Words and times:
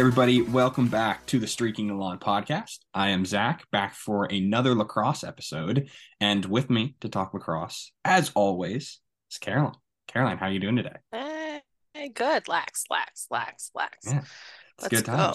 everybody, 0.00 0.40
welcome 0.40 0.88
back 0.88 1.26
to 1.26 1.38
the 1.38 1.46
Streaking 1.46 1.88
the 1.88 1.94
Lawn 1.94 2.18
podcast. 2.18 2.78
I 2.94 3.10
am 3.10 3.26
Zach, 3.26 3.70
back 3.70 3.94
for 3.94 4.24
another 4.24 4.74
lacrosse 4.74 5.22
episode, 5.22 5.90
and 6.18 6.42
with 6.46 6.70
me 6.70 6.94
to 7.02 7.10
talk 7.10 7.34
lacrosse, 7.34 7.92
as 8.02 8.32
always, 8.34 8.98
is 9.30 9.36
Caroline. 9.36 9.74
Caroline, 10.08 10.38
how 10.38 10.46
are 10.46 10.52
you 10.52 10.58
doing 10.58 10.76
today? 10.76 10.96
Hey, 11.12 12.08
good. 12.14 12.48
Lax, 12.48 12.84
lax, 12.88 13.26
lax, 13.30 13.70
lax. 13.74 13.98
Yeah, 14.06 14.20
it's 14.20 14.90
Let's 14.90 15.02
good 15.02 15.04
go. 15.04 15.34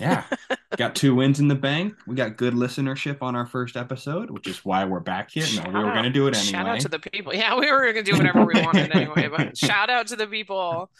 Yeah, 0.00 0.24
got 0.76 0.96
two 0.96 1.14
wins 1.14 1.38
in 1.38 1.46
the 1.46 1.54
bank. 1.54 1.94
We 2.04 2.16
got 2.16 2.36
good 2.36 2.54
listenership 2.54 3.22
on 3.22 3.36
our 3.36 3.46
first 3.46 3.76
episode, 3.76 4.28
which 4.32 4.48
is 4.48 4.64
why 4.64 4.86
we're 4.86 4.98
back 4.98 5.30
here. 5.30 5.46
No, 5.54 5.70
we 5.70 5.84
were 5.84 5.92
going 5.92 6.02
to 6.02 6.10
do 6.10 6.26
it 6.26 6.34
anyway. 6.34 6.50
Shout 6.50 6.66
out 6.66 6.80
to 6.80 6.88
the 6.88 6.98
people. 6.98 7.32
Yeah, 7.32 7.56
we 7.56 7.70
were 7.70 7.92
going 7.92 8.04
to 8.04 8.10
do 8.10 8.18
whatever 8.18 8.44
we 8.44 8.60
wanted 8.60 8.90
anyway, 8.90 9.28
but 9.28 9.56
shout 9.56 9.88
out 9.88 10.08
to 10.08 10.16
the 10.16 10.26
people 10.26 10.90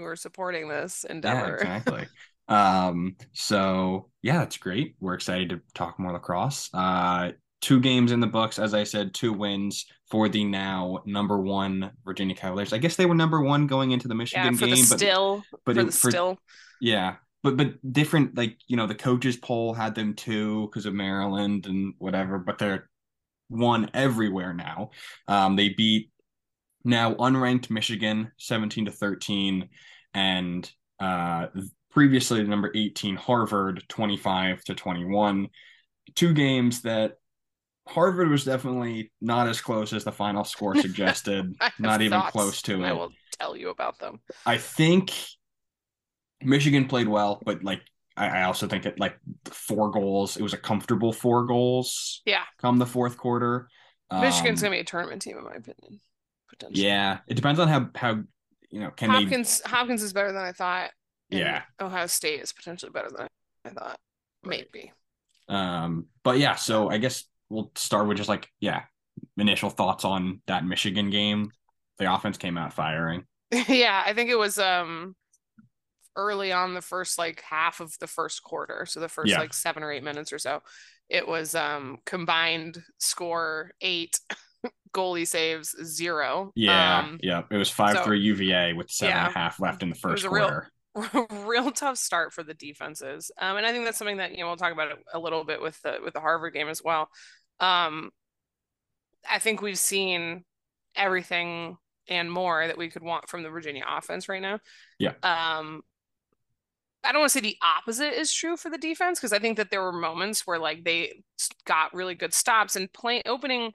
who 0.00 0.06
are 0.06 0.16
supporting 0.16 0.68
this 0.68 1.04
endeavor. 1.04 1.58
Yeah, 1.60 1.76
exactly. 1.76 2.06
um, 2.48 3.16
so 3.32 4.10
yeah, 4.22 4.38
that's 4.38 4.56
great. 4.56 4.96
We're 5.00 5.14
excited 5.14 5.50
to 5.50 5.60
talk 5.74 5.98
more 5.98 6.12
lacrosse. 6.12 6.70
Uh, 6.72 7.32
two 7.60 7.80
games 7.80 8.12
in 8.12 8.20
the 8.20 8.26
books, 8.26 8.58
as 8.58 8.72
I 8.74 8.84
said, 8.84 9.14
two 9.14 9.32
wins 9.32 9.86
for 10.10 10.28
the 10.28 10.44
now 10.44 11.00
number 11.04 11.38
one 11.40 11.90
Virginia 12.04 12.34
Cavaliers. 12.34 12.72
I 12.72 12.78
guess 12.78 12.96
they 12.96 13.06
were 13.06 13.14
number 13.14 13.42
one 13.42 13.66
going 13.66 13.90
into 13.90 14.08
the 14.08 14.14
Yeah, 14.14 14.18
Michigan 14.18 14.56
for 14.56 14.66
game, 14.66 14.76
the 14.76 14.86
but 14.88 14.98
still, 14.98 15.42
but 15.64 15.74
for 15.74 15.80
it- 15.80 15.84
the 15.86 15.92
for- 15.92 16.10
still. 16.10 16.38
yeah, 16.80 17.16
but 17.42 17.56
but 17.56 17.74
different. 17.92 18.36
Like 18.36 18.56
you 18.66 18.76
know, 18.76 18.86
the 18.86 18.94
coaches 18.94 19.36
poll 19.36 19.74
had 19.74 19.94
them 19.94 20.14
two 20.14 20.66
because 20.68 20.86
of 20.86 20.94
Maryland 20.94 21.66
and 21.66 21.94
whatever, 21.98 22.38
but 22.38 22.58
they're 22.58 22.88
one 23.48 23.90
everywhere 23.94 24.52
now. 24.54 24.90
Um, 25.26 25.56
they 25.56 25.70
beat 25.70 26.10
now 26.84 27.14
unranked 27.14 27.70
Michigan 27.70 28.32
seventeen 28.38 28.84
to 28.86 28.90
thirteen, 28.92 29.68
and 30.14 30.70
uh, 31.00 31.46
previously 31.90 32.42
the 32.42 32.48
number 32.48 32.70
eighteen 32.74 33.16
Harvard 33.16 33.84
twenty 33.88 34.16
five 34.16 34.62
to 34.64 34.74
twenty 34.74 35.04
one. 35.04 35.48
Two 36.14 36.32
games 36.32 36.82
that 36.82 37.14
Harvard 37.86 38.28
was 38.28 38.44
definitely 38.44 39.12
not 39.20 39.48
as 39.48 39.60
close 39.60 39.92
as 39.92 40.04
the 40.04 40.12
final 40.12 40.44
score 40.44 40.76
suggested. 40.80 41.54
Not 41.78 42.02
even 42.02 42.20
thoughts, 42.20 42.32
close 42.32 42.62
to 42.62 42.74
and 42.74 42.86
I 42.86 42.92
will 42.92 43.10
tell 43.38 43.56
you 43.56 43.70
about 43.70 43.98
them. 43.98 44.20
I 44.46 44.58
think 44.58 45.12
Michigan 46.40 46.86
played 46.86 47.08
well, 47.08 47.40
but 47.44 47.62
like 47.64 47.82
I, 48.16 48.42
also 48.42 48.66
think 48.66 48.82
that 48.84 48.98
like 48.98 49.16
four 49.44 49.90
goals, 49.90 50.36
it 50.36 50.42
was 50.42 50.52
a 50.52 50.58
comfortable 50.58 51.12
four 51.12 51.46
goals 51.46 52.20
Yeah, 52.26 52.42
come 52.60 52.78
the 52.78 52.86
fourth 52.86 53.16
quarter. 53.16 53.68
Michigan's 54.10 54.62
Um, 54.62 54.70
going 54.70 54.72
to 54.72 54.78
be 54.78 54.80
a 54.80 54.84
tournament 54.84 55.22
team, 55.22 55.36
in 55.38 55.44
my 55.44 55.54
opinion. 55.54 56.00
Potentially. 56.48 56.84
yeah, 56.86 57.18
it 57.26 57.34
depends 57.34 57.60
on 57.60 57.68
how 57.68 57.88
how 57.94 58.22
you 58.70 58.80
know 58.80 58.90
can 58.90 59.10
Hopkins, 59.10 59.60
Hopkins 59.64 60.02
is 60.02 60.12
better 60.12 60.32
than 60.32 60.42
I 60.42 60.52
thought. 60.52 60.90
yeah 61.30 61.62
Ohio 61.80 62.06
State 62.06 62.40
is 62.40 62.52
potentially 62.52 62.90
better 62.90 63.08
than 63.10 63.26
I 63.64 63.70
thought. 63.70 63.98
Right. 64.44 64.66
Maybe. 64.72 64.92
um 65.48 66.06
but 66.22 66.38
yeah 66.38 66.54
so 66.54 66.90
I 66.90 66.98
guess 66.98 67.24
we'll 67.48 67.70
start 67.76 68.06
with 68.06 68.16
just 68.18 68.28
like 68.28 68.48
yeah 68.60 68.82
initial 69.36 69.70
thoughts 69.70 70.04
on 70.04 70.42
that 70.46 70.64
Michigan 70.64 71.10
game. 71.10 71.50
The 71.98 72.12
offense 72.12 72.38
came 72.38 72.56
out 72.56 72.72
firing. 72.72 73.24
yeah, 73.68 74.02
I 74.06 74.12
think 74.14 74.30
it 74.30 74.38
was 74.38 74.58
um 74.58 75.16
early 76.16 76.52
on 76.52 76.74
the 76.74 76.82
first 76.82 77.18
like 77.18 77.40
half 77.42 77.80
of 77.80 77.92
the 78.00 78.06
first 78.06 78.42
quarter, 78.42 78.86
so 78.86 79.00
the 79.00 79.08
first 79.08 79.30
Yeah. 79.30 79.38
like 79.38 79.54
seven 79.54 79.82
or 79.82 79.92
eight 79.92 80.02
minutes 80.04 80.32
or 80.32 80.38
so. 80.38 80.62
It 81.08 81.26
was 81.26 81.54
um 81.54 81.98
combined 82.06 82.82
score 82.98 83.70
eight, 83.80 84.18
goalie 84.92 85.26
saves 85.26 85.74
zero. 85.84 86.52
Yeah, 86.54 86.98
Um, 87.00 87.18
yeah. 87.22 87.42
It 87.50 87.56
was 87.56 87.70
five 87.70 87.96
so- 87.96 88.04
three 88.04 88.20
UVA 88.20 88.72
with 88.72 88.90
seven 88.90 89.16
and 89.16 89.28
a 89.28 89.38
half 89.38 89.60
left 89.60 89.82
in 89.82 89.88
the 89.90 89.94
first 89.96 90.24
a 90.24 90.30
real- 90.30 90.48
quarter. 90.48 90.70
real 91.46 91.70
tough 91.70 91.96
start 91.96 92.32
for 92.32 92.42
the 92.42 92.54
defenses. 92.54 93.30
Um, 93.40 93.56
and 93.56 93.64
I 93.66 93.72
think 93.72 93.84
that's 93.84 93.98
something 93.98 94.16
that 94.16 94.32
you 94.32 94.38
know 94.38 94.46
we'll 94.48 94.56
talk 94.56 94.72
about 94.72 94.90
it 94.90 94.98
a 95.12 95.18
little 95.18 95.44
bit 95.44 95.60
with 95.62 95.80
the 95.82 95.98
with 96.04 96.14
the 96.14 96.20
Harvard 96.20 96.54
game 96.54 96.68
as 96.68 96.82
well. 96.82 97.08
Um, 97.60 98.10
I 99.28 99.38
think 99.38 99.62
we've 99.62 99.78
seen 99.78 100.44
everything 100.96 101.76
and 102.08 102.32
more 102.32 102.66
that 102.66 102.78
we 102.78 102.88
could 102.88 103.02
want 103.02 103.28
from 103.28 103.42
the 103.42 103.50
Virginia 103.50 103.84
offense 103.88 104.28
right 104.28 104.42
now. 104.42 104.58
Yeah. 104.98 105.12
Um, 105.22 105.82
I 107.04 107.12
don't 107.12 107.20
want 107.20 107.30
to 107.32 107.38
say 107.38 107.42
the 107.42 107.56
opposite 107.62 108.18
is 108.18 108.32
true 108.32 108.56
for 108.56 108.70
the 108.70 108.78
defense 108.78 109.20
because 109.20 109.32
I 109.32 109.38
think 109.38 109.56
that 109.58 109.70
there 109.70 109.82
were 109.82 109.92
moments 109.92 110.46
where 110.46 110.58
like 110.58 110.82
they 110.84 111.22
got 111.64 111.94
really 111.94 112.14
good 112.14 112.34
stops 112.34 112.74
and 112.74 112.92
playing 112.92 113.22
opening 113.26 113.72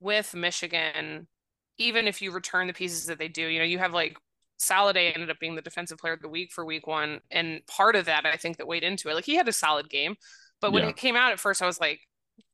with 0.00 0.34
Michigan. 0.34 1.28
Even 1.78 2.06
if 2.08 2.20
you 2.20 2.30
return 2.32 2.66
the 2.66 2.72
pieces 2.72 3.06
that 3.06 3.18
they 3.18 3.28
do, 3.28 3.46
you 3.46 3.58
know, 3.58 3.64
you 3.64 3.78
have 3.78 3.92
like 3.94 4.18
Sallade 4.60 5.14
ended 5.14 5.30
up 5.30 5.38
being 5.40 5.54
the 5.54 5.62
defensive 5.62 5.98
player 5.98 6.12
of 6.12 6.20
the 6.20 6.28
week 6.28 6.52
for 6.52 6.64
week 6.64 6.86
one. 6.86 7.20
And 7.30 7.60
part 7.66 7.96
of 7.96 8.04
that, 8.06 8.26
I 8.26 8.36
think, 8.36 8.58
that 8.58 8.66
weighed 8.66 8.82
into 8.84 9.08
it. 9.08 9.14
Like 9.14 9.24
he 9.24 9.36
had 9.36 9.48
a 9.48 9.52
solid 9.52 9.88
game. 9.88 10.16
But 10.60 10.72
when 10.72 10.82
Yeah. 10.82 10.90
it 10.90 10.96
came 10.96 11.16
out 11.16 11.32
at 11.32 11.40
first, 11.40 11.62
I 11.62 11.66
was 11.66 11.80
like, 11.80 12.00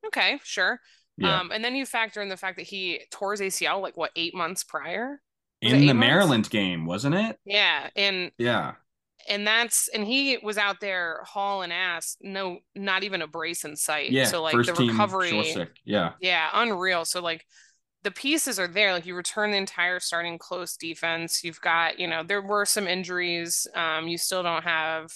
okay, 0.06 0.38
sure. 0.44 0.80
Yeah. 1.16 1.40
Um, 1.40 1.50
and 1.50 1.64
then 1.64 1.74
you 1.74 1.86
factor 1.86 2.22
in 2.22 2.28
the 2.28 2.36
fact 2.36 2.58
that 2.58 2.66
he 2.66 3.00
tore 3.10 3.32
his 3.32 3.40
ACL 3.40 3.80
like 3.80 3.96
what, 3.96 4.12
eight 4.16 4.34
months 4.34 4.62
prior? 4.62 5.20
was 5.62 5.72
in 5.72 5.86
the 5.86 5.94
months? 5.94 6.00
Maryland 6.06 6.50
game, 6.50 6.86
wasn't 6.86 7.14
it? 7.16 7.38
Yeah. 7.44 7.90
And 7.96 8.30
Yeah. 8.38 8.74
And 9.28 9.46
that's 9.46 9.88
and 9.88 10.04
he 10.04 10.38
was 10.42 10.58
out 10.58 10.80
there 10.80 11.20
hauling 11.24 11.72
ass, 11.72 12.16
no, 12.20 12.58
not 12.74 13.04
even 13.04 13.22
a 13.22 13.26
brace 13.26 13.64
in 13.64 13.76
sight. 13.76 14.10
Yeah. 14.10 14.24
So 14.24 14.42
like 14.42 14.54
the 14.54 14.72
recovery. 14.74 15.68
Yeah. 15.84 16.12
Yeah, 16.20 16.48
unreal. 16.52 17.04
So 17.04 17.20
like 17.20 17.44
the 18.02 18.10
pieces 18.10 18.60
are 18.60 18.68
there. 18.68 18.92
Like 18.92 19.06
you 19.06 19.14
return 19.16 19.50
the 19.50 19.56
entire 19.56 19.98
starting 20.00 20.38
close 20.38 20.76
defense. 20.76 21.42
You've 21.42 21.60
got, 21.60 21.98
you 21.98 22.06
know, 22.06 22.22
there 22.22 22.42
were 22.42 22.64
some 22.64 22.86
injuries. 22.86 23.66
Um, 23.74 24.06
you 24.06 24.16
still 24.16 24.42
don't 24.44 24.62
have 24.62 25.10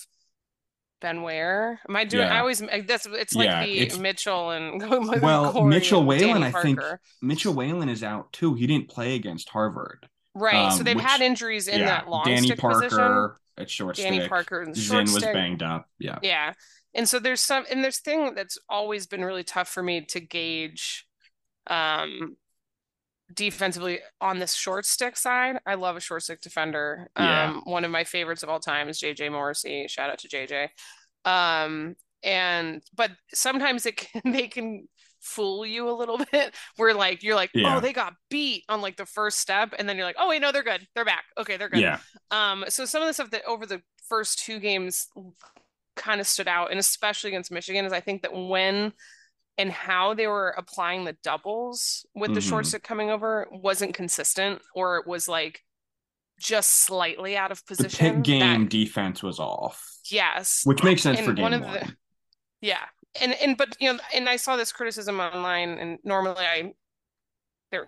Ben 1.00 1.22
Ware. 1.22 1.81
Am 1.88 1.97
I 1.97 2.04
doing? 2.04 2.27
I 2.27 2.41
always 2.41 2.59
that's 2.59 3.06
it's 3.06 3.34
like 3.34 3.47
Yeah, 3.47 3.65
the 3.65 3.78
it's- 3.81 3.98
Mitchell 3.98 4.50
and 4.50 4.81
Well, 5.22 5.53
Corey 5.53 5.69
Mitchell 5.71 6.04
Whalen, 6.04 6.42
I 6.42 6.50
think- 6.50 6.81
Mitchell 7.22 7.54
Whalen 7.54 7.88
is 7.88 8.03
out 8.03 8.32
too. 8.32 8.54
He 8.54 8.66
didn't 8.66 8.88
play 8.88 9.15
against 9.15 9.48
Harvard. 9.50 10.09
Right. 10.34 10.72
so 10.72 10.78
um, 10.78 10.84
they've 10.84 10.97
which- 10.97 11.04
had 11.04 11.21
injuries 11.21 11.69
in 11.69 11.81
yeah. 11.81 11.87
that 11.87 12.09
long 12.09 12.25
Danny 12.25 12.54
Parker 12.54 12.82
position. 12.88 13.31
At 13.60 13.71
short 13.71 13.97
Danny 13.97 14.19
stick. 14.19 14.28
Parker 14.28 14.62
and 14.62 14.76
short 14.76 15.03
was 15.03 15.16
stick. 15.16 15.32
banged 15.32 15.62
up. 15.62 15.87
Yeah. 15.98 16.19
Yeah. 16.22 16.54
And 16.94 17.09
so 17.09 17.19
there's 17.19 17.41
some 17.41 17.65
and 17.71 17.84
there's 17.84 17.98
thing 18.00 18.34
that's 18.34 18.59
always 18.69 19.06
been 19.06 19.25
really 19.25 19.44
tough 19.44 19.69
for 19.69 19.82
me 19.82 20.04
to 20.06 20.21
gauge 20.21 21.06
um 21.69 22.37
defensively 23.32 24.00
on 24.21 24.38
this 24.38 24.54
short 24.54 24.84
stick 24.84 25.16
side. 25.16 25.59
I 25.66 25.75
love 25.75 25.97
a 25.97 26.00
short 26.00 26.22
stick 26.22 26.41
defender. 26.41 27.10
Yeah. 27.16 27.50
Um 27.50 27.62
one 27.65 27.84
of 27.84 27.91
my 27.91 28.04
favorites 28.04 28.43
of 28.43 28.48
all 28.48 28.60
time 28.60 28.88
is 28.88 29.00
JJ 29.00 29.31
Morrissey. 29.31 29.87
Shout 29.88 30.10
out 30.10 30.19
to 30.19 30.28
JJ. 30.28 30.69
Um 31.25 31.94
and 32.22 32.82
but 32.94 33.12
sometimes 33.32 33.87
it 33.87 33.97
can 33.97 34.22
they 34.32 34.48
can 34.48 34.88
fool 35.21 35.65
you 35.67 35.89
a 35.89 35.93
little 35.93 36.19
bit 36.33 36.55
where 36.77 36.95
like 36.95 37.23
you're 37.23 37.35
like, 37.37 37.51
Yeah. 37.55 37.77
"Oh, 37.77 37.81
they 37.81 37.93
got 37.93 38.15
beat 38.31 38.65
on 38.69 38.81
like 38.81 38.97
the 38.97 39.07
first 39.07 39.39
step." 39.39 39.75
And 39.79 39.89
then 39.89 39.97
you're 39.97 40.07
like, 40.07 40.17
"Oh, 40.19 40.29
wait, 40.29 40.41
no, 40.43 40.53
they're 40.53 40.63
good. 40.63 40.87
They're 40.95 41.05
back. 41.05 41.25
Okay, 41.39 41.57
they're 41.57 41.69
good." 41.69 41.81
Yeah. 41.81 41.99
Um, 42.31 42.65
so 42.69 42.85
some 42.85 43.03
of 43.03 43.09
the 43.09 43.15
stuff 43.15 43.31
that 43.31 43.45
over 43.47 43.67
the 43.67 43.83
first 44.09 44.39
two 44.41 44.59
games 44.59 45.09
kind 45.97 46.21
of 46.21 46.27
stood 46.27 46.49
out, 46.49 46.71
and 46.71 46.81
especially 46.81 47.29
against 47.29 47.51
Michigan, 47.53 47.85
is 47.85 47.93
I 47.93 48.01
think 48.01 48.23
that 48.23 48.33
when 48.35 48.93
and 49.59 49.71
how 49.71 50.15
they 50.15 50.27
were 50.27 50.55
applying 50.57 51.05
the 51.05 51.15
doubles 51.23 52.07
with 52.15 52.33
the 52.33 52.41
short 52.41 52.65
stick 52.65 52.83
coming 52.83 53.11
over 53.11 53.47
wasn't 53.51 53.93
consistent, 53.93 54.63
or 54.75 54.97
it 54.97 55.07
was 55.07 55.28
like 55.28 55.63
just 56.41 56.71
slightly 56.87 57.37
out 57.37 57.53
of 57.53 57.59
The 57.66 57.75
position. 57.77 58.15
pick 58.15 58.23
game 58.25 58.63
That- 58.63 58.71
defense 58.71 59.23
was 59.23 59.39
off, 59.39 59.84
yes, 60.11 60.63
which 60.65 60.83
makes 60.83 61.03
sense 61.03 61.19
And 61.19 61.27
for 61.27 61.34
game 61.34 61.43
one 61.43 61.61
one. 61.61 61.73
the- 61.75 61.95
yeah, 62.63 62.87
and 63.21 63.33
and 63.34 63.57
but 63.57 63.77
you 63.80 63.92
know, 63.92 63.98
and 64.15 64.28
I 64.28 64.36
saw 64.36 64.57
this 64.57 64.72
criticism 64.72 65.21
online, 65.21 65.71
and 65.78 65.98
normally 66.04 66.45
I, 66.45 66.72
they're 67.71 67.86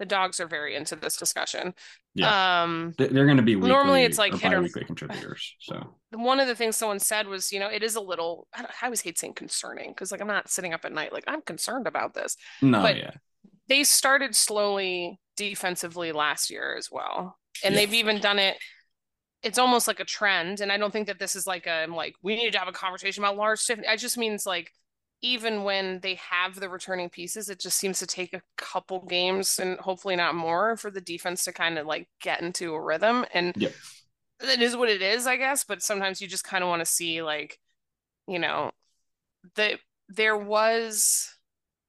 the 0.00 0.04
dogs 0.04 0.40
are 0.40 0.48
very 0.48 0.74
into 0.74 0.96
this 0.96 1.16
discussion. 1.16 1.72
Yeah. 2.14 2.62
Um, 2.64 2.94
They- 2.98 3.06
They're 3.06 3.26
going 3.26 3.36
to 3.36 3.44
be 3.44 3.54
weekly, 3.54 3.68
Normally 3.70 4.02
it's 4.02 4.18
like 4.18 4.34
hit 4.34 4.52
or- 4.52 4.56
bi-weekly 4.56 4.84
contributors. 4.84 5.54
So 5.60 5.94
one 6.10 6.40
of 6.40 6.48
the 6.48 6.56
things 6.56 6.76
someone 6.76 6.98
said 6.98 7.28
was, 7.28 7.52
you 7.52 7.60
know, 7.60 7.68
it 7.68 7.84
is 7.84 7.94
a 7.94 8.00
little, 8.00 8.48
I, 8.52 8.62
don't- 8.62 8.72
I 8.82 8.86
always 8.86 9.02
hate 9.02 9.18
saying 9.18 9.34
concerning 9.34 9.90
because, 9.90 10.10
like, 10.10 10.20
I'm 10.20 10.26
not 10.26 10.50
sitting 10.50 10.74
up 10.74 10.84
at 10.84 10.92
night, 10.92 11.12
like, 11.12 11.22
I'm 11.28 11.42
concerned 11.42 11.86
about 11.86 12.12
this. 12.14 12.36
no, 12.60 12.82
But- 12.82 12.96
yeah, 12.96 13.10
They 13.68 13.84
started 13.84 14.34
slowly 14.34 15.20
defensively 15.36 16.10
last 16.10 16.50
year 16.50 16.74
as 16.76 16.88
well. 16.90 17.38
And 17.62 17.72
Yeah. 17.74 17.82
they've 17.82 17.94
even 17.94 18.20
done 18.20 18.40
it, 18.40 18.56
it's 19.44 19.58
almost 19.58 19.88
like 19.88 20.00
a 20.00 20.06
trend. 20.06 20.60
And 20.60 20.72
I 20.72 20.78
don't 20.78 20.92
think 20.92 21.08
that 21.08 21.20
this 21.20 21.36
is 21.36 21.46
like 21.46 21.66
a, 21.66 21.72
I'm 21.84 21.94
like, 21.94 22.16
we 22.22 22.36
need 22.36 22.52
to 22.54 22.60
have 22.60 22.68
a 22.68 22.72
conversation 22.72 23.24
about 23.24 23.36
large 23.38 23.60
shift. 23.62 23.82
It 23.86 23.98
just 24.00 24.18
means 24.18 24.46
like, 24.46 24.72
even 25.22 25.64
when 25.64 26.00
they 26.00 26.16
have 26.16 26.60
the 26.60 26.68
returning 26.68 27.10
pieces, 27.10 27.48
it 27.50 27.60
just 27.60 27.78
seems 27.78 27.98
to 28.00 28.06
take 28.06 28.34
a 28.34 28.42
couple 28.58 29.06
games 29.06 29.58
and 29.58 29.78
hopefully 29.80 30.16
not 30.16 30.34
more 30.34 30.76
for 30.76 30.90
the 30.90 31.00
defense 31.00 31.44
to 31.44 31.52
kind 31.52 31.78
of 31.78 31.86
like 31.86 32.08
get 32.20 32.42
into 32.42 32.74
a 32.74 32.80
rhythm. 32.80 33.24
And 33.34 33.56
Yep. 33.56 33.74
it 34.42 34.62
is 34.62 34.76
what 34.76 34.90
it 34.90 35.02
is, 35.02 35.26
I 35.26 35.36
guess. 35.36 35.64
But 35.64 35.82
sometimes 35.82 36.20
you 36.20 36.28
just 36.28 36.44
kind 36.44 36.64
of 36.64 36.68
want 36.68 36.80
to 36.80 36.86
see 36.86 37.22
like, 37.22 37.58
you 38.28 38.38
know, 38.38 38.72
the 39.56 39.78
there 40.08 40.36
was 40.36 41.30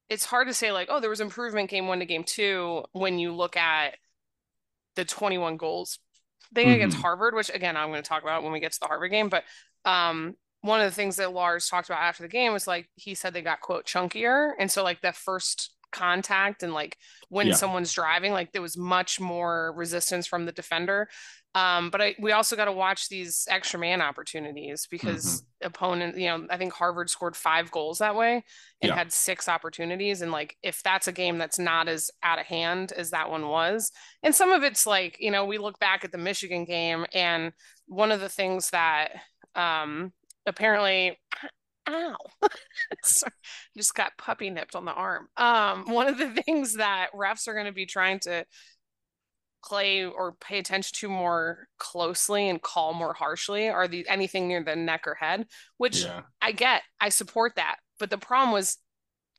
it's 0.09 0.25
hard 0.25 0.47
to 0.47 0.53
say 0.53 0.71
like, 0.71 0.89
oh, 0.91 0.99
there 0.99 1.09
was 1.09 1.21
improvement 1.21 1.69
game 1.69 1.87
one 1.87 1.99
to 1.99 2.05
game 2.05 2.23
two 2.23 2.83
when 2.93 3.19
you 3.19 3.33
look 3.33 3.57
at 3.57 3.95
the 4.95 5.05
21 5.05 5.57
goals 5.57 5.99
thing 6.55 6.67
mm-hmm. 6.67 6.75
against 6.75 6.97
Harvard, 6.97 7.35
which 7.35 7.51
again 7.53 7.77
I'm 7.77 7.89
going 7.89 8.01
to 8.01 8.07
talk 8.07 8.23
about 8.23 8.43
when 8.43 8.51
we 8.51 8.59
get 8.59 8.71
to 8.73 8.79
the 8.79 8.87
Harvard 8.87 9.11
game. 9.11 9.29
But 9.29 9.43
um, 9.85 10.35
one 10.61 10.81
of 10.81 10.89
the 10.89 10.95
things 10.95 11.17
that 11.17 11.33
Lars 11.33 11.67
talked 11.67 11.89
about 11.89 12.01
after 12.01 12.23
the 12.23 12.29
game 12.29 12.51
was 12.51 12.65
like 12.65 12.89
he 12.95 13.13
said 13.13 13.33
they 13.33 13.41
got 13.41 13.61
quote 13.61 13.85
chunkier, 13.85 14.51
and 14.57 14.71
so 14.71 14.83
like 14.83 15.01
the 15.01 15.11
first 15.11 15.74
contact 15.95 16.63
and 16.63 16.73
like 16.73 16.97
when 17.29 17.47
yeah. 17.47 17.53
someone's 17.53 17.93
driving, 17.93 18.33
like 18.33 18.51
there 18.51 18.61
was 18.61 18.77
much 18.77 19.19
more 19.19 19.73
resistance 19.75 20.27
from 20.27 20.45
the 20.45 20.51
defender. 20.51 21.07
Um, 21.55 21.89
but 21.89 22.01
I, 22.01 22.15
we 22.19 22.33
also 22.33 22.57
got 22.57 22.65
to 22.65 22.73
watch 22.73 23.07
these 23.07 23.47
extra 23.49 23.79
man 23.79 24.01
opportunities 24.01 24.87
because 24.91 25.23
mm-hmm. 25.25 25.67
opponent, 25.67 26.17
you 26.17 26.27
know, 26.27 26.45
I 26.49 26.57
think 26.57 26.73
Harvard 26.73 27.09
scored 27.09 27.33
five 27.33 27.71
goals 27.71 27.99
that 27.99 28.13
way 28.13 28.43
and 28.81 28.89
yeah. 28.89 28.95
had 28.95 29.13
six 29.13 29.47
opportunities. 29.47 30.21
And 30.21 30.33
like, 30.33 30.57
if 30.63 30.83
that's 30.83 31.07
a 31.07 31.13
game 31.13 31.37
that's 31.37 31.57
not 31.57 31.87
as 31.87 32.11
out 32.23 32.39
of 32.39 32.45
hand 32.45 32.91
as 32.91 33.11
that 33.11 33.31
one 33.31 33.47
was, 33.47 33.93
and 34.21 34.35
some 34.35 34.51
of 34.51 34.63
it's 34.63 34.85
like, 34.85 35.15
you 35.21 35.31
know, 35.31 35.45
we 35.45 35.57
look 35.57 35.79
back 35.79 36.03
at 36.03 36.11
the 36.11 36.17
Michigan 36.17 36.65
game 36.65 37.05
and 37.13 37.53
one 37.87 38.11
of 38.11 38.19
the 38.19 38.27
things 38.27 38.71
that 38.71 39.11
um, 39.55 40.11
apparently 40.45 41.17
ow 41.87 42.15
just 43.77 43.95
got 43.95 44.17
puppy 44.17 44.49
nipped 44.49 44.75
on 44.75 44.85
the 44.85 44.93
arm 44.93 45.27
um 45.37 45.85
one 45.85 46.07
of 46.07 46.17
the 46.17 46.29
things 46.45 46.75
that 46.75 47.09
refs 47.13 47.47
are 47.47 47.53
going 47.53 47.65
to 47.65 47.71
be 47.71 47.85
trying 47.85 48.19
to 48.19 48.45
play 49.63 50.05
or 50.05 50.33
pay 50.33 50.59
attention 50.59 50.91
to 50.93 51.09
more 51.09 51.67
closely 51.79 52.49
and 52.49 52.61
call 52.61 52.93
more 52.93 53.13
harshly 53.13 53.67
are 53.67 53.87
the 53.87 54.07
anything 54.07 54.47
near 54.47 54.63
the 54.63 54.75
neck 54.75 55.07
or 55.07 55.15
head 55.15 55.45
which 55.77 56.03
yeah. 56.03 56.21
i 56.41 56.51
get 56.51 56.83
i 57.01 57.09
support 57.09 57.53
that 57.55 57.77
but 57.99 58.09
the 58.09 58.17
problem 58.17 58.51
was 58.51 58.77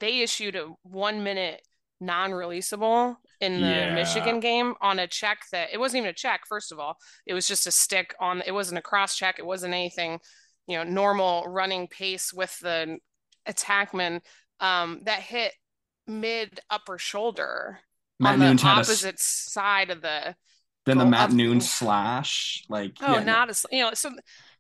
they 0.01 0.21
issued 0.21 0.57
a 0.57 0.69
one 0.83 1.23
minute 1.23 1.63
non-releasable 2.01 3.15
in 3.41 3.61
the 3.61 3.69
yeah. 3.69 3.95
michigan 3.95 4.41
game 4.41 4.75
on 4.83 4.99
a 4.99 5.07
check 5.07 5.39
that 5.53 5.69
it 5.73 5.79
wasn't 5.79 5.99
even 5.99 6.11
a 6.11 6.13
check 6.13 6.41
first 6.47 6.73
of 6.73 6.79
all 6.79 6.97
it 7.27 7.33
was 7.33 7.47
just 7.47 7.67
a 7.67 7.71
stick 7.71 8.15
on 8.21 8.43
it 8.47 8.53
wasn't 8.53 8.77
a 8.77 8.83
cross 8.83 9.17
check 9.17 9.39
it 9.39 9.47
wasn't 9.47 9.73
anything 9.73 10.19
you 10.67 10.77
know 10.77 10.85
normal 10.85 11.45
running 11.47 11.89
pace 11.89 12.33
with 12.33 12.59
the 12.61 12.99
attackman 13.49 14.21
um, 14.61 15.01
that 15.05 15.21
hit 15.21 15.53
mid 16.07 16.61
upper 16.71 16.99
shoulder 16.99 17.81
Matt 18.19 18.35
on 18.35 18.41
Nunes 18.41 18.63
the 18.63 18.69
opposite 18.69 19.15
a, 19.17 19.19
side 19.19 19.91
of 19.91 20.03
the. 20.03 20.35
Then 20.87 20.99
the 20.99 21.07
Matt 21.07 21.33
Nunes 21.33 21.69
slash, 21.69 22.65
like 22.69 22.97
oh, 23.01 23.15
yeah, 23.15 23.25
not 23.25 23.51
as 23.51 23.67
you 23.73 23.81
know 23.81 23.91
so. 23.95 24.11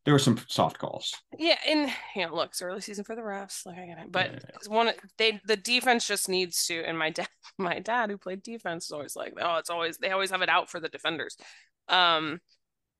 There 0.04 0.14
were 0.14 0.20
some 0.20 0.38
soft 0.48 0.78
calls. 0.78 1.14
Yeah, 1.36 1.58
and 1.66 1.90
you 2.14 2.26
know, 2.26 2.34
look, 2.34 2.50
it's 2.50 2.62
early 2.62 2.80
season 2.80 3.04
for 3.04 3.16
the 3.16 3.22
refs. 3.22 3.64
Like 3.66 3.78
I 3.78 3.86
get 3.86 3.98
it, 3.98 4.12
but 4.12 4.32
yeah, 4.32 4.38
yeah. 4.42 4.74
one 4.74 4.92
they 5.18 5.40
the 5.46 5.56
defense 5.56 6.06
just 6.06 6.28
needs 6.28 6.66
to. 6.66 6.82
And 6.84 6.98
my 6.98 7.10
dad, 7.10 7.28
my 7.58 7.78
dad 7.78 8.10
who 8.10 8.18
played 8.18 8.42
defense 8.42 8.86
is 8.86 8.90
always 8.90 9.16
like, 9.16 9.34
oh, 9.40 9.56
it's 9.56 9.70
always 9.70 9.98
they 9.98 10.10
always 10.10 10.30
have 10.30 10.42
it 10.42 10.48
out 10.48 10.68
for 10.68 10.80
the 10.80 10.88
defenders. 10.88 11.36
Um, 11.88 12.40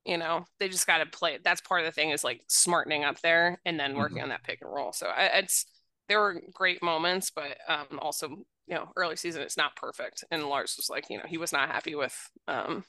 you 0.07 0.17
know, 0.17 0.47
they 0.61 0.69
just 0.69 0.87
got 0.87 0.99
to 0.99 1.07
play 1.07 1.35
it. 1.35 1.45
That's 1.45 1.61
part 1.61 1.81
of 1.81 1.87
the 1.87 1.93
thing 1.93 2.11
is 2.11 2.23
like 2.23 2.43
smartening 2.47 3.05
up 3.05 3.21
there 3.21 3.61
and 3.67 3.79
then 3.79 3.97
working 3.97 4.19
mm-hmm. 4.19 4.25
on 4.25 4.29
that 4.31 4.45
pick 4.45 4.63
and 4.63 4.73
roll. 4.73 4.93
So 4.93 5.07
I, 5.07 5.25
it's 5.39 5.67
there 6.09 6.21
were 6.21 6.41
great 6.55 6.83
moments, 6.83 7.31
but 7.31 7.59
um, 7.69 7.99
also 7.99 8.29
you 8.29 8.75
know 8.75 8.89
early 8.97 9.17
season 9.17 9.43
it's 9.43 9.57
not 9.57 9.77
perfect. 9.77 10.25
And 10.31 10.45
Lars 10.45 10.75
was 10.77 10.89
like, 10.89 11.11
you 11.11 11.19
know, 11.19 11.25
he 11.27 11.39
was 11.39 11.53
not 11.53 11.69
happy 11.69 11.95
with 11.97 12.17
um, 12.47 12.85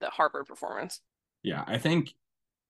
the 0.00 0.10
Harvard 0.10 0.46
performance. 0.46 1.00
Yeah, 1.42 1.64
I 1.66 1.78
think 1.78 2.12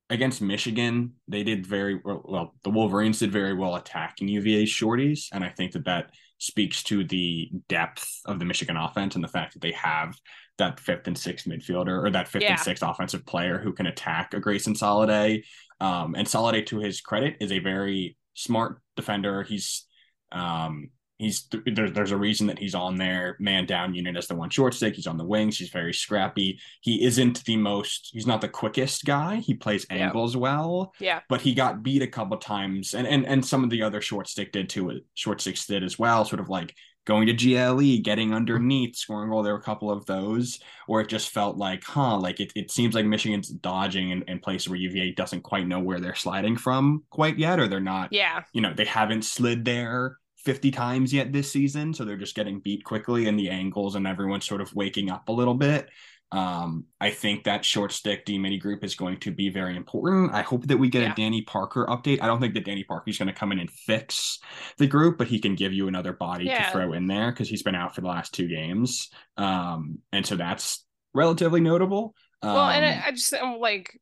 against 0.09 0.41
Michigan 0.41 1.15
they 1.27 1.43
did 1.43 1.67
very 1.67 2.01
well. 2.03 2.23
well 2.25 2.55
the 2.63 2.71
Wolverines 2.71 3.19
did 3.19 3.33
very 3.33 3.55
well 3.55 3.75
attacking 3.75 4.29
UVA 4.29 4.65
shorties, 4.65 5.27
and 5.33 5.43
I 5.43 5.49
think 5.49 5.73
that 5.73 5.85
that 5.87 6.11
speaks 6.39 6.85
to 6.85 7.03
the 7.03 7.51
depth 7.69 8.21
of 8.25 8.39
the 8.39 8.45
Michigan 8.45 8.77
offense 8.77 9.17
and 9.17 9.25
the 9.25 9.29
fact 9.29 9.55
that 9.55 9.63
they 9.63 9.73
have 9.73 10.17
that 10.59 10.81
fifth 10.81 11.07
and 11.07 11.17
sixth 11.17 11.47
midfielder 11.47 12.05
or 12.05 12.11
that 12.11 12.29
fifth 12.29 12.43
yeah. 12.43 12.53
and 12.53 12.61
sixth 12.61 12.83
offensive 12.83 13.25
player 13.25 13.59
who 13.59 13.73
can 13.73 13.87
attack 13.87 14.35
a 14.35 14.41
Grayson 14.41 14.75
Sallade. 14.75 15.45
Um, 15.81 16.15
and 16.15 16.27
Sallade, 16.27 16.67
to 16.67 16.79
his 16.79 17.01
credit, 17.01 17.37
is 17.41 17.53
a 17.53 17.59
very 17.61 18.17
smart 18.35 18.81
defender. 18.97 19.43
He's 19.43 19.87
um, 20.33 20.91
he's 21.19 21.49
there's 21.67 21.93
there's 21.93 22.13
a 22.13 22.17
reason 22.17 22.47
that 22.47 22.59
he's 22.59 22.75
on 22.75 22.97
their 22.97 23.37
man 23.41 23.67
down 23.67 23.95
unit 23.95 24.17
as 24.17 24.27
the 24.27 24.35
one 24.35 24.51
short 24.51 24.75
stick. 24.75 24.95
He's 24.95 25.07
on 25.07 25.19
the 25.19 25.25
wings. 25.25 25.59
He's 25.59 25.71
very 25.71 25.93
scrappy. 25.93 26.61
He 26.81 27.05
isn't 27.05 27.45
the 27.45 27.57
most. 27.57 28.11
He's 28.13 28.27
not 28.27 28.41
the 28.41 28.49
quickest 28.49 29.05
guy. 29.05 29.37
He 29.37 29.55
plays 29.55 29.87
angles 29.91 30.37
well. 30.37 30.93
Yeah. 31.01 31.21
But 31.29 31.41
he 31.41 31.55
got 31.55 31.83
beat 31.83 32.03
a 32.03 32.07
couple 32.07 32.37
times, 32.39 32.95
and 32.95 33.07
and 33.07 33.27
and 33.27 33.45
some 33.45 33.65
of 33.65 33.71
the 33.71 33.83
other 33.83 34.01
short 34.01 34.29
stick 34.29 34.53
did 34.53 34.69
too. 34.69 35.01
Short 35.15 35.41
sticks 35.41 35.67
did 35.67 35.83
as 35.85 35.99
well. 35.99 36.25
Sort 36.25 36.41
of 36.41 36.49
like 36.49 36.75
going 37.09 37.27
to 37.27 37.33
GLE, 37.33 38.03
getting 38.03 38.29
mm-hmm. 38.29 38.37
underneath, 38.37 38.95
scoring 38.95 39.31
goal. 39.31 39.43
There 39.43 39.55
were 39.55 39.59
a 39.59 39.63
couple 39.63 39.91
of 39.91 40.05
those, 40.05 40.61
or 40.87 41.01
it 41.01 41.09
just 41.09 41.31
felt 41.31 41.57
like, 41.57 41.83
huh, 41.83 42.19
like 42.19 42.39
it, 42.39 42.53
it 42.55 42.71
seems 42.71 42.95
like 42.95 43.07
Michigan's 43.07 43.49
dodging 43.49 44.11
in, 44.11 44.23
in 44.29 44.39
places 44.39 44.69
where 44.69 44.79
UVA 44.79 45.13
doesn't 45.13 45.41
quite 45.41 45.67
know 45.67 45.81
where 45.81 46.01
they're 46.01 46.15
sliding 46.15 46.59
from 46.59 47.03
quite 47.09 47.39
yet, 47.39 47.59
or 47.59 47.67
they're 47.67 47.81
not, 47.81 48.13
yeah, 48.13 48.43
you 48.53 48.61
know, 48.61 48.75
they 48.75 48.85
haven't 48.85 49.25
slid 49.25 49.65
there 49.65 50.19
50 50.45 50.71
times 50.71 51.13
yet 51.13 51.33
this 51.33 51.51
season. 51.51 51.95
So 51.95 52.05
they're 52.05 52.19
just 52.19 52.37
getting 52.37 52.61
beat 52.61 52.85
quickly 52.85 53.27
in 53.27 53.37
the 53.37 53.49
angles 53.49 53.95
and 53.95 54.07
everyone's 54.07 54.47
sort 54.47 54.61
of 54.61 54.75
waking 54.75 55.11
up 55.11 55.31
a 55.31 55.33
little 55.33 55.55
bit. 55.55 55.89
Um, 56.31 56.85
I 57.01 57.11
think 57.11 57.45
that 57.45 57.65
short 57.65 57.93
stick 57.93 58.25
D 58.25 58.39
mini 58.39 58.59
group 58.59 58.85
is 58.85 58.95
going 58.95 59.19
to 59.21 59.31
be 59.31 59.49
very 59.49 59.77
important. 59.77 60.35
I 60.35 60.43
hope 60.43 60.67
that 60.67 60.77
we 60.77 60.89
get 60.89 61.03
yeah. 61.03 61.13
a 61.13 61.15
Danny 61.15 61.43
Parker 61.43 61.87
update. 61.87 62.23
I 62.23 62.27
don't 62.27 62.41
think 62.41 62.55
that 62.55 62.65
Danny 62.65 62.85
Parker 62.85 63.09
is 63.09 63.19
going 63.19 63.29
to 63.29 63.35
come 63.35 63.51
in 63.53 63.59
and 63.59 63.71
fix 63.71 64.39
the 64.77 64.87
group, 64.87 65.17
but 65.17 65.27
he 65.27 65.39
can 65.39 65.55
give 65.55 65.73
you 65.73 65.89
another 65.89 66.13
body 66.13 66.45
yeah. 66.45 66.67
to 66.67 66.73
throw 66.73 66.93
in 66.93 67.07
there 67.07 67.31
because 67.31 67.49
he's 67.49 67.63
been 67.63 67.75
out 67.75 67.95
for 67.95 68.03
the 68.03 68.09
last 68.09 68.35
two 68.35 68.47
games. 68.47 69.09
Um, 69.39 70.01
and 70.13 70.27
so 70.27 70.37
that's 70.37 70.85
relatively 71.15 71.61
notable. 71.61 72.15
Um, 72.43 72.55
well, 72.55 72.69
and 72.69 72.85
I, 72.85 72.93
um, 72.93 73.03
I 73.07 73.11
just 73.13 73.35
I'm 73.35 73.59
like 73.59 73.99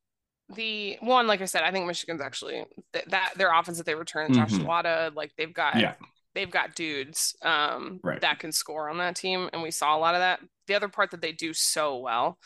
the 0.55 0.97
one, 1.01 1.27
like 1.27 1.43
I 1.43 1.47
said, 1.47 1.63
I 1.63 1.71
think 1.71 1.87
Michigan's 1.87 2.21
actually 2.21 2.65
th- 2.93 3.07
that 3.07 3.35
their 3.37 3.53
offense 3.53 3.79
that 3.79 3.87
they 3.87 3.95
return, 3.95 4.33
Josh 4.33 4.53
mm-hmm. 4.53 5.17
like 5.17 5.33
they've 5.37 5.55
got 5.55 5.77
yeah 5.77 5.95
they've 6.37 6.51
got 6.51 6.75
dudes 6.75 7.35
um, 7.43 7.99
right. 8.05 8.21
that 8.21 8.39
can 8.39 8.53
score 8.53 8.89
on 8.89 8.99
that 8.99 9.17
team, 9.17 9.49
and 9.53 9.63
we 9.63 9.73
saw 9.73 9.97
a 9.97 9.99
lot 9.99 10.15
of 10.15 10.21
that. 10.21 10.41
The 10.67 10.75
other 10.75 10.89
part 10.89 11.11
that 11.13 11.21
they 11.21 11.33
do 11.33 11.53
so 11.53 11.99
well 11.99 12.39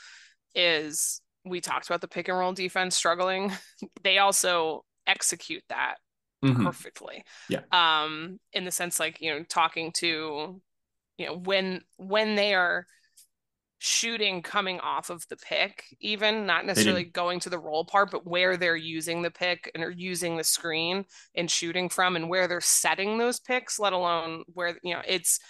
is 0.55 1.21
we 1.45 1.61
talked 1.61 1.87
about 1.87 2.01
the 2.01 2.09
pick 2.09 2.29
and 2.29 2.39
roll 2.39 2.53
defense 2.53 2.97
struggling. 2.97 3.53
they 4.03 4.19
also 4.19 4.85
execute 5.07 5.63
that 5.69 5.97
mm-hmm. 6.45 6.65
perfectly. 6.65 7.25
Yeah. 7.49 7.61
Um, 7.73 8.39
in 8.53 8.65
the 8.65 8.71
sense 8.71 9.01
like 9.01 9.21
you 9.21 9.33
know 9.33 9.45
talking 9.49 9.93
to 9.97 10.61
you 11.19 11.27
know 11.27 11.37
when 11.37 11.83
when 11.97 12.35
they 12.35 12.55
are 12.55 12.87
shooting 13.83 14.43
coming 14.43 14.79
off 14.81 15.09
of 15.09 15.27
the 15.29 15.37
pick, 15.39 15.85
even 16.01 16.45
not 16.45 16.67
necessarily 16.67 17.05
going 17.05 17.41
to 17.41 17.49
the 17.49 17.59
roll 17.59 17.83
part, 17.83 18.11
but 18.11 18.27
where 18.27 18.59
they're 18.59 18.77
using 18.77 19.23
the 19.23 19.31
pick 19.31 19.71
and 19.75 19.83
are 19.83 19.91
using 19.91 20.37
the 20.37 20.45
screen 20.45 21.03
and 21.35 21.51
shooting 21.51 21.89
from 21.89 22.15
and 22.15 22.29
where 22.29 22.47
they're 22.47 22.61
setting 22.61 23.17
those 23.17 23.41
picks, 23.41 23.79
let 23.79 23.95
alone 23.95 24.45
where, 24.53 24.79
you 24.83 24.93
know, 24.93 25.01
it's 25.09 25.41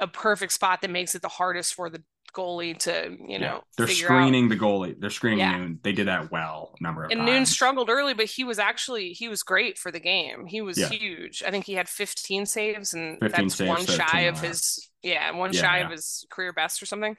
a 0.00 0.06
perfect 0.06 0.52
spot 0.52 0.82
that 0.82 0.90
makes 0.90 1.14
it 1.14 1.22
the 1.22 1.28
hardest 1.28 1.74
for 1.74 1.90
the 1.90 2.02
goalie 2.34 2.76
to, 2.78 3.16
you 3.26 3.38
know, 3.38 3.62
they're 3.76 3.88
screening 3.88 4.44
out. 4.44 4.50
the 4.50 4.56
goalie. 4.56 4.98
They're 4.98 5.10
screening 5.10 5.40
yeah. 5.40 5.56
Noon. 5.56 5.80
They 5.82 5.92
did 5.92 6.08
that 6.08 6.30
well 6.30 6.74
number 6.80 7.04
of 7.04 7.10
and 7.10 7.20
times. 7.20 7.30
Noon 7.30 7.46
struggled 7.46 7.90
early, 7.90 8.14
but 8.14 8.26
he 8.26 8.44
was 8.44 8.58
actually 8.58 9.10
he 9.10 9.28
was 9.28 9.42
great 9.42 9.78
for 9.78 9.90
the 9.90 10.00
game. 10.00 10.46
He 10.46 10.60
was 10.60 10.78
yeah. 10.78 10.88
huge. 10.88 11.42
I 11.46 11.50
think 11.50 11.64
he 11.64 11.74
had 11.74 11.88
15 11.88 12.46
saves 12.46 12.94
and 12.94 13.18
15 13.20 13.30
that's 13.30 13.54
saves, 13.54 13.68
one 13.68 13.86
shy 13.86 14.20
of 14.22 14.40
his 14.40 14.88
yeah, 15.02 15.30
one 15.32 15.52
yeah, 15.52 15.60
shy 15.60 15.78
of 15.78 15.90
his 15.90 16.26
career 16.30 16.52
best 16.52 16.82
or 16.82 16.86
something. 16.86 17.16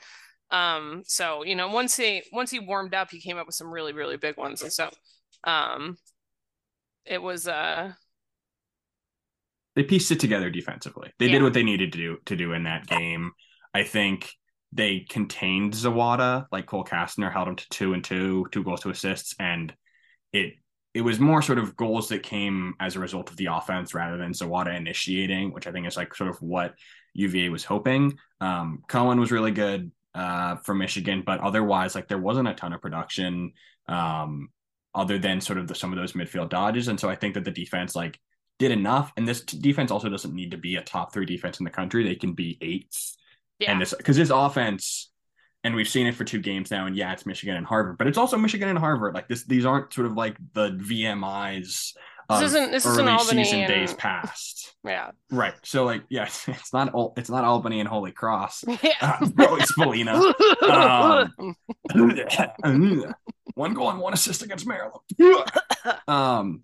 Um, 0.51 1.03
so 1.05 1.43
you 1.43 1.55
know, 1.55 1.67
once 1.67 1.95
he 1.95 2.23
once 2.31 2.51
he 2.51 2.59
warmed 2.59 2.93
up, 2.93 3.11
he 3.11 3.19
came 3.19 3.37
up 3.37 3.45
with 3.45 3.55
some 3.55 3.71
really 3.71 3.93
really 3.93 4.17
big 4.17 4.37
ones, 4.37 4.61
and 4.61 4.71
so 4.71 4.89
um, 5.43 5.97
it 7.05 7.21
was 7.21 7.47
uh 7.47 7.93
they 9.79 9.83
pieced 9.85 10.11
it 10.11 10.19
together 10.19 10.49
defensively. 10.49 11.13
They 11.19 11.27
yeah. 11.27 11.33
did 11.33 11.43
what 11.43 11.53
they 11.53 11.63
needed 11.63 11.93
to 11.93 11.97
do 11.97 12.17
to 12.25 12.35
do 12.35 12.51
in 12.51 12.63
that 12.63 12.85
game. 12.85 13.31
I 13.73 13.83
think 13.83 14.29
they 14.73 15.05
contained 15.07 15.71
Zawada, 15.71 16.47
like 16.51 16.65
Cole 16.65 16.83
Kastner 16.83 17.31
held 17.31 17.47
him 17.47 17.55
to 17.55 17.69
two 17.69 17.93
and 17.93 18.03
two, 18.03 18.45
two 18.51 18.61
goals 18.61 18.81
to 18.81 18.89
assists, 18.89 19.35
and 19.39 19.73
it 20.33 20.55
it 20.93 20.99
was 20.99 21.17
more 21.17 21.41
sort 21.41 21.59
of 21.59 21.77
goals 21.77 22.09
that 22.09 22.23
came 22.23 22.73
as 22.81 22.97
a 22.97 22.99
result 22.99 23.29
of 23.29 23.37
the 23.37 23.45
offense 23.45 23.93
rather 23.93 24.17
than 24.17 24.33
Zawada 24.33 24.75
initiating, 24.75 25.53
which 25.53 25.65
I 25.65 25.71
think 25.71 25.87
is 25.87 25.95
like 25.95 26.13
sort 26.13 26.29
of 26.29 26.41
what 26.41 26.73
UVA 27.13 27.47
was 27.47 27.63
hoping. 27.63 28.17
Um, 28.41 28.83
Cohen 28.89 29.17
was 29.17 29.31
really 29.31 29.51
good 29.51 29.93
uh, 30.13 30.57
for 30.57 30.75
Michigan, 30.75 31.23
but 31.25 31.39
otherwise, 31.39 31.95
like 31.95 32.09
there 32.09 32.17
wasn't 32.17 32.49
a 32.49 32.53
ton 32.53 32.73
of 32.73 32.81
production 32.81 33.53
um, 33.87 34.49
other 34.93 35.17
than 35.17 35.39
sort 35.39 35.57
of 35.57 35.69
the, 35.69 35.75
some 35.75 35.93
of 35.93 35.99
those 35.99 36.13
midfield 36.13 36.49
dodges. 36.49 36.89
And 36.89 36.99
so 36.99 37.09
I 37.09 37.15
think 37.15 37.35
that 37.35 37.45
the 37.45 37.51
defense 37.51 37.95
like 37.95 38.19
did 38.59 38.71
enough. 38.71 39.11
And 39.17 39.27
this 39.27 39.41
defense 39.41 39.89
also 39.89 40.09
doesn't 40.09 40.33
need 40.35 40.51
to 40.51 40.57
be 40.57 40.75
a 40.75 40.81
top 40.81 41.11
three 41.13 41.25
defense 41.25 41.59
in 41.59 41.63
the 41.63 41.69
country. 41.71 42.03
They 42.03 42.15
can 42.15 42.33
be 42.33 42.57
eights. 42.61 43.17
Yeah. 43.57 43.71
And 43.71 43.81
this 43.81 43.93
because 43.97 44.15
this 44.17 44.29
offense, 44.29 45.09
and 45.63 45.73
we've 45.75 45.89
seen 45.89 46.05
it 46.07 46.15
for 46.15 46.23
two 46.23 46.39
games 46.39 46.69
now. 46.71 46.85
And 46.85 46.95
yeah, 46.95 47.11
it's 47.13 47.25
Michigan 47.25 47.55
and 47.57 47.65
Harvard, 47.65 47.97
but 47.97 48.07
it's 48.07 48.17
also 48.17 48.37
Michigan 48.37 48.69
and 48.69 48.77
Harvard. 48.77 49.13
Like 49.15 49.27
this, 49.27 49.43
these 49.45 49.65
aren't 49.65 49.91
sort 49.93 50.07
of 50.07 50.13
like 50.13 50.37
the 50.53 50.69
VMIs 50.71 51.93
of 52.29 52.39
This 52.41 52.53
isn't- 52.53 52.71
this 52.71 52.85
isn't 52.85 53.07
Albany 53.07 53.43
season 53.43 53.59
and- 53.61 53.67
days 53.73 53.93
past. 53.95 54.67
Yeah. 54.85 55.11
Right. 55.29 55.55
So 55.63 55.83
like, 55.83 56.03
yes, 56.09 56.45
it's 56.47 56.71
not 56.71 56.93
it's 57.17 57.29
not 57.29 57.43
Albany 57.43 57.81
and 57.81 57.89
Holy 57.89 58.13
Cross. 58.13 58.63
Yeah. 58.81 58.91
Uh, 59.01 59.27
Roy 59.35 59.59
Spallina. 59.59 60.33
Um, 62.63 63.13
one 63.55 63.73
goal 63.73 63.89
and 63.89 63.99
one 63.99 64.13
assist 64.13 64.41
against 64.41 64.65
Maryland. 64.67 65.01
um. 66.07 66.61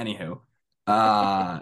Anywho, 0.00 0.40
uh, 0.88 1.60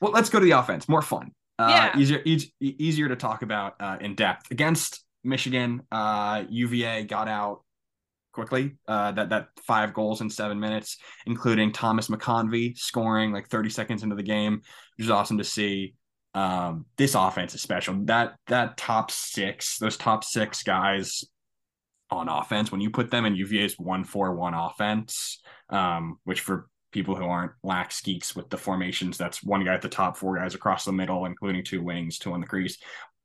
well, 0.00 0.12
let's 0.12 0.30
go 0.30 0.38
to 0.38 0.44
the 0.44 0.52
offense. 0.52 0.88
More 0.88 1.02
fun. 1.02 1.32
Uh, 1.58 1.66
Yeah. 1.68 1.98
Easier, 1.98 2.22
eas- 2.24 2.52
e- 2.60 2.76
easier 2.78 3.08
to 3.08 3.16
talk 3.16 3.42
about 3.42 3.74
uh, 3.80 3.98
in 4.00 4.14
depth 4.14 4.50
against 4.50 5.04
Michigan. 5.24 5.82
Uh, 5.92 6.44
UVA 6.48 7.04
got 7.04 7.28
out 7.28 7.62
quickly. 8.32 8.76
Uh, 8.88 9.12
that 9.12 9.28
that 9.30 9.48
five 9.66 9.92
goals 9.92 10.20
in 10.22 10.30
seven 10.30 10.58
minutes, 10.58 10.96
including 11.26 11.72
Thomas 11.72 12.08
McConvey 12.08 12.78
scoring 12.78 13.32
like 13.32 13.48
30 13.48 13.68
seconds 13.70 14.02
into 14.02 14.16
the 14.16 14.22
game, 14.22 14.62
which 14.96 15.04
is 15.06 15.10
awesome 15.10 15.36
to 15.38 15.44
see. 15.44 15.94
Um, 16.32 16.86
this 16.96 17.14
offense 17.16 17.54
is 17.56 17.60
special. 17.60 17.94
That 18.04 18.36
that 18.46 18.76
top 18.76 19.10
six, 19.10 19.78
those 19.78 19.96
top 19.96 20.22
six 20.24 20.62
guys 20.62 21.24
on 22.10 22.28
offense, 22.28 22.72
when 22.72 22.80
you 22.80 22.88
put 22.90 23.10
them 23.10 23.26
in 23.26 23.34
UVA's 23.34 23.74
one 23.78 24.04
four 24.04 24.34
one 24.34 24.54
offense, 24.54 25.40
um, 25.68 26.18
which 26.24 26.40
for 26.40 26.69
people 26.92 27.14
who 27.14 27.24
aren't 27.24 27.52
lax 27.62 28.00
geeks 28.00 28.34
with 28.34 28.50
the 28.50 28.56
formations, 28.56 29.16
that's 29.16 29.42
one 29.42 29.64
guy 29.64 29.74
at 29.74 29.82
the 29.82 29.88
top, 29.88 30.16
four 30.16 30.36
guys 30.36 30.54
across 30.54 30.84
the 30.84 30.92
middle, 30.92 31.24
including 31.24 31.64
two 31.64 31.82
wings, 31.82 32.18
two 32.18 32.32
on 32.32 32.40
the 32.40 32.46
crease, 32.46 32.78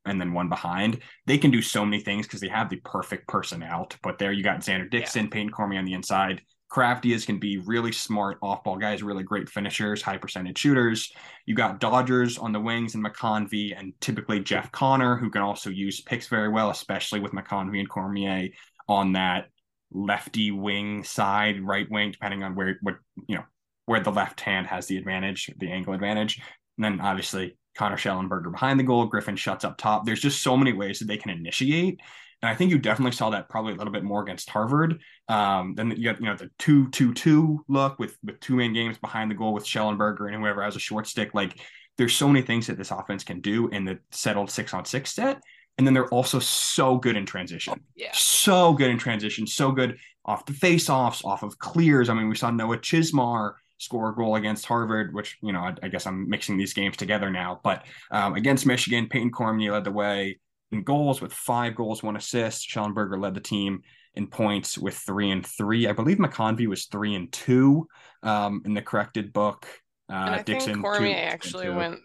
and 0.04 0.20
then 0.20 0.32
one 0.32 0.48
behind. 0.48 1.00
They 1.26 1.38
can 1.38 1.50
do 1.50 1.60
so 1.60 1.84
many 1.84 2.02
things 2.02 2.26
because 2.26 2.40
they 2.40 2.48
have 2.48 2.70
the 2.70 2.76
perfect 2.76 3.28
personnel 3.28 3.86
to 3.86 4.00
put 4.00 4.18
there. 4.18 4.32
You 4.32 4.42
got 4.42 4.60
Xander 4.60 4.90
Dixon, 4.90 5.28
Payton 5.28 5.50
Cormier 5.50 5.78
on 5.78 5.84
the 5.84 5.94
inside. 5.94 6.42
Crafty 6.68 7.16
can 7.20 7.38
be 7.38 7.58
really 7.58 7.92
smart 7.92 8.38
off 8.42 8.64
ball 8.64 8.76
guys, 8.76 9.02
really 9.02 9.22
great 9.22 9.48
finishers, 9.48 10.02
high 10.02 10.18
percentage 10.18 10.58
shooters. 10.58 11.12
You 11.46 11.54
got 11.54 11.78
Dodgers 11.78 12.38
on 12.38 12.52
the 12.52 12.60
wings 12.60 12.94
and 12.94 13.04
McConvey, 13.04 13.78
and 13.78 13.92
typically 14.00 14.40
Jeff 14.40 14.72
Connor, 14.72 15.16
who 15.16 15.30
can 15.30 15.42
also 15.42 15.70
use 15.70 16.00
picks 16.00 16.26
very 16.26 16.48
well, 16.48 16.70
especially 16.70 17.20
with 17.20 17.32
McConvey 17.32 17.78
and 17.78 17.88
Cormier 17.88 18.48
on 18.88 19.12
that 19.12 19.46
lefty 19.92 20.50
wing 20.50 21.04
side, 21.04 21.60
right 21.60 21.86
wing, 21.88 22.10
depending 22.10 22.42
on 22.42 22.56
where 22.56 22.78
what 22.82 22.96
you 23.28 23.36
know 23.36 23.44
where 23.86 24.00
the 24.00 24.12
left 24.12 24.40
hand 24.40 24.66
has 24.66 24.86
the 24.86 24.98
advantage, 24.98 25.50
the 25.56 25.70
angle 25.70 25.94
advantage. 25.94 26.40
And 26.76 26.84
then 26.84 27.00
obviously 27.00 27.56
Connor 27.76 27.96
Shellenberger 27.96 28.52
behind 28.52 28.78
the 28.78 28.84
goal, 28.84 29.06
Griffin 29.06 29.36
Schutt's 29.36 29.64
up 29.64 29.78
top. 29.78 30.04
There's 30.04 30.20
just 30.20 30.42
so 30.42 30.56
many 30.56 30.72
ways 30.72 30.98
that 30.98 31.06
they 31.06 31.16
can 31.16 31.30
initiate. 31.30 32.00
And 32.42 32.50
I 32.50 32.54
think 32.54 32.70
you 32.70 32.78
definitely 32.78 33.12
saw 33.12 33.30
that 33.30 33.48
probably 33.48 33.72
a 33.72 33.76
little 33.76 33.92
bit 33.92 34.04
more 34.04 34.22
against 34.22 34.50
Harvard. 34.50 35.00
Um, 35.28 35.74
then 35.74 35.90
you 35.96 36.04
got 36.04 36.20
you 36.20 36.26
know 36.26 36.36
the 36.36 36.50
two 36.58 36.90
two 36.90 37.14
two 37.14 37.64
look 37.66 37.98
with 37.98 38.18
with 38.22 38.38
two 38.40 38.56
man 38.56 38.74
games 38.74 38.98
behind 38.98 39.30
the 39.30 39.34
goal 39.34 39.54
with 39.54 39.64
Shellenberger 39.64 40.30
and 40.30 40.42
whoever 40.42 40.62
has 40.62 40.76
a 40.76 40.80
short 40.80 41.06
stick. 41.06 41.32
Like 41.32 41.58
there's 41.96 42.14
so 42.14 42.28
many 42.28 42.42
things 42.42 42.66
that 42.66 42.76
this 42.76 42.90
offense 42.90 43.24
can 43.24 43.40
do 43.40 43.68
in 43.68 43.84
the 43.84 43.98
settled 44.10 44.50
six 44.50 44.74
on 44.74 44.84
six 44.84 45.14
set. 45.14 45.40
And 45.78 45.86
then 45.86 45.94
they're 45.94 46.08
also 46.08 46.38
so 46.38 46.96
good 46.96 47.16
in 47.16 47.26
transition. 47.26 47.80
Yeah. 47.94 48.10
So 48.12 48.72
good 48.72 48.90
in 48.90 48.98
transition, 48.98 49.46
so 49.46 49.72
good 49.72 49.98
off 50.24 50.46
the 50.46 50.54
face-offs, 50.54 51.24
off 51.24 51.42
of 51.42 51.58
clears. 51.58 52.08
I 52.08 52.14
mean, 52.14 52.28
we 52.28 52.36
saw 52.36 52.50
Noah 52.50 52.78
Chizmar 52.78 53.54
score 53.78 54.10
a 54.10 54.14
goal 54.14 54.36
against 54.36 54.66
Harvard, 54.66 55.14
which, 55.14 55.36
you 55.42 55.52
know, 55.52 55.60
I, 55.60 55.74
I 55.82 55.88
guess 55.88 56.06
I'm 56.06 56.28
mixing 56.28 56.56
these 56.56 56.72
games 56.72 56.96
together 56.96 57.30
now. 57.30 57.60
But 57.62 57.84
um, 58.10 58.34
against 58.34 58.66
Michigan, 58.66 59.08
Payton 59.08 59.30
Cormier 59.30 59.72
led 59.72 59.84
the 59.84 59.92
way 59.92 60.38
in 60.72 60.82
goals 60.82 61.20
with 61.20 61.32
five 61.32 61.74
goals, 61.74 62.02
one 62.02 62.16
assist. 62.16 62.68
Shellenberger 62.68 63.20
led 63.20 63.34
the 63.34 63.40
team 63.40 63.82
in 64.14 64.26
points 64.26 64.78
with 64.78 64.94
three 64.94 65.30
and 65.30 65.46
three. 65.46 65.86
I 65.86 65.92
believe 65.92 66.16
McConvey 66.16 66.66
was 66.66 66.86
three 66.86 67.14
and 67.14 67.30
two 67.30 67.86
um, 68.22 68.62
in 68.64 68.74
the 68.74 68.82
corrected 68.82 69.32
book. 69.32 69.66
Uh, 70.10 70.14
and 70.14 70.34
I 70.36 70.42
Dixon 70.42 70.74
think 70.74 70.84
Cormier 70.84 71.14
two 71.14 71.20
actually 71.20 71.66
two. 71.66 71.74
went 71.74 71.98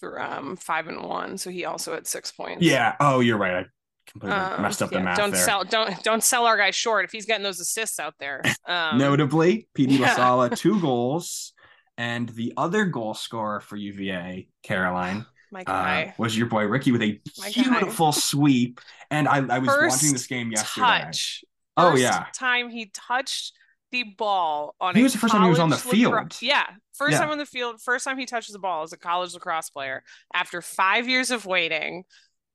through 0.00 0.18
um 0.20 0.56
five 0.56 0.88
and 0.88 1.02
one, 1.02 1.38
so 1.38 1.50
he 1.50 1.64
also 1.64 1.92
had 1.94 2.06
six 2.06 2.32
points. 2.32 2.64
Yeah. 2.64 2.96
Oh, 3.00 3.20
you're 3.20 3.38
right. 3.38 3.66
Completely 4.10 4.38
Um, 4.38 4.62
messed 4.62 4.82
up 4.82 4.90
the 4.90 4.96
yeah, 4.96 5.02
math 5.02 5.16
don't 5.18 5.30
there. 5.32 5.44
sell 5.44 5.64
don't 5.64 6.02
don't 6.02 6.22
sell 6.24 6.46
our 6.46 6.56
guy 6.56 6.70
short 6.70 7.04
if 7.04 7.12
he's 7.12 7.26
getting 7.26 7.44
those 7.44 7.60
assists 7.60 7.98
out 8.00 8.14
there. 8.18 8.42
Um, 8.66 8.98
Notably, 8.98 9.66
Petey 9.74 9.94
yeah. 9.94 10.14
LaSala, 10.14 10.56
two 10.56 10.80
goals. 10.80 11.52
And 11.96 12.28
the 12.28 12.52
other 12.56 12.84
goal 12.84 13.14
scorer 13.14 13.60
for 13.60 13.76
UVA, 13.76 14.48
Caroline, 14.62 15.26
my 15.50 15.60
uh, 15.60 15.64
guy. 15.64 16.14
was 16.18 16.36
your 16.36 16.46
boy 16.48 16.64
Ricky 16.64 16.92
with 16.92 17.02
a 17.02 17.20
My 17.38 17.50
guy. 17.50 17.62
beautiful 17.62 18.12
sweep. 18.12 18.80
And 19.10 19.26
I, 19.26 19.38
I 19.38 19.58
was 19.58 19.68
First 19.68 19.96
watching 19.96 20.12
this 20.12 20.26
game 20.26 20.50
yesterday. 20.50 20.86
touch. 20.86 21.44
Oh, 21.76 21.90
First 21.92 22.02
yeah. 22.02 22.26
time 22.34 22.68
he 22.70 22.90
touched 22.94 23.52
the 23.90 24.04
ball 24.16 24.74
on. 24.80 24.94
He 24.94 25.02
was 25.02 25.12
the 25.12 25.18
first 25.18 25.32
time 25.32 25.42
he 25.44 25.48
was 25.50 25.58
on 25.58 25.70
the 25.70 25.76
college 25.76 25.98
lacro- 26.04 26.20
field. 26.22 26.36
Yeah, 26.42 26.66
first 26.94 27.12
Yeah. 27.12 27.18
time 27.20 27.30
on 27.30 27.38
the 27.38 27.46
field. 27.46 27.80
First 27.80 28.04
time 28.04 28.18
he 28.18 28.26
touches 28.26 28.52
the 28.52 28.58
ball 28.58 28.82
as 28.82 28.92
a 28.92 28.98
college 28.98 29.32
lacrosse 29.34 29.70
player 29.70 30.02
after 30.34 30.60
five 30.62 31.08
years 31.08 31.30
of 31.30 31.46
waiting. 31.46 32.04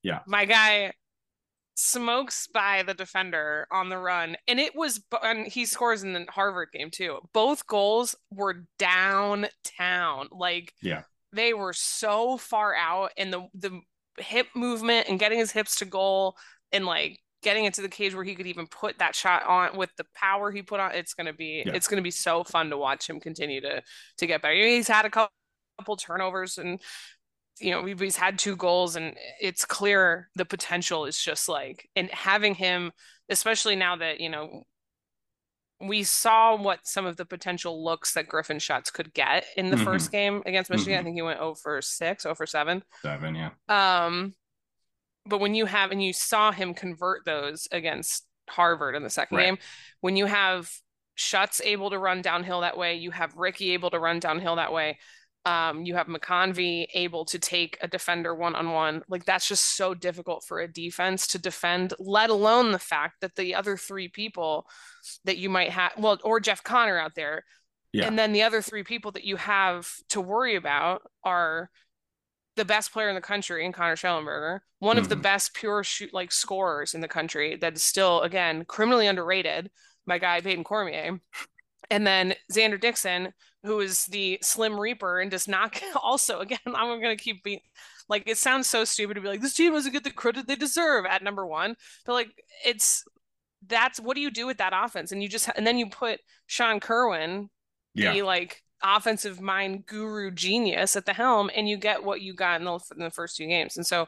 Yeah. 0.04 0.20
my 0.28 0.46
guy 0.46 0.92
smokes 1.76 2.48
by 2.48 2.84
the 2.84 2.94
defender 2.94 3.68
on 3.72 3.90
the 3.90 3.98
run, 3.98 4.36
and 4.48 4.60
it 4.60 4.76
was. 4.76 5.02
And 5.24 5.48
he 5.48 5.66
scores 5.66 6.04
in 6.04 6.14
the 6.14 6.26
Harvard 6.30 6.70
game 6.74 6.92
too. 6.92 7.20
Both 7.34 7.68
goals 7.68 8.16
were 8.32 8.66
downtown, 8.80 10.28
like 10.32 10.74
Yeah. 10.82 11.04
they 11.32 11.54
were 11.54 11.74
so 11.74 12.38
far 12.38 12.76
out, 12.76 13.12
and 13.18 13.34
the 13.34 13.48
the 13.54 13.82
hip 14.20 14.48
movement 14.56 15.08
and 15.10 15.20
getting 15.20 15.40
his 15.40 15.52
hips 15.52 15.78
to 15.78 15.86
goal 15.86 16.38
and 16.72 16.86
like 16.86 17.20
getting 17.42 17.66
into 17.66 17.82
the 17.82 17.90
cage 17.90 18.14
where 18.16 18.24
he 18.24 18.36
could 18.36 18.46
even 18.48 18.68
put 18.68 19.00
that 19.00 19.16
shot 19.16 19.44
on 19.46 19.76
with 19.76 19.90
the 19.98 20.06
power 20.16 20.52
he 20.52 20.62
put 20.62 20.80
on 20.80 20.92
it's 20.94 21.16
going 21.16 21.26
to 21.26 21.34
be 21.34 21.64
Yeah. 21.66 21.74
it's 21.74 21.88
going 21.88 21.98
to 21.98 22.04
be 22.04 22.12
so 22.12 22.44
fun 22.44 22.70
to 22.70 22.78
watch 22.78 23.10
him 23.10 23.20
continue 23.20 23.60
to 23.62 23.82
to 24.20 24.28
get 24.28 24.42
better 24.44 24.54
he's 24.54 24.88
had 24.88 25.06
a 25.06 25.10
couple, 25.10 25.34
couple 25.80 25.98
turnovers 25.98 26.60
and 26.60 26.80
you 27.60 27.72
know 27.72 27.86
he's 27.86 28.16
had 28.18 28.40
two 28.40 28.56
goals 28.56 28.96
and 28.96 29.16
it's 29.40 29.64
clear 29.66 30.30
the 30.36 30.46
potential 30.46 31.06
is 31.06 31.18
just 31.18 31.48
like 31.48 31.88
and 31.96 32.10
having 32.12 32.56
him 32.56 32.92
especially 33.30 33.76
now 33.76 33.96
that 33.96 34.20
you 34.20 34.30
know 34.30 34.64
we 35.80 36.04
saw 36.04 36.56
what 36.56 36.80
some 36.88 37.06
of 37.06 37.18
the 37.18 37.26
potential 37.26 37.84
looks 37.84 38.14
that 38.14 38.28
Griffin 38.30 38.60
shots 38.60 38.90
could 38.90 39.14
get 39.14 39.46
in 39.58 39.70
the 39.70 39.76
Mhm. 39.76 39.84
first 39.84 40.12
game 40.14 40.42
against 40.46 40.70
Michigan. 40.70 40.94
I 40.98 41.02
Mhm. 41.02 41.04
think 41.04 41.16
he 41.16 41.22
went 41.22 41.40
0 41.40 41.56
for 41.56 41.82
6, 41.82 42.24
0 42.24 42.36
for 42.36 42.46
7. 42.46 42.84
Seven, 43.02 43.36
yeah. 43.36 43.50
Um, 43.68 44.34
but 45.26 45.40
when 45.40 45.56
you 45.56 45.66
have 45.66 45.92
and 45.92 46.02
you 46.02 46.14
saw 46.14 46.54
him 46.54 46.74
convert 46.74 47.26
those 47.26 47.68
against 47.72 48.26
Harvard 48.50 48.96
in 48.96 49.04
the 49.04 49.10
second 49.10 49.38
Right. 49.38 49.46
game, 49.46 49.58
when 50.00 50.16
you 50.16 50.26
have 50.26 50.72
Shuts 51.16 51.60
able 51.62 51.90
to 51.90 52.00
run 52.00 52.22
downhill 52.22 52.62
that 52.62 52.78
way, 52.78 52.96
you 52.96 53.12
have 53.12 53.36
Ricky 53.36 53.72
able 53.72 53.90
to 53.92 54.00
run 54.00 54.20
downhill 54.20 54.56
that 54.56 54.72
way. 54.72 55.00
Um, 55.46 55.84
you 55.86 55.96
have 55.96 56.08
McConvey 56.08 56.88
able 56.94 57.26
to 57.26 57.38
take 57.38 57.78
a 57.82 57.88
defender 57.88 58.34
one 58.34 58.56
on 58.56 58.72
one. 58.72 59.04
Like 59.10 59.26
that's 59.26 59.48
just 59.48 59.76
so 59.76 59.94
difficult 59.94 60.46
for 60.48 60.62
a 60.62 60.72
defense 60.72 61.28
to 61.28 61.38
defend, 61.38 61.94
let 62.00 62.30
alone 62.30 62.72
the 62.72 62.80
fact 62.80 63.16
that 63.20 63.36
the 63.36 63.54
other 63.56 63.76
three 63.76 64.08
people 64.08 64.66
that 65.26 65.38
you 65.38 65.50
might 65.50 65.72
have, 65.72 65.92
well, 65.98 66.18
or 66.24 66.40
Jeff 66.40 66.64
Connor 66.64 66.98
out 66.98 67.16
there, 67.16 67.44
Yeah. 67.92 68.08
and 68.08 68.18
then 68.18 68.32
the 68.32 68.44
other 68.44 68.62
three 68.62 68.84
people 68.84 69.12
that 69.12 69.26
you 69.26 69.36
have 69.36 69.90
to 70.10 70.22
worry 70.22 70.56
about 70.56 71.02
are 71.26 71.70
the 72.56 72.64
best 72.66 72.94
player 72.94 73.10
in 73.10 73.16
the 73.16 73.22
country 73.22 73.66
in 73.66 73.74
Connor 73.74 73.96
Shellenberger, 73.96 74.60
one 74.80 74.98
of 74.98 75.10
the 75.10 75.16
Mhm. 75.16 75.24
best 75.24 75.54
pure 75.56 75.84
shoot 75.84 76.14
like 76.14 76.32
scorers 76.32 76.94
in 76.94 77.02
the 77.02 77.08
country 77.08 77.58
that 77.58 77.74
is 77.74 77.84
still 77.84 78.22
again 78.22 78.64
criminally 78.64 79.08
underrated, 79.08 79.72
my 80.06 80.20
guy 80.20 80.40
Payton 80.40 80.64
Cormier. 80.64 81.20
And 81.90 82.08
then 82.08 82.36
Xander 82.52 82.80
Dixon, 82.80 83.34
who 83.64 83.80
is 83.80 84.06
the 84.08 84.40
Slim 84.42 84.80
Reaper 84.80 85.20
and 85.20 85.32
does 85.32 85.48
not 85.48 85.82
also 86.02 86.40
again, 86.40 86.60
I'm 86.66 87.02
gonna 87.02 87.16
keep 87.18 87.44
being 87.44 87.62
like 88.10 88.24
it 88.28 88.38
sounds 88.38 88.68
so 88.68 88.84
stupid 88.86 89.14
to 89.16 89.22
be 89.22 89.28
like 89.30 89.42
this 89.42 89.54
team 89.54 89.74
doesn't 89.74 89.94
get 89.94 90.04
the 90.04 90.12
credit 90.12 90.48
they 90.48 90.56
deserve 90.56 91.06
at 91.06 91.24
number 91.24 91.46
one, 91.46 91.76
but 92.06 92.14
like 92.14 92.30
it's 92.66 93.04
that's 93.68 94.00
what 94.00 94.16
do 94.16 94.22
you 94.22 94.30
do 94.32 94.46
with 94.46 94.58
that 94.58 94.74
offense? 94.76 95.12
And 95.12 95.24
you 95.24 95.30
just 95.30 95.50
and 95.56 95.66
then 95.66 95.78
you 95.78 95.88
put 95.90 96.20
Sean 96.48 96.80
Kirwan 96.80 97.48
Yeah. 97.96 98.12
the 98.14 98.22
like 98.24 98.62
offensive 98.86 99.40
mind 99.40 99.86
guru 99.86 100.30
genius 100.32 100.98
at 100.98 101.06
the 101.06 101.14
helm 101.14 101.50
and 101.56 101.70
you 101.70 101.78
get 101.78 102.04
what 102.04 102.20
you 102.20 102.34
got 102.34 102.60
in 102.60 102.66
the, 102.66 102.74
in 102.98 103.04
the 103.04 103.10
first 103.10 103.38
two 103.38 103.48
games 103.48 103.78
and 103.78 103.88
so 103.88 104.08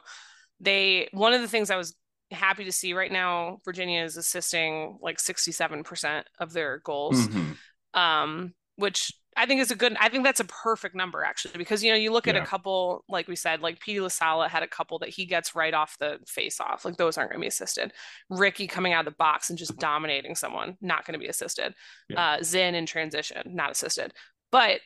they 0.60 1.08
one 1.12 1.32
of 1.32 1.40
the 1.40 1.48
things 1.48 1.70
i 1.70 1.76
was 1.76 1.96
happy 2.30 2.62
to 2.64 2.70
see 2.72 2.92
right 2.92 3.10
now 3.10 3.56
virginia 3.64 4.04
is 4.04 4.18
assisting 4.18 4.98
like 5.00 5.16
67% 5.16 6.24
of 6.40 6.52
their 6.52 6.80
goals 6.84 7.26
Mhm. 7.26 7.56
um 7.94 8.54
which 8.76 9.14
i 9.36 9.46
think 9.46 9.60
it's 9.60 9.70
a 9.70 9.76
good 9.76 9.96
i 10.00 10.08
think 10.08 10.24
that's 10.24 10.40
a 10.40 10.44
perfect 10.44 10.94
number 10.94 11.22
actually 11.22 11.56
because 11.58 11.82
you 11.84 11.90
know 11.90 11.96
you 11.96 12.10
look 12.12 12.26
at 12.26 12.36
a 12.36 12.40
couple 12.44 13.04
like 13.08 13.28
we 13.28 13.36
said 13.36 13.60
like 13.60 13.78
Petey 13.80 13.98
lasala 14.00 14.48
had 14.48 14.62
a 14.62 14.68
couple 14.68 14.98
that 14.98 15.08
he 15.10 15.26
gets 15.26 15.54
right 15.54 15.74
off 15.74 15.96
the 15.98 16.18
face 16.26 16.58
off 16.60 16.84
like 16.84 16.96
those 16.96 17.16
aren't 17.18 17.30
going 17.30 17.40
to 17.40 17.44
be 17.44 17.48
assisted. 17.48 17.92
Ricky 18.30 18.66
coming 18.66 18.92
out 18.92 19.06
of 19.06 19.12
the 19.12 19.16
box 19.16 19.50
and 19.50 19.58
just 19.58 19.76
dominating 19.78 20.34
someone 20.34 20.76
not 20.80 21.04
going 21.06 21.12
to 21.12 21.18
be 21.18 21.28
assisted. 21.28 21.74
Yeah. 22.08 22.20
uh 22.38 22.42
zin 22.42 22.74
in 22.74 22.86
transition 22.86 23.42
not 23.54 23.70
assisted. 23.70 24.12
But 24.52 24.80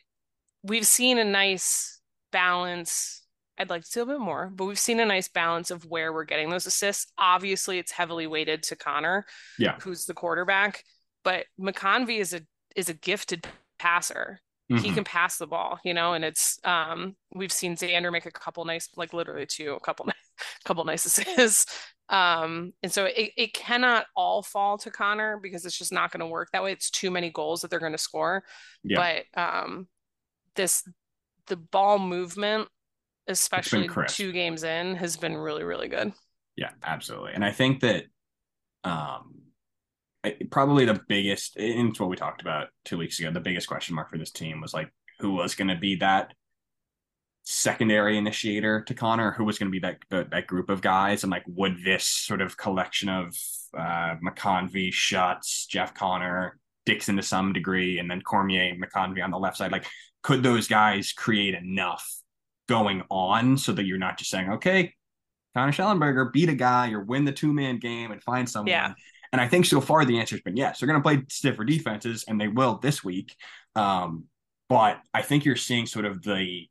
we've 0.63 0.87
seen 0.87 1.19
a 1.19 1.25
nice 1.25 2.01
balance 2.33 3.23
i'd 3.59 3.71
like 3.71 3.83
to 3.83 3.89
see 3.89 4.01
a 4.01 4.07
bit 4.07 4.19
more 4.21 4.51
but 4.55 4.65
we've 4.65 4.79
seen 4.79 5.01
a 5.01 5.05
nice 5.07 5.29
balance 5.29 5.71
of 5.71 5.85
where 5.85 6.13
we're 6.13 6.25
getting 6.25 6.51
those 6.51 6.67
assists. 6.67 7.13
Obviously 7.19 7.79
it's 7.79 7.93
heavily 7.93 8.27
weighted 8.27 8.63
to 8.65 8.77
connor 8.77 9.25
Yeah. 9.59 9.77
who's 9.81 10.07
the 10.07 10.15
quarterback 10.15 10.83
but 11.25 11.47
mcconvey 11.61 12.19
is 12.21 12.33
a 12.35 12.41
is 12.77 12.89
a 12.89 12.95
gifted 12.95 13.47
passer 13.81 14.41
Mm-hmm. 14.71 14.85
He 14.85 14.93
can 14.93 15.05
pass 15.05 15.37
the 15.37 15.49
ball, 15.49 15.81
you 15.85 15.95
know, 15.95 16.13
and 16.13 16.25
it's 16.25 16.59
um 16.65 17.17
we've 17.35 17.53
seen 17.53 17.75
Xander 17.75 18.13
make 18.13 18.27
a 18.27 18.31
couple 18.31 18.65
nice, 18.65 18.89
like 18.97 19.13
literally 19.13 19.47
two, 19.47 19.73
a 19.73 19.81
couple, 19.81 20.09
couple 20.65 20.85
nice 20.85 21.05
assists. 21.05 21.67
Um, 22.11 22.73
and 22.83 22.91
so 22.91 23.05
it, 23.05 23.31
it 23.37 23.55
cannot 23.55 24.05
all 24.17 24.43
fall 24.43 24.79
to 24.79 24.91
Connor 24.91 25.39
because 25.41 25.65
it's 25.65 25.79
just 25.79 25.93
not 25.93 26.11
going 26.11 26.19
to 26.19 26.27
work 26.27 26.49
that 26.53 26.61
way. 26.61 26.73
It's 26.73 26.91
too 26.91 27.09
many 27.09 27.31
goals 27.31 27.61
that 27.61 27.71
they're 27.71 27.79
going 27.79 27.93
to 27.93 27.99
score. 27.99 28.43
Yeah. 28.83 29.23
But 29.37 29.41
um, 29.41 29.87
this 30.57 30.83
the 31.47 31.55
ball 31.55 32.01
movement, 32.01 32.67
especially 33.29 33.89
two 34.09 34.33
games 34.33 34.65
in, 34.65 34.97
has 34.97 35.17
been 35.17 35.37
really 35.37 35.63
really 35.63 35.87
good. 35.87 36.13
Yeah, 36.57 36.71
absolutely. 36.83 37.35
And 37.35 37.45
I 37.45 37.53
think 37.53 37.79
that 37.83 38.07
um 38.83 39.43
probably 40.51 40.85
the 40.85 41.01
biggest 41.09 41.57
and 41.57 41.91
it's 41.91 42.01
what 42.01 42.09
we 42.09 42.17
talked 42.17 42.41
about 42.41 42.69
two 42.85 42.99
weeks 42.99 43.19
ago 43.19 43.31
the 43.31 43.41
biggest 43.41 43.69
question 43.69 43.95
mark 43.95 44.11
for 44.11 44.19
this 44.19 44.31
team 44.31 44.61
was 44.61 44.75
like 44.75 44.93
who 45.21 45.33
was 45.33 45.55
going 45.55 45.69
to 45.69 45.77
be 45.77 45.97
that 45.97 46.33
secondary 47.43 48.17
initiator 48.17 48.83
to 48.83 48.95
connor? 48.95 49.33
Who 49.33 49.45
was 49.45 49.59
going 49.59 49.73
to 49.73 49.81
be 49.81 49.81
that 49.81 50.31
that 50.31 50.47
group 50.47 50.71
of 50.71 50.81
guys? 50.81 51.25
And 51.25 51.31
like 51.31 51.45
would 51.47 51.83
this 51.85 52.05
sort 52.05 52.41
of 52.41 52.57
collection 52.57 53.09
of 53.09 53.35
uh 53.77 54.17
mcconvey 54.25 54.93
Schutz 54.93 55.67
jeff 55.67 55.95
connor 55.95 56.59
dixon 56.87 57.17
to 57.17 57.23
some 57.23 57.53
degree 57.53 58.01
and 58.01 58.11
then 58.11 58.21
cormier 58.21 58.75
mcconvey 58.75 59.23
on 59.23 59.31
the 59.31 59.39
left 59.39 59.57
side 59.57 59.71
like 59.71 59.87
could 60.23 60.43
those 60.43 60.67
guys 60.67 61.13
create 61.13 61.55
enough 61.55 62.05
going 62.69 63.03
on 63.11 63.57
so 63.57 63.73
that 63.73 63.85
you're 63.85 63.99
not 63.99 64.19
just 64.19 64.31
saying 64.31 64.51
okay 64.51 64.93
connor 65.55 65.71
shellenberger 65.71 66.33
beat 66.33 66.49
a 66.49 66.55
guy 66.55 66.91
or 66.91 67.05
win 67.05 67.25
the 67.25 67.31
two-man 67.33 67.79
game 67.79 68.11
and 68.11 68.23
find 68.25 68.49
someone? 68.49 68.69
yeah 68.69 68.93
and 69.33 69.41
I 69.41 69.49
think 69.49 69.67
so 69.67 69.81
far 69.81 70.05
the 70.05 70.19
answer 70.19 70.37
has 70.37 70.43
been 70.43 70.57
yes. 70.57 70.81
They're 70.81 70.89
going 70.89 71.01
to 71.01 71.03
play 71.03 71.23
stiffer 71.29 71.65
defenses, 71.65 72.25
and 72.27 72.41
they 72.41 72.49
will 72.49 72.79
this 72.79 73.05
week. 73.05 73.35
Um, 73.77 74.25
but 74.69 75.01
I 75.13 75.23
think 75.23 75.45
you're 75.45 75.57
seeing 75.57 75.87
sort 75.87 76.05
of 76.05 76.23
the 76.23 76.67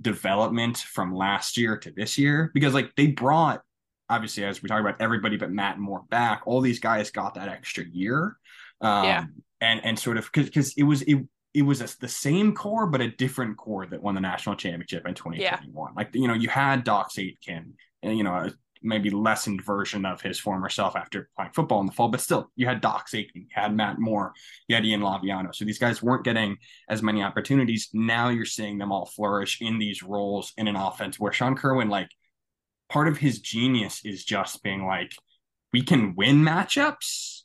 development 0.00 0.78
from 0.78 1.14
last 1.14 1.56
year 1.56 1.76
to 1.76 1.90
this 1.90 2.16
year 2.16 2.50
because 2.54 2.72
like 2.72 2.94
they 2.96 3.08
brought 3.08 3.60
obviously 4.08 4.44
as 4.44 4.62
we 4.62 4.68
talk 4.68 4.80
about 4.80 5.00
everybody 5.00 5.36
but 5.36 5.50
Matt 5.50 5.78
Moore 5.78 6.04
back. 6.10 6.42
All 6.44 6.60
these 6.60 6.80
guys 6.80 7.10
got 7.10 7.34
that 7.34 7.48
extra 7.48 7.84
year. 7.84 8.36
Um, 8.80 9.04
yeah. 9.04 9.24
And 9.60 9.84
and 9.84 9.98
sort 9.98 10.16
of 10.16 10.30
because 10.32 10.74
it 10.76 10.82
was 10.82 11.02
it 11.02 11.18
it 11.54 11.62
was 11.62 11.80
a, 11.80 11.88
the 12.00 12.08
same 12.08 12.54
core 12.54 12.86
but 12.86 13.00
a 13.00 13.10
different 13.10 13.56
core 13.56 13.86
that 13.86 14.02
won 14.02 14.14
the 14.14 14.20
national 14.20 14.56
championship 14.56 15.06
in 15.06 15.14
2021. 15.14 15.72
Yeah. 15.72 15.94
Like 15.96 16.14
you 16.14 16.26
know 16.26 16.34
you 16.34 16.48
had 16.48 16.84
Dox 16.84 17.18
Aitken 17.18 17.74
and 18.02 18.18
you 18.18 18.24
know 18.24 18.50
maybe 18.82 19.10
lessened 19.10 19.62
version 19.62 20.04
of 20.04 20.20
his 20.20 20.38
former 20.38 20.68
self 20.68 20.96
after 20.96 21.28
playing 21.36 21.52
football 21.52 21.80
in 21.80 21.86
the 21.86 21.92
fall. 21.92 22.08
But 22.08 22.20
still, 22.20 22.50
you 22.56 22.66
had 22.66 22.80
Dox 22.80 23.14
Aitken, 23.14 23.42
you 23.42 23.48
had 23.50 23.76
Matt 23.76 23.98
Moore, 23.98 24.32
you 24.68 24.74
had 24.74 24.84
Ian 24.84 25.00
Laviano. 25.00 25.54
So 25.54 25.64
these 25.64 25.78
guys 25.78 26.02
weren't 26.02 26.24
getting 26.24 26.58
as 26.88 27.02
many 27.02 27.22
opportunities. 27.22 27.88
Now 27.92 28.28
you're 28.28 28.44
seeing 28.44 28.78
them 28.78 28.92
all 28.92 29.06
flourish 29.06 29.60
in 29.60 29.78
these 29.78 30.02
roles 30.02 30.52
in 30.56 30.68
an 30.68 30.76
offense 30.76 31.18
where 31.18 31.32
Sean 31.32 31.56
Kirwan, 31.56 31.88
like, 31.88 32.10
part 32.88 33.08
of 33.08 33.18
his 33.18 33.40
genius 33.40 34.00
is 34.04 34.24
just 34.24 34.62
being 34.62 34.86
like, 34.86 35.12
we 35.72 35.82
can 35.82 36.14
win 36.16 36.36
matchups. 36.36 37.42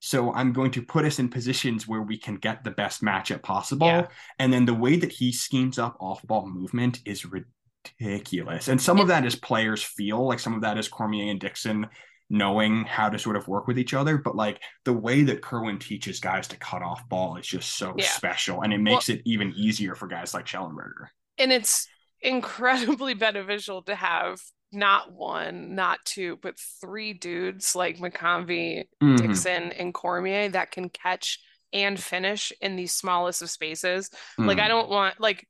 So 0.00 0.32
I'm 0.32 0.52
going 0.52 0.70
to 0.72 0.82
put 0.82 1.04
us 1.04 1.18
in 1.18 1.28
positions 1.28 1.88
where 1.88 2.02
we 2.02 2.16
can 2.16 2.36
get 2.36 2.62
the 2.62 2.70
best 2.70 3.02
matchup 3.02 3.42
possible. 3.42 3.88
Yeah. 3.88 4.06
And 4.38 4.52
then 4.52 4.64
the 4.64 4.74
way 4.74 4.96
that 4.96 5.10
he 5.10 5.32
schemes 5.32 5.76
up 5.78 5.96
off 5.98 6.22
ball 6.22 6.46
movement 6.46 7.00
is 7.04 7.24
ridiculous 7.24 7.52
ridiculous. 8.00 8.68
And 8.68 8.80
some 8.80 9.00
of 9.00 9.08
that 9.08 9.24
is 9.24 9.34
players 9.34 9.82
feel 9.82 10.26
like 10.26 10.40
some 10.40 10.54
of 10.54 10.62
that 10.62 10.78
is 10.78 10.88
Cormier 10.88 11.30
and 11.30 11.40
Dixon 11.40 11.86
knowing 12.30 12.84
how 12.84 13.08
to 13.08 13.18
sort 13.18 13.36
of 13.36 13.48
work 13.48 13.66
with 13.66 13.78
each 13.78 13.94
other. 13.94 14.18
But 14.18 14.36
like 14.36 14.60
the 14.84 14.92
way 14.92 15.22
that 15.24 15.40
Kirwan 15.40 15.80
teaches 15.80 16.20
guys 16.20 16.46
to 16.48 16.56
cut 16.56 16.82
off 16.82 17.08
ball 17.08 17.36
is 17.36 17.46
just 17.46 17.76
so 17.76 17.94
yeah. 17.96 18.04
special. 18.04 18.62
And 18.62 18.72
it 18.72 18.78
makes 18.78 19.08
well, 19.08 19.16
it 19.16 19.22
even 19.24 19.52
easier 19.56 19.94
for 19.94 20.06
guys 20.06 20.34
like 20.34 20.46
Shellenberger. 20.46 21.08
And 21.38 21.52
it's 21.52 21.88
incredibly 22.20 23.14
beneficial 23.14 23.82
to 23.82 23.94
have 23.94 24.40
not 24.70 25.12
one, 25.12 25.74
not 25.74 26.00
two, 26.04 26.38
but 26.42 26.58
three 26.80 27.14
dudes 27.14 27.74
like 27.74 27.98
McConvey, 27.98 28.84
mm-hmm. 29.02 29.16
Dixon, 29.16 29.72
and 29.72 29.94
Cormier 29.94 30.50
that 30.50 30.70
can 30.70 30.90
catch 30.90 31.40
and 31.72 31.98
finish 31.98 32.52
in 32.60 32.76
the 32.76 32.86
smallest 32.86 33.42
of 33.42 33.50
spaces. 33.50 34.10
Mm-hmm. 34.10 34.46
Like 34.46 34.58
I 34.58 34.66
mm. 34.66 34.68
don't 34.68 34.90
want 34.90 35.20
like 35.20 35.46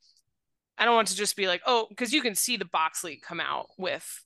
I 0.79 0.85
don't 0.85 0.95
want 0.95 1.09
to 1.09 1.17
just 1.17 1.37
be 1.37 1.47
like, 1.47 1.63
oh, 1.67 1.87
because 1.89 2.13
you 2.13 2.23
can 2.23 2.35
see 2.35 2.57
the 2.57 2.65
box 2.65 3.03
league 3.05 3.23
come 3.23 3.41
out 3.41 3.67
with 3.77 4.25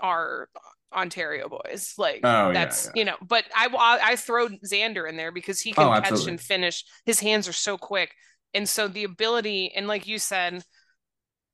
our 0.00 0.48
Ontario 0.92 1.48
boys. 1.48 1.94
Like 1.98 2.20
oh, 2.24 2.52
that's 2.52 2.86
yeah, 2.86 2.92
yeah. 2.94 2.98
you 2.98 3.04
know, 3.04 3.16
but 3.26 3.44
I 3.54 4.00
I 4.02 4.16
throw 4.16 4.48
Xander 4.48 5.08
in 5.08 5.16
there 5.16 5.32
because 5.32 5.60
he 5.60 5.72
can 5.72 5.84
oh, 5.84 5.92
catch 5.92 6.04
absolutely. 6.04 6.32
and 6.32 6.40
finish. 6.40 6.84
His 7.04 7.20
hands 7.20 7.48
are 7.48 7.52
so 7.52 7.76
quick, 7.76 8.14
and 8.52 8.68
so 8.68 8.88
the 8.88 9.04
ability 9.04 9.72
and 9.74 9.86
like 9.86 10.06
you 10.06 10.18
said, 10.18 10.62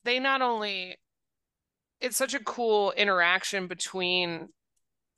they 0.03 0.19
not 0.19 0.41
only 0.41 0.97
it's 1.99 2.17
such 2.17 2.33
a 2.33 2.43
cool 2.43 2.91
interaction 2.91 3.67
between 3.67 4.49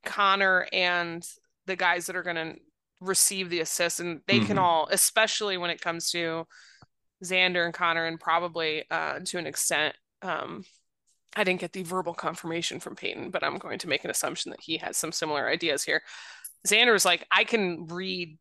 Connor 0.06 0.68
and 0.74 1.26
the 1.66 1.76
guys 1.76 2.08
that 2.08 2.16
are 2.16 2.24
going 2.24 2.36
to 2.36 2.56
receive 3.00 3.50
the 3.50 3.62
assist, 3.62 4.00
and 4.00 4.22
they 4.28 4.38
mm-hmm. 4.38 4.48
can 4.48 4.58
all, 4.58 4.88
especially 4.92 5.58
when 5.58 5.70
it 5.70 5.82
comes 5.82 6.12
to 6.12 6.46
Xander 7.24 7.66
and 7.66 7.74
Connor, 7.74 8.06
and 8.06 8.20
probably 8.20 8.84
uh, 8.92 9.20
to 9.26 9.38
an 9.38 9.48
extent, 9.48 9.96
um, 10.22 10.64
I 11.36 11.44
didn't 11.44 11.62
get 11.62 11.74
the 11.74 11.84
verbal 11.84 12.14
confirmation 12.14 12.80
from 12.80 12.96
Payton, 12.96 13.32
but 13.32 13.44
I'm 13.44 13.58
going 13.58 13.80
to 13.80 13.90
make 13.90 14.04
an 14.04 14.12
assumption 14.12 14.52
that 14.52 14.62
he 14.62 14.78
has 14.78 14.98
some 14.98 15.12
similar 15.12 15.48
ideas 15.48 15.84
here. 15.84 16.02
Xander 16.68 16.96
is 16.96 17.06
like, 17.06 17.26
I 17.32 17.44
can 17.44 17.88
read 17.88 18.38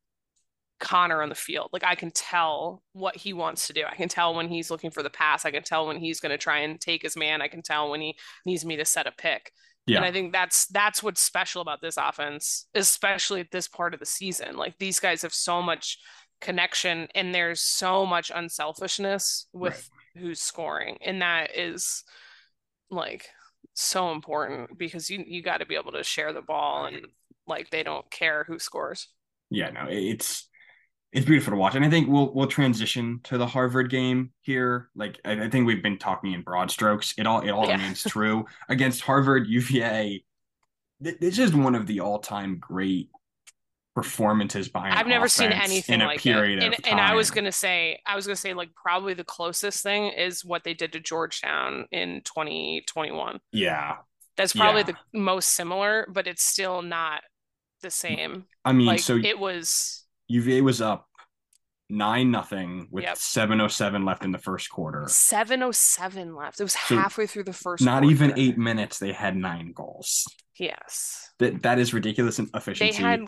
Connor 0.83 1.23
on 1.23 1.29
the 1.29 1.35
field. 1.35 1.71
Like 1.73 1.85
I 1.85 1.95
can 1.95 2.11
tell 2.11 2.83
what 2.93 3.17
he 3.17 3.33
wants 3.33 3.69
to 3.69 3.73
do. 3.73 3.85
I 3.89 3.95
can 3.95 4.09
tell 4.09 4.35
when 4.35 4.49
he's 4.49 4.71
looking 4.71 4.91
for 4.91 5.03
the 5.03 5.11
pass. 5.11 5.45
I 5.45 5.51
can 5.51 5.63
tell 5.63 5.87
when 5.87 5.99
he's 5.99 6.21
going 6.21 6.33
to 6.33 6.39
try 6.39 6.59
and 6.59 6.81
take 6.81 7.03
his 7.03 7.17
man. 7.17 7.41
I 7.41 7.49
can 7.49 7.63
tell 7.63 7.91
when 7.91 8.01
he 8.01 8.17
needs 8.45 8.65
me 8.65 8.77
to 8.77 8.85
set 8.85 9.07
a 9.07 9.13
pick. 9.13 9.53
Yeah. 9.87 9.97
And 9.97 10.05
I 10.05 10.13
think 10.13 10.33
that's 10.33 10.67
that's 10.67 11.03
what's 11.03 11.21
special 11.21 11.63
about 11.63 11.81
this 11.81 11.97
offense, 11.97 12.67
especially 12.75 13.41
at 13.41 13.51
this 13.51 13.69
part 13.69 13.95
of 13.95 14.01
the 14.01 14.07
season. 14.07 14.57
Like 14.57 14.79
these 14.79 15.01
guys 15.01 15.23
have 15.23 15.35
so 15.35 15.63
much 15.63 15.99
connection 16.43 17.09
and 17.15 17.35
there's 17.35 17.61
so 17.61 18.05
much 18.05 18.31
unselfishness 18.35 19.47
with 19.53 19.89
right. 20.15 20.23
who's 20.23 20.41
scoring 20.41 20.99
and 21.01 21.23
that 21.23 21.57
is 21.57 22.05
like 22.91 23.29
so 23.75 24.13
important 24.13 24.77
because 24.77 25.09
you 25.09 25.25
you 25.27 25.43
got 25.43 25.59
to 25.59 25.67
be 25.67 25.77
able 25.77 25.93
to 25.93 26.05
share 26.05 26.33
the 26.33 26.43
ball 26.43 26.85
and 26.85 27.07
like 27.47 27.71
they 27.71 27.83
don't 27.83 28.09
care 28.11 28.45
who 28.47 28.59
scores. 28.59 29.09
Yeah 29.51 29.71
no 29.71 29.87
it's 29.89 30.49
it's 31.13 31.27
beautiful 31.27 31.53
to 31.53 31.57
watch 31.57 31.75
and 31.75 31.85
i 31.85 31.91
think 31.91 32.09
we'll 32.09 32.33
we'll 32.35 32.47
transition 32.47 33.21
to 33.25 33.39
the 33.39 33.47
harvard 33.47 33.89
game 33.89 34.33
here. 34.43 34.91
Like 34.95 35.21
i, 35.25 35.45
I 35.45 35.49
think 35.49 35.67
we've 35.67 35.83
been 35.83 35.99
talking 35.99 36.33
in 36.33 36.43
broad 36.43 36.71
strokes. 36.71 37.15
It 37.17 37.27
all 37.27 37.41
it 37.41 37.51
all 37.51 37.67
yeah. 37.67 37.77
remains 37.77 38.03
true. 38.03 38.45
Against 38.69 39.03
harvard 39.03 39.47
uva 39.47 40.19
this 41.01 41.39
is 41.39 41.53
one 41.53 41.75
of 41.75 41.87
the 41.87 41.99
all-time 41.99 42.59
great 42.61 43.11
performances 43.95 44.69
by 44.69 44.91
I've 44.91 45.07
never 45.07 45.29
seen 45.29 45.53
anything 45.53 45.97
in 45.97 46.03
a 46.03 46.07
like 46.07 46.21
period 46.21 46.63
it. 46.63 46.65
And, 46.65 46.89
and, 46.89 47.01
I 47.01 47.15
was 47.15 47.31
gonna 47.31 47.53
say, 47.53 48.01
I 48.07 48.17
was 48.17 48.27
gonna 48.27 48.37
say, 48.37 48.55
like 48.55 48.75
probably 48.75 49.15
the 49.15 49.25
closest 49.25 49.83
thing 49.83 50.13
is 50.13 50.45
what 50.45 50.65
they 50.65 50.75
did 50.75 50.93
to 50.93 51.01
Georgetown 51.01 51.87
in 51.93 52.23
2021. 52.25 53.41
Yeah, 53.53 53.97
that's 54.37 54.55
probably 54.55 54.83
yeah. 54.83 54.95
the 55.13 55.19
most 55.19 55.51
similar, 55.51 56.07
but 56.11 56.27
it's 56.27 56.43
still 56.43 56.81
not 56.83 57.23
the 57.83 57.91
same. 57.91 58.47
I 58.65 58.73
mean, 58.73 58.87
like, 58.87 59.01
so 59.01 59.17
it 59.17 59.39
was 59.39 60.05
UVA 60.29 60.63
was 60.63 60.81
up 60.81 61.09
nine 61.91 62.31
nothing 62.31 62.89
with 62.91 63.05
yep. 63.05 63.19
707 63.19 64.07
left 64.07 64.25
in 64.25 64.33
the 64.33 64.39
first 64.39 64.71
quarter 64.71 65.05
707 65.09 66.35
left 66.35 66.59
it 66.59 66.63
was 66.63 66.73
so 66.73 66.97
halfway 66.97 67.27
through 67.27 67.45
the 67.45 67.53
first 67.53 67.85
not 67.85 68.03
quarter. 68.03 68.15
even 68.15 68.39
eight 68.39 68.57
minutes 68.57 68.99
they 68.99 69.13
had 69.13 69.37
nine 69.37 69.73
goals 69.75 70.27
yes 70.59 71.31
that 71.39 71.63
that 71.63 71.79
is 71.79 71.93
ridiculous 71.93 72.39
in 72.39 72.49
efficiency 72.55 72.97
they 72.97 73.03
had 73.03 73.27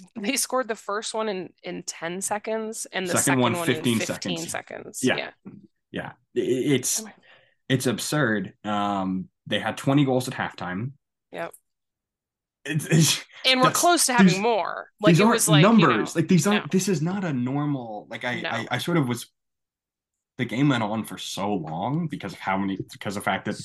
they 0.20 0.36
scored 0.36 0.68
the 0.68 0.74
first 0.74 1.14
one 1.14 1.28
in 1.28 1.50
in 1.62 1.82
10 1.82 2.20
seconds 2.20 2.86
and 2.92 3.06
the 3.06 3.18
second, 3.18 3.22
second 3.22 3.40
one, 3.40 3.54
15 3.54 3.92
in 3.92 3.98
15 3.98 4.38
seconds, 4.38 4.50
seconds. 4.50 5.00
Yeah. 5.02 5.16
yeah. 5.16 5.30
Yeah. 5.90 6.12
It's 6.34 7.02
it's 7.68 7.86
absurd. 7.86 8.54
Um 8.64 9.28
they 9.46 9.58
had 9.58 9.76
20 9.76 10.04
goals 10.04 10.28
at 10.28 10.34
halftime. 10.34 10.92
Yep. 11.32 11.52
It's, 12.64 12.86
it's, 12.86 13.24
and 13.46 13.60
we're 13.60 13.72
close 13.72 14.06
to 14.06 14.12
having 14.12 14.40
more. 14.40 14.88
Like 15.00 15.18
it 15.18 15.24
was 15.24 15.48
like 15.48 15.62
numbers 15.62 15.90
you 15.90 15.96
know, 15.96 16.10
like 16.14 16.28
these 16.28 16.46
aren't 16.46 16.66
no. 16.66 16.68
this 16.70 16.88
is 16.88 17.02
not 17.02 17.24
a 17.24 17.32
normal 17.32 18.06
like 18.10 18.24
I, 18.24 18.40
no. 18.40 18.48
I 18.48 18.66
i 18.72 18.78
sort 18.78 18.96
of 18.96 19.08
was 19.08 19.30
the 20.38 20.44
game 20.44 20.68
went 20.68 20.82
on 20.82 21.04
for 21.04 21.18
so 21.18 21.52
long 21.52 22.06
because 22.06 22.32
of 22.32 22.38
how 22.38 22.56
many 22.56 22.78
because 22.92 23.16
of 23.16 23.22
the 23.22 23.24
fact 23.24 23.44
that 23.46 23.60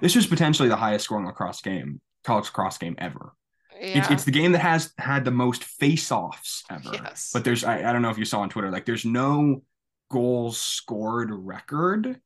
this 0.00 0.16
was 0.16 0.26
potentially 0.26 0.68
the 0.68 0.76
highest 0.76 1.04
scoring 1.04 1.26
lacrosse 1.26 1.60
game 1.60 2.00
college 2.24 2.52
cross 2.52 2.78
game 2.78 2.94
ever 2.98 3.32
yeah. 3.80 3.98
It's, 3.98 4.10
it's 4.10 4.24
the 4.24 4.30
game 4.30 4.52
that 4.52 4.60
has 4.60 4.92
had 4.98 5.24
the 5.24 5.30
most 5.30 5.64
face-offs 5.64 6.64
ever. 6.70 6.90
Yes. 6.92 7.30
But 7.32 7.44
there's 7.44 7.64
I, 7.64 7.88
I 7.88 7.92
don't 7.92 8.02
know 8.02 8.10
if 8.10 8.18
you 8.18 8.24
saw 8.24 8.40
on 8.40 8.50
Twitter, 8.50 8.70
like 8.70 8.84
there's 8.84 9.04
no 9.04 9.62
goals 10.10 10.60
scored 10.60 11.30
record 11.32 12.20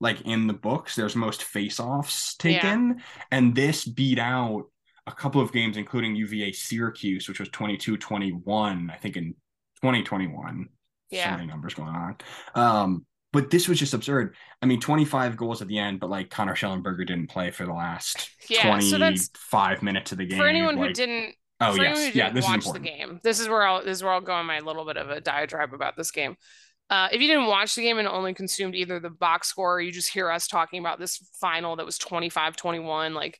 like 0.00 0.22
in 0.22 0.46
the 0.46 0.54
books. 0.54 0.96
There's 0.96 1.16
most 1.16 1.42
face-offs 1.42 2.36
taken. 2.36 2.96
Yeah. 2.96 3.04
And 3.30 3.54
this 3.54 3.84
beat 3.84 4.18
out 4.18 4.64
a 5.06 5.12
couple 5.12 5.40
of 5.40 5.52
games, 5.52 5.76
including 5.76 6.16
UVA 6.16 6.52
Syracuse, 6.52 7.28
which 7.28 7.40
was 7.40 7.48
22-21, 7.50 8.90
I 8.90 8.96
think 8.96 9.16
in 9.16 9.34
2021. 9.82 10.68
Yeah. 11.10 11.24
so 11.24 11.36
many 11.38 11.46
numbers 11.48 11.74
going 11.74 11.88
on. 11.88 12.16
Um, 12.54 13.06
but 13.32 13.50
this 13.50 13.68
was 13.68 13.78
just 13.78 13.94
absurd. 13.94 14.34
I 14.60 14.66
mean, 14.66 14.80
25 14.80 15.36
goals 15.36 15.62
at 15.62 15.68
the 15.68 15.78
end, 15.78 16.00
but 16.00 16.10
like 16.10 16.30
Connor 16.30 16.54
Shellenberger 16.54 17.06
didn't 17.06 17.28
play 17.28 17.50
for 17.50 17.64
the 17.64 17.72
last 17.72 18.30
Yeah, 18.48 18.78
so 18.80 18.98
25 18.98 19.82
minutes 19.82 20.12
of 20.12 20.18
the 20.18 20.26
game. 20.26 20.38
for 20.38 20.48
anyone 20.48 20.76
who 20.76 20.92
didn't 20.92 21.34
oh 21.60 21.74
yes, 21.74 22.14
yeah, 22.14 22.30
this 22.30 22.44
is 22.44 22.50
watch 22.50 22.72
the 22.72 22.80
game, 22.80 23.20
this 23.22 23.40
is 23.40 23.48
where 23.48 23.62
I'll 23.62 23.84
this 23.84 23.98
is 23.98 24.02
where 24.02 24.12
I'll 24.12 24.20
go 24.20 24.32
on 24.32 24.46
my 24.46 24.60
little 24.60 24.84
bit 24.84 24.96
of 24.96 25.10
a 25.10 25.20
diatribe 25.20 25.74
about 25.74 25.96
this 25.96 26.10
game. 26.10 26.36
Uh, 26.88 27.08
if 27.12 27.20
you 27.20 27.28
didn't 27.28 27.46
watch 27.46 27.76
the 27.76 27.82
game 27.82 27.98
and 27.98 28.08
only 28.08 28.34
consumed 28.34 28.74
either 28.74 28.98
the 28.98 29.10
box 29.10 29.46
score 29.46 29.76
or 29.76 29.80
you 29.80 29.92
just 29.92 30.12
hear 30.12 30.28
us 30.28 30.48
talking 30.48 30.80
about 30.80 30.98
this 30.98 31.18
final 31.40 31.76
that 31.76 31.86
was 31.86 31.96
25-21, 32.00 33.14
like 33.14 33.38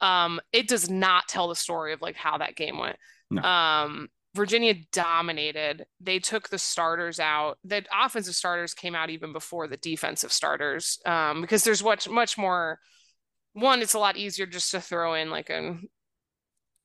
um, 0.00 0.40
it 0.52 0.66
does 0.66 0.90
not 0.90 1.28
tell 1.28 1.46
the 1.46 1.54
story 1.54 1.92
of 1.92 2.02
like 2.02 2.16
how 2.16 2.38
that 2.38 2.56
game 2.56 2.76
went. 2.76 2.96
No. 3.30 3.42
Um, 3.42 4.08
Virginia 4.34 4.74
dominated. 4.92 5.86
They 6.00 6.18
took 6.18 6.48
the 6.48 6.58
starters 6.58 7.18
out. 7.18 7.58
The 7.64 7.84
offensive 7.92 8.34
starters 8.34 8.74
came 8.74 8.94
out 8.94 9.10
even 9.10 9.32
before 9.32 9.66
the 9.68 9.76
defensive 9.78 10.32
starters 10.32 10.98
um, 11.06 11.40
because 11.40 11.64
there's 11.64 11.82
much 11.82 12.08
much 12.08 12.36
more. 12.38 12.78
One, 13.54 13.80
it's 13.82 13.94
a 13.94 13.98
lot 13.98 14.16
easier 14.16 14.46
just 14.46 14.70
to 14.72 14.80
throw 14.80 15.14
in 15.14 15.30
like 15.30 15.50
a 15.50 15.78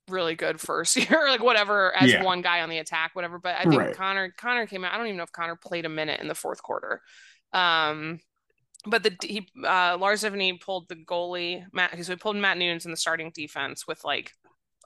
really 0.09 0.35
good 0.35 0.59
first 0.59 0.95
year, 1.09 1.27
like 1.29 1.43
whatever, 1.43 1.95
as 1.95 2.11
Yeah. 2.11 2.23
one 2.23 2.41
guy 2.41 2.61
on 2.61 2.69
the 2.69 2.77
attack, 2.79 3.11
whatever. 3.13 3.39
But 3.39 3.55
I 3.57 3.63
think 3.63 3.75
Right. 3.81 3.95
Connor 3.95 4.33
Connor 4.37 4.65
came 4.65 4.83
out. 4.83 4.93
I 4.93 4.97
don't 4.97 5.07
even 5.07 5.17
know 5.17 5.23
if 5.23 5.31
Connor 5.31 5.55
played 5.55 5.85
a 5.85 5.89
minute 5.89 6.19
in 6.21 6.27
the 6.27 6.35
fourth 6.35 6.63
quarter. 6.63 7.01
Um, 7.51 8.19
but 8.85 9.03
the 9.03 9.15
he 9.21 9.47
uh 9.65 9.97
Lars 9.99 10.21
Tiffany 10.21 10.53
pulled 10.57 10.89
the 10.89 10.95
goalie 10.95 11.63
Matt 11.71 11.91
so 12.03 12.11
he 12.13 12.17
pulled 12.17 12.35
Matt 12.35 12.57
Nunes 12.57 12.83
in 12.85 12.91
the 12.91 12.97
starting 12.97 13.31
defense 13.33 13.87
with 13.87 14.03
like 14.03 14.31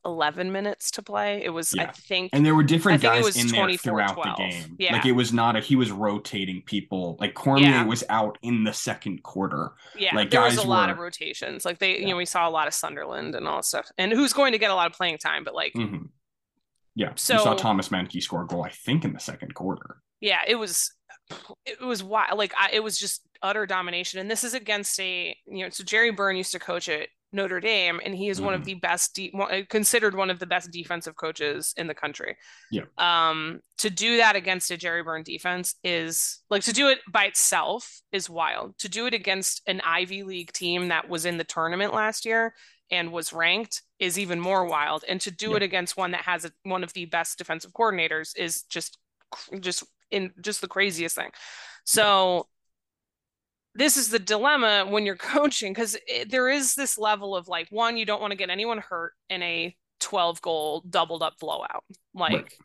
11 0.07 0.51
minutes 0.51 0.89
to 0.91 1.03
play. 1.03 1.43
It 1.43 1.49
was 1.51 1.75
I 1.77 1.85
think 1.87 2.31
And 2.33 2.43
there 2.43 2.55
were 2.55 2.63
different 2.63 3.03
I 3.03 3.07
it 3.07 3.11
guys 3.17 3.25
was 3.25 3.37
in 3.37 3.47
there 3.49 3.65
24-12. 3.67 3.79
throughout 3.81 4.15
the 4.15 4.33
game. 4.37 4.75
Yeah. 4.79 4.93
Like 4.93 5.05
it 5.05 5.11
was 5.11 5.31
not 5.31 5.55
a 5.55 5.59
he 5.59 5.75
was 5.75 5.91
rotating 5.91 6.63
people. 6.65 7.17
Like 7.19 7.35
Cormier 7.35 7.67
Yeah. 7.67 7.85
was 7.85 8.03
out 8.09 8.37
in 8.41 8.63
the 8.63 8.73
second 8.73 9.21
quarter. 9.21 9.73
yeah, 9.95 10.15
like, 10.15 10.31
there 10.31 10.41
was 10.41 10.53
a 10.55 10.57
guys 10.57 10.65
lot 10.65 10.89
of 10.89 10.97
rotations. 10.97 11.65
Like 11.65 11.77
they, 11.77 11.99
you 11.99 12.07
know, 12.07 12.15
we 12.17 12.25
saw 12.25 12.47
a 12.47 12.51
lot 12.51 12.67
of 12.67 12.73
Sunderland 12.73 13.35
and 13.35 13.47
all 13.47 13.57
that 13.57 13.65
stuff. 13.65 13.91
And 13.99 14.11
who's 14.11 14.33
going 14.33 14.53
to 14.53 14.57
get 14.57 14.71
a 14.71 14.75
lot 14.75 14.87
of 14.89 14.93
playing 14.93 15.17
time, 15.19 15.43
but 15.43 15.53
like 15.53 15.73
Mhm. 15.73 16.07
Yeah. 16.95 17.11
So- 17.15 17.33
you 17.35 17.39
saw 17.41 17.53
Thomas 17.53 17.89
Menke 17.89 18.19
score 18.23 18.41
a 18.43 18.47
goal, 18.47 18.63
I 18.63 18.69
think, 18.71 19.05
in 19.05 19.13
the 19.13 19.19
second 19.19 19.53
quarter. 19.53 19.97
yeah, 20.21 20.39
it 20.47 20.55
was 20.55 20.93
it 21.65 21.81
was 21.81 22.01
wild. 22.01 22.37
Like 22.37 22.53
I, 22.57 22.69
it 22.71 22.81
was 22.81 22.97
just 22.97 23.21
utter 23.41 23.65
domination. 23.65 24.19
And 24.21 24.31
this 24.31 24.43
is 24.45 24.53
against 24.53 24.97
a 24.99 25.35
you 25.45 25.63
know, 25.65 25.69
so 25.69 25.83
Gerry 25.83 26.09
Byrne 26.11 26.37
used 26.37 26.53
to 26.53 26.59
coach 26.59 26.87
at 26.87 27.09
Notre 27.31 27.59
Dame, 27.59 27.99
and 28.03 28.15
he 28.15 28.29
is 28.29 28.39
one 28.39 28.53
of 28.53 28.61
Mhm. 28.61 28.65
the 28.65 28.73
best, 28.75 29.15
de- 29.15 29.65
considered 29.69 30.15
one 30.15 30.29
of 30.29 30.39
the 30.39 30.45
best 30.45 30.71
defensive 30.71 31.15
coaches 31.15 31.73
in 31.77 31.87
the 31.87 31.93
country. 31.93 32.37
Yeah. 32.71 32.83
Um, 32.97 33.61
to 33.79 33.89
do 33.89 34.17
that 34.17 34.35
against 34.35 34.71
a 34.71 34.77
Gerry 34.77 35.03
Byrne 35.03 35.23
defense 35.23 35.75
is 35.83 36.41
like 36.49 36.63
to 36.63 36.73
do 36.73 36.87
it 36.87 36.99
by 37.11 37.25
itself 37.25 37.99
is 38.11 38.29
wild. 38.29 38.77
To 38.79 38.89
do 38.89 39.05
it 39.07 39.13
against 39.13 39.61
an 39.67 39.81
Ivy 39.81 40.23
League 40.23 40.53
team 40.53 40.87
that 40.87 41.09
was 41.09 41.25
in 41.25 41.37
the 41.37 41.43
tournament 41.43 41.93
last 41.93 42.25
year 42.25 42.55
and 42.89 43.11
was 43.11 43.33
ranked 43.33 43.81
is 43.99 44.17
even 44.17 44.39
more 44.39 44.65
wild. 44.65 45.03
And 45.07 45.19
to 45.21 45.31
do 45.31 45.51
Yeah. 45.51 45.57
it 45.57 45.63
against 45.63 45.97
one 45.97 46.11
that 46.11 46.21
has 46.21 46.45
a, 46.45 46.51
one 46.63 46.83
of 46.83 46.93
the 46.93 47.05
best 47.05 47.37
defensive 47.37 47.71
coordinators 47.73 48.31
is 48.37 48.63
just 48.63 48.97
just 49.59 49.83
in 50.09 50.33
just 50.39 50.61
the 50.61 50.69
craziest 50.69 51.15
thing. 51.15 51.31
So 51.83 52.47
this 53.77 53.97
is 53.97 54.09
the 54.09 54.19
dilemma 54.19 54.85
when 54.89 55.05
you're 55.05 55.15
coaching 55.15 55.73
because 55.73 55.97
there 56.27 56.49
is 56.49 56.75
this 56.75 56.97
level 56.97 57.35
of 57.35 57.47
like 57.47 57.67
one 57.69 57.97
you 57.97 58.05
don't 58.05 58.21
want 58.21 58.31
to 58.31 58.37
get 58.37 58.49
anyone 58.49 58.79
hurt 58.79 59.13
in 59.29 59.41
a 59.43 59.75
12 59.99 60.41
goal 60.41 60.83
doubled 60.89 61.23
up 61.23 61.39
blowout. 61.39 61.83
Like 62.13 62.57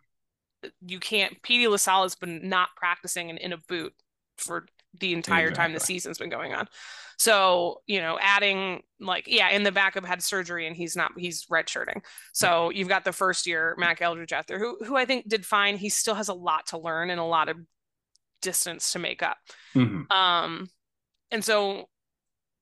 you 0.86 1.00
can't 1.00 1.42
Petey 1.42 1.66
LaSala 1.66 2.04
has 2.04 2.14
been 2.14 2.48
not 2.48 2.68
practicing 2.76 3.30
and 3.30 3.38
in 3.38 3.52
a 3.52 3.58
boot 3.68 3.92
for 4.36 4.66
the 4.98 5.12
entire 5.12 5.50
time 5.50 5.72
the 5.72 5.80
season's 5.80 6.18
been 6.18 6.30
going 6.30 6.54
on. 6.54 6.68
So, 7.18 7.82
you 7.86 8.00
know, 8.00 8.18
adding 8.20 8.82
like, 9.00 9.24
yeah, 9.26 9.48
and 9.48 9.64
the 9.64 9.72
backup 9.72 10.04
had 10.04 10.22
surgery 10.22 10.66
and 10.66 10.76
he's 10.76 10.96
not, 10.96 11.12
he's 11.16 11.46
redshirting. 11.46 12.02
So 12.32 12.70
you've 12.70 12.88
got 12.88 13.04
the 13.04 13.12
first 13.12 13.46
year, 13.46 13.74
Mac 13.78 14.02
Eldridge 14.02 14.32
out 14.32 14.46
there, 14.48 14.58
who, 14.58 14.76
who 14.84 14.96
I 14.96 15.04
think 15.04 15.28
did 15.28 15.46
fine. 15.46 15.76
He 15.76 15.88
still 15.88 16.14
has 16.14 16.28
a 16.28 16.34
lot 16.34 16.66
to 16.68 16.78
learn 16.78 17.10
and 17.10 17.20
a 17.20 17.24
lot 17.24 17.48
of 17.48 17.58
distance 18.40 18.92
to 18.92 18.98
make 18.98 19.22
up. 19.22 19.38
Mhm. 19.74 20.10
Um, 20.10 20.68
and 21.32 21.44
so 21.44 21.88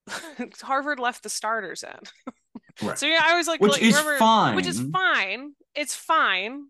Harvard 0.63 0.99
left 0.99 1.23
the 1.23 1.29
starters 1.29 1.83
in. 1.85 2.33
Right. 2.83 2.99
So 2.99 3.05
yeah, 3.05 3.21
I 3.23 3.37
was 3.37 3.47
like, 3.47 3.61
Which 3.61 3.73
like, 3.73 3.83
is 3.83 3.95
remember- 3.95 4.17
fine. 4.17 4.57
Which 4.57 4.67
is 4.67 4.81
fine. 4.81 5.53
It's 5.75 5.95
fine. 5.95 6.65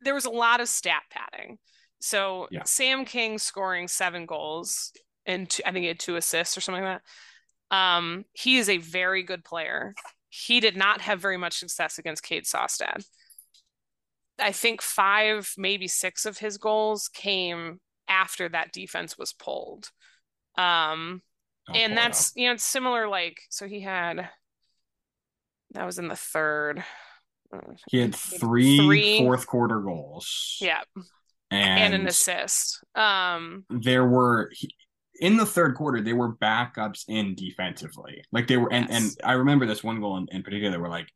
There 0.00 0.14
was 0.14 0.24
a 0.24 0.30
lot 0.30 0.60
of 0.62 0.68
stat 0.68 1.02
padding. 1.10 1.58
So 2.00 2.48
Yeah. 2.50 2.62
Sam 2.64 3.04
King 3.04 3.36
scoring 3.38 3.86
seven 3.88 4.24
goals 4.24 4.92
and 5.26 5.50
two, 5.50 5.62
I 5.66 5.72
think 5.72 5.82
he 5.82 5.88
had 5.88 5.98
two 5.98 6.16
assists 6.16 6.56
or 6.56 6.62
something 6.62 6.82
like 6.84 7.02
that. 7.70 7.76
Um, 7.76 8.24
he 8.32 8.56
is 8.56 8.70
a 8.70 8.78
very 8.78 9.24
good 9.24 9.44
player. 9.44 9.94
He 10.30 10.60
did 10.60 10.76
not 10.76 11.02
have 11.02 11.20
very 11.20 11.36
much 11.36 11.58
success 11.58 11.98
against 11.98 12.22
Cade 12.22 12.44
Saustad. 12.44 13.04
I 14.38 14.52
think 14.52 14.80
five, 14.80 15.52
maybe 15.58 15.86
six 15.88 16.24
of 16.24 16.38
his 16.38 16.56
goals 16.56 17.08
came 17.08 17.78
after 18.08 18.48
that 18.48 18.72
defense 18.72 19.18
was 19.18 19.34
pulled. 19.34 19.90
Um, 20.56 21.22
I'll 21.68 21.76
and 21.76 21.96
that's 21.96 22.32
you 22.36 22.46
know 22.48 22.54
it's 22.54 22.64
similar 22.64 23.08
like 23.08 23.38
so 23.50 23.66
he 23.66 23.80
had 23.80 24.28
that 25.72 25.86
was 25.86 25.98
in 25.98 26.08
the 26.08 26.16
third. 26.16 26.84
He 27.88 27.98
had 27.98 28.14
three, 28.14 28.78
Three. 28.78 29.18
fourth 29.18 29.46
quarter 29.46 29.80
goals. 29.80 30.58
yeah. 30.60 30.82
And, 31.50 31.80
and 31.80 31.94
an 31.94 32.06
assist. 32.08 32.82
Um 32.96 33.64
there 33.70 34.04
were 34.04 34.50
he- 34.52 34.74
in 35.20 35.36
the 35.36 35.46
third 35.46 35.76
quarter 35.76 36.00
they 36.00 36.12
were 36.12 36.34
backups 36.34 37.04
in 37.08 37.34
defensively. 37.36 38.24
Like 38.32 38.48
they 38.48 38.56
were 38.56 38.72
and, 38.72 38.90
and 38.90 39.10
i 39.24 39.32
remember 39.34 39.64
this 39.66 39.84
one 39.84 40.00
goal 40.00 40.16
in, 40.16 40.26
in 40.32 40.42
particular 40.42 40.80
where 40.80 40.90
like 40.90 41.08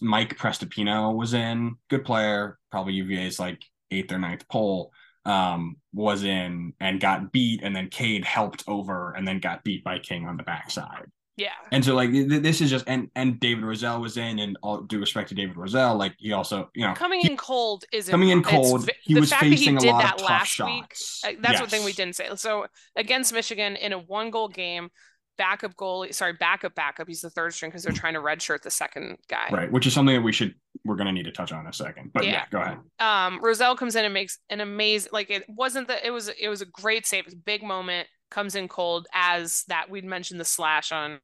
mike 0.00 0.36
prestopino 0.38 1.12
was 1.14 1.34
in. 1.34 1.74
Good 1.90 2.04
player. 2.04 2.58
Probably 2.70 2.94
uva's 2.94 3.38
like 3.40 3.60
eighth 3.90 4.12
or 4.12 4.18
ninth 4.18 4.46
pole 4.48 4.92
um 5.24 5.76
was 5.92 6.22
in 6.22 6.72
and 6.80 7.00
got 7.00 7.32
beat 7.32 7.62
and 7.62 7.74
then 7.74 7.88
cade 7.88 8.24
helped 8.24 8.64
over 8.66 9.12
and 9.12 9.26
then 9.26 9.40
got 9.40 9.64
beat 9.64 9.82
by 9.84 9.98
king 9.98 10.26
on 10.26 10.36
the 10.36 10.42
backside. 10.42 11.06
Yeah. 11.36 11.48
And 11.72 11.84
so 11.84 11.94
like 11.96 12.12
th- 12.12 12.42
this 12.42 12.60
is 12.60 12.70
just 12.70 12.84
and 12.86 13.10
and 13.16 13.40
david 13.40 13.64
roselle 13.64 14.00
was 14.00 14.16
in 14.16 14.38
and 14.38 14.56
all 14.62 14.82
due 14.82 15.00
respect 15.00 15.30
to 15.30 15.34
david 15.34 15.56
roselle 15.56 15.96
like 15.96 16.14
he 16.18 16.32
also 16.32 16.70
you 16.74 16.86
know 16.86 16.94
coming 16.94 17.22
in 17.22 17.36
cold 17.36 17.84
is 17.92 18.08
coming 18.08 18.28
in 18.28 18.40
cold 18.42 18.88
he 19.02 19.16
was 19.18 19.32
facing 19.32 19.76
a 19.76 19.80
did 19.80 19.90
lot 19.90 20.02
that 20.02 20.14
of 20.14 20.20
tough 20.20 20.30
last 20.30 20.48
shots. 20.48 21.22
week 21.24 21.36
uh, 21.36 21.40
that's 21.42 21.58
one 21.58 21.68
thing 21.68 21.84
we 21.84 21.92
didn't 21.92 22.14
say. 22.14 22.28
So 22.36 22.66
against 22.94 23.32
michigan 23.32 23.74
in 23.76 23.92
a 23.92 23.98
one 23.98 24.30
goal 24.30 24.48
game 24.48 24.90
backup 25.36 25.74
goalie 25.74 26.14
sorry 26.14 26.34
backup 26.34 26.74
backup 26.76 27.08
he's 27.08 27.20
the 27.20 27.30
third 27.30 27.52
string 27.52 27.70
because 27.70 27.82
they're 27.82 27.92
trying 27.92 28.14
to 28.14 28.20
redshirt 28.20 28.62
the 28.62 28.70
second 28.70 29.16
guy. 29.28 29.48
Right, 29.50 29.72
which 29.72 29.88
is 29.88 29.92
something 29.92 30.14
that 30.14 30.22
we 30.22 30.30
should 30.32 30.54
we're 30.84 30.96
gonna 30.96 31.12
need 31.12 31.24
to 31.24 31.32
touch 31.32 31.52
on 31.52 31.60
in 31.60 31.66
a 31.66 31.72
second. 31.72 32.12
But 32.12 32.24
yeah, 32.24 32.32
Yeah. 32.32 32.44
go 32.50 32.60
ahead. 32.60 32.78
um 33.00 33.40
Roselle 33.42 33.76
comes 33.76 33.96
in 33.96 34.04
and 34.04 34.12
makes 34.14 34.38
an 34.50 34.60
amazing 34.60 35.10
like 35.12 35.30
it 35.30 35.44
wasn't 35.48 35.88
that 35.88 36.04
it 36.04 36.10
was 36.10 36.28
it 36.28 36.48
was 36.48 36.60
a 36.62 36.66
great 36.66 37.06
save. 37.06 37.26
It 37.26 37.32
a 37.32 37.36
big 37.36 37.62
moment, 37.62 38.08
comes 38.30 38.54
in 38.54 38.68
cold 38.68 39.06
as 39.14 39.64
that 39.68 39.88
we'd 39.90 40.04
mentioned 40.04 40.40
the 40.40 40.44
slash 40.44 40.92
on 40.92 41.20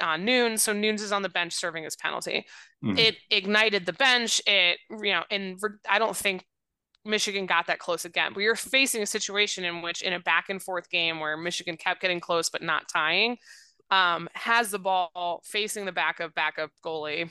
on 0.00 0.24
Noon. 0.24 0.56
So 0.58 0.72
Nunes 0.72 1.02
is 1.02 1.12
on 1.12 1.22
the 1.22 1.28
bench 1.28 1.52
serving 1.52 1.84
his 1.84 1.96
penalty. 1.96 2.46
Mhm. 2.84 2.98
It 2.98 3.16
ignited 3.30 3.84
the 3.86 3.92
bench. 3.92 4.40
It 4.46 4.78
you 4.90 5.12
know, 5.12 5.24
and 5.30 5.58
I 5.88 5.98
don't 5.98 6.16
think 6.16 6.44
Michigan 7.04 7.46
got 7.46 7.66
that 7.68 7.78
close 7.78 8.04
again. 8.04 8.32
But 8.34 8.40
you're 8.40 8.54
facing 8.56 9.02
a 9.02 9.06
situation 9.06 9.64
in 9.64 9.82
which 9.82 10.02
in 10.02 10.12
a 10.12 10.20
back 10.20 10.48
and 10.50 10.62
forth 10.62 10.90
game 10.90 11.20
where 11.20 11.36
Michigan 11.36 11.76
kept 11.76 12.00
getting 12.00 12.20
close 12.20 12.50
but 12.50 12.62
not 12.62 12.88
tying, 12.88 13.38
um, 13.90 14.28
has 14.34 14.70
the 14.70 14.78
ball 14.78 15.42
facing 15.44 15.84
the 15.86 15.92
backup 15.92 16.34
backup 16.34 16.70
goalie 16.84 17.30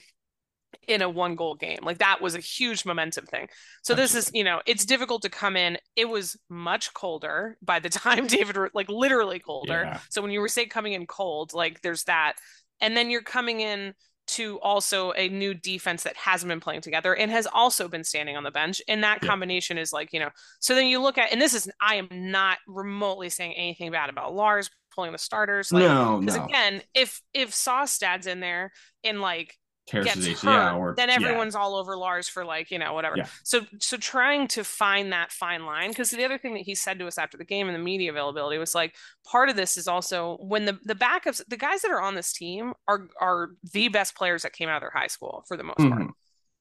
in 0.87 1.01
a 1.01 1.09
one 1.09 1.35
goal 1.35 1.55
game. 1.55 1.79
Like 1.81 1.99
that 1.99 2.21
was 2.21 2.35
a 2.35 2.39
huge 2.39 2.85
momentum 2.85 3.25
thing. 3.25 3.47
So 3.83 3.93
this 3.93 4.15
is, 4.15 4.31
you 4.33 4.43
know, 4.43 4.61
it's 4.65 4.85
difficult 4.85 5.21
to 5.23 5.29
come 5.29 5.55
in. 5.55 5.77
It 5.95 6.09
was 6.09 6.37
much 6.49 6.93
colder 6.93 7.57
by 7.61 7.79
the 7.79 7.89
time 7.89 8.27
David, 8.27 8.57
like 8.73 8.89
literally 8.89 9.39
colder. 9.39 9.83
Yeah. 9.85 9.99
So 10.09 10.21
when 10.21 10.31
you 10.31 10.39
were 10.39 10.47
saying 10.47 10.69
coming 10.69 10.93
in 10.93 11.05
cold, 11.07 11.53
like 11.53 11.81
there's 11.81 12.03
that. 12.05 12.33
And 12.81 12.95
then 12.95 13.09
you're 13.09 13.21
coming 13.23 13.59
in 13.61 13.93
to 14.27 14.59
also 14.59 15.13
a 15.13 15.29
new 15.29 15.53
defense 15.53 16.03
that 16.03 16.17
hasn't 16.17 16.49
been 16.49 16.59
playing 16.59 16.81
together 16.81 17.15
and 17.15 17.31
has 17.31 17.47
also 17.47 17.87
been 17.87 18.03
standing 18.03 18.35
on 18.35 18.43
the 18.43 18.51
bench. 18.51 18.81
And 18.87 19.03
that 19.03 19.19
Yeah. 19.21 19.29
combination 19.29 19.77
is 19.77 19.93
like, 19.93 20.11
you 20.11 20.19
know, 20.19 20.29
so 20.59 20.75
then 20.75 20.87
you 20.87 21.01
look 21.01 21.17
at, 21.17 21.31
and 21.31 21.41
this 21.41 21.53
is, 21.53 21.69
I 21.79 21.95
am 21.95 22.09
not 22.11 22.57
remotely 22.67 23.29
saying 23.29 23.53
anything 23.53 23.89
bad 23.91 24.09
about 24.09 24.33
Lars 24.35 24.69
pulling 24.93 25.13
the 25.13 25.17
starters. 25.17 25.71
Like, 25.71 25.83
no, 25.83 26.17
because 26.19 26.35
no. 26.35 26.43
again, 26.43 26.81
if 26.93 27.21
if 27.33 27.51
Saustad's 27.51 28.27
in 28.27 28.39
there 28.39 28.71
and 29.03 29.21
like 29.21 29.55
Tears 29.88 30.06
gets 30.06 30.26
his 30.26 30.41
hurt, 30.41 30.76
or 30.76 30.93
then 30.97 31.08
yeah. 31.08 31.15
everyone's 31.15 31.56
all 31.56 31.76
over 31.76 31.95
Lars 31.95 32.28
for 32.28 32.43
like, 32.43 32.71
you 32.71 32.78
know, 32.78 32.93
whatever. 32.93 33.15
Yeah. 33.17 33.28
So 33.43 33.62
so 33.80 33.95
trying 33.95 34.47
to 34.50 34.63
find 34.63 35.13
that 35.13 35.32
fine 35.32 35.65
line 35.65 35.89
because 35.89 36.12
the 36.12 36.26
other 36.26 36.38
thing 36.38 36.56
that 36.56 36.63
he 36.63 36.76
said 36.76 37.00
to 37.00 37.08
us 37.08 37.17
after 37.17 37.38
the 37.38 37.45
game 37.45 37.67
and 37.67 37.76
the 37.76 37.80
media 37.82 38.12
availability 38.12 38.58
was 38.58 38.76
like 38.76 38.95
part 39.26 39.50
of 39.50 39.56
this 39.56 39.78
is 39.78 39.88
also 39.88 40.38
when 40.41 40.65
the 40.65 40.78
the 40.84 40.95
backups, 40.95 41.41
the 41.47 41.58
guys 41.58 41.82
that 41.84 41.91
are 41.91 42.02
on 42.02 42.15
this 42.15 42.34
team 42.34 42.73
are 42.88 43.08
are 43.21 43.52
the 43.71 43.88
best 43.88 44.15
players 44.15 44.43
that 44.43 44.52
came 44.52 44.67
out 44.67 44.78
of 44.78 44.82
their 44.82 44.91
high 44.93 45.08
school 45.08 45.45
for 45.47 45.56
the 45.56 45.63
most 45.63 45.78
part. 45.78 46.02
Mhm. 46.02 46.10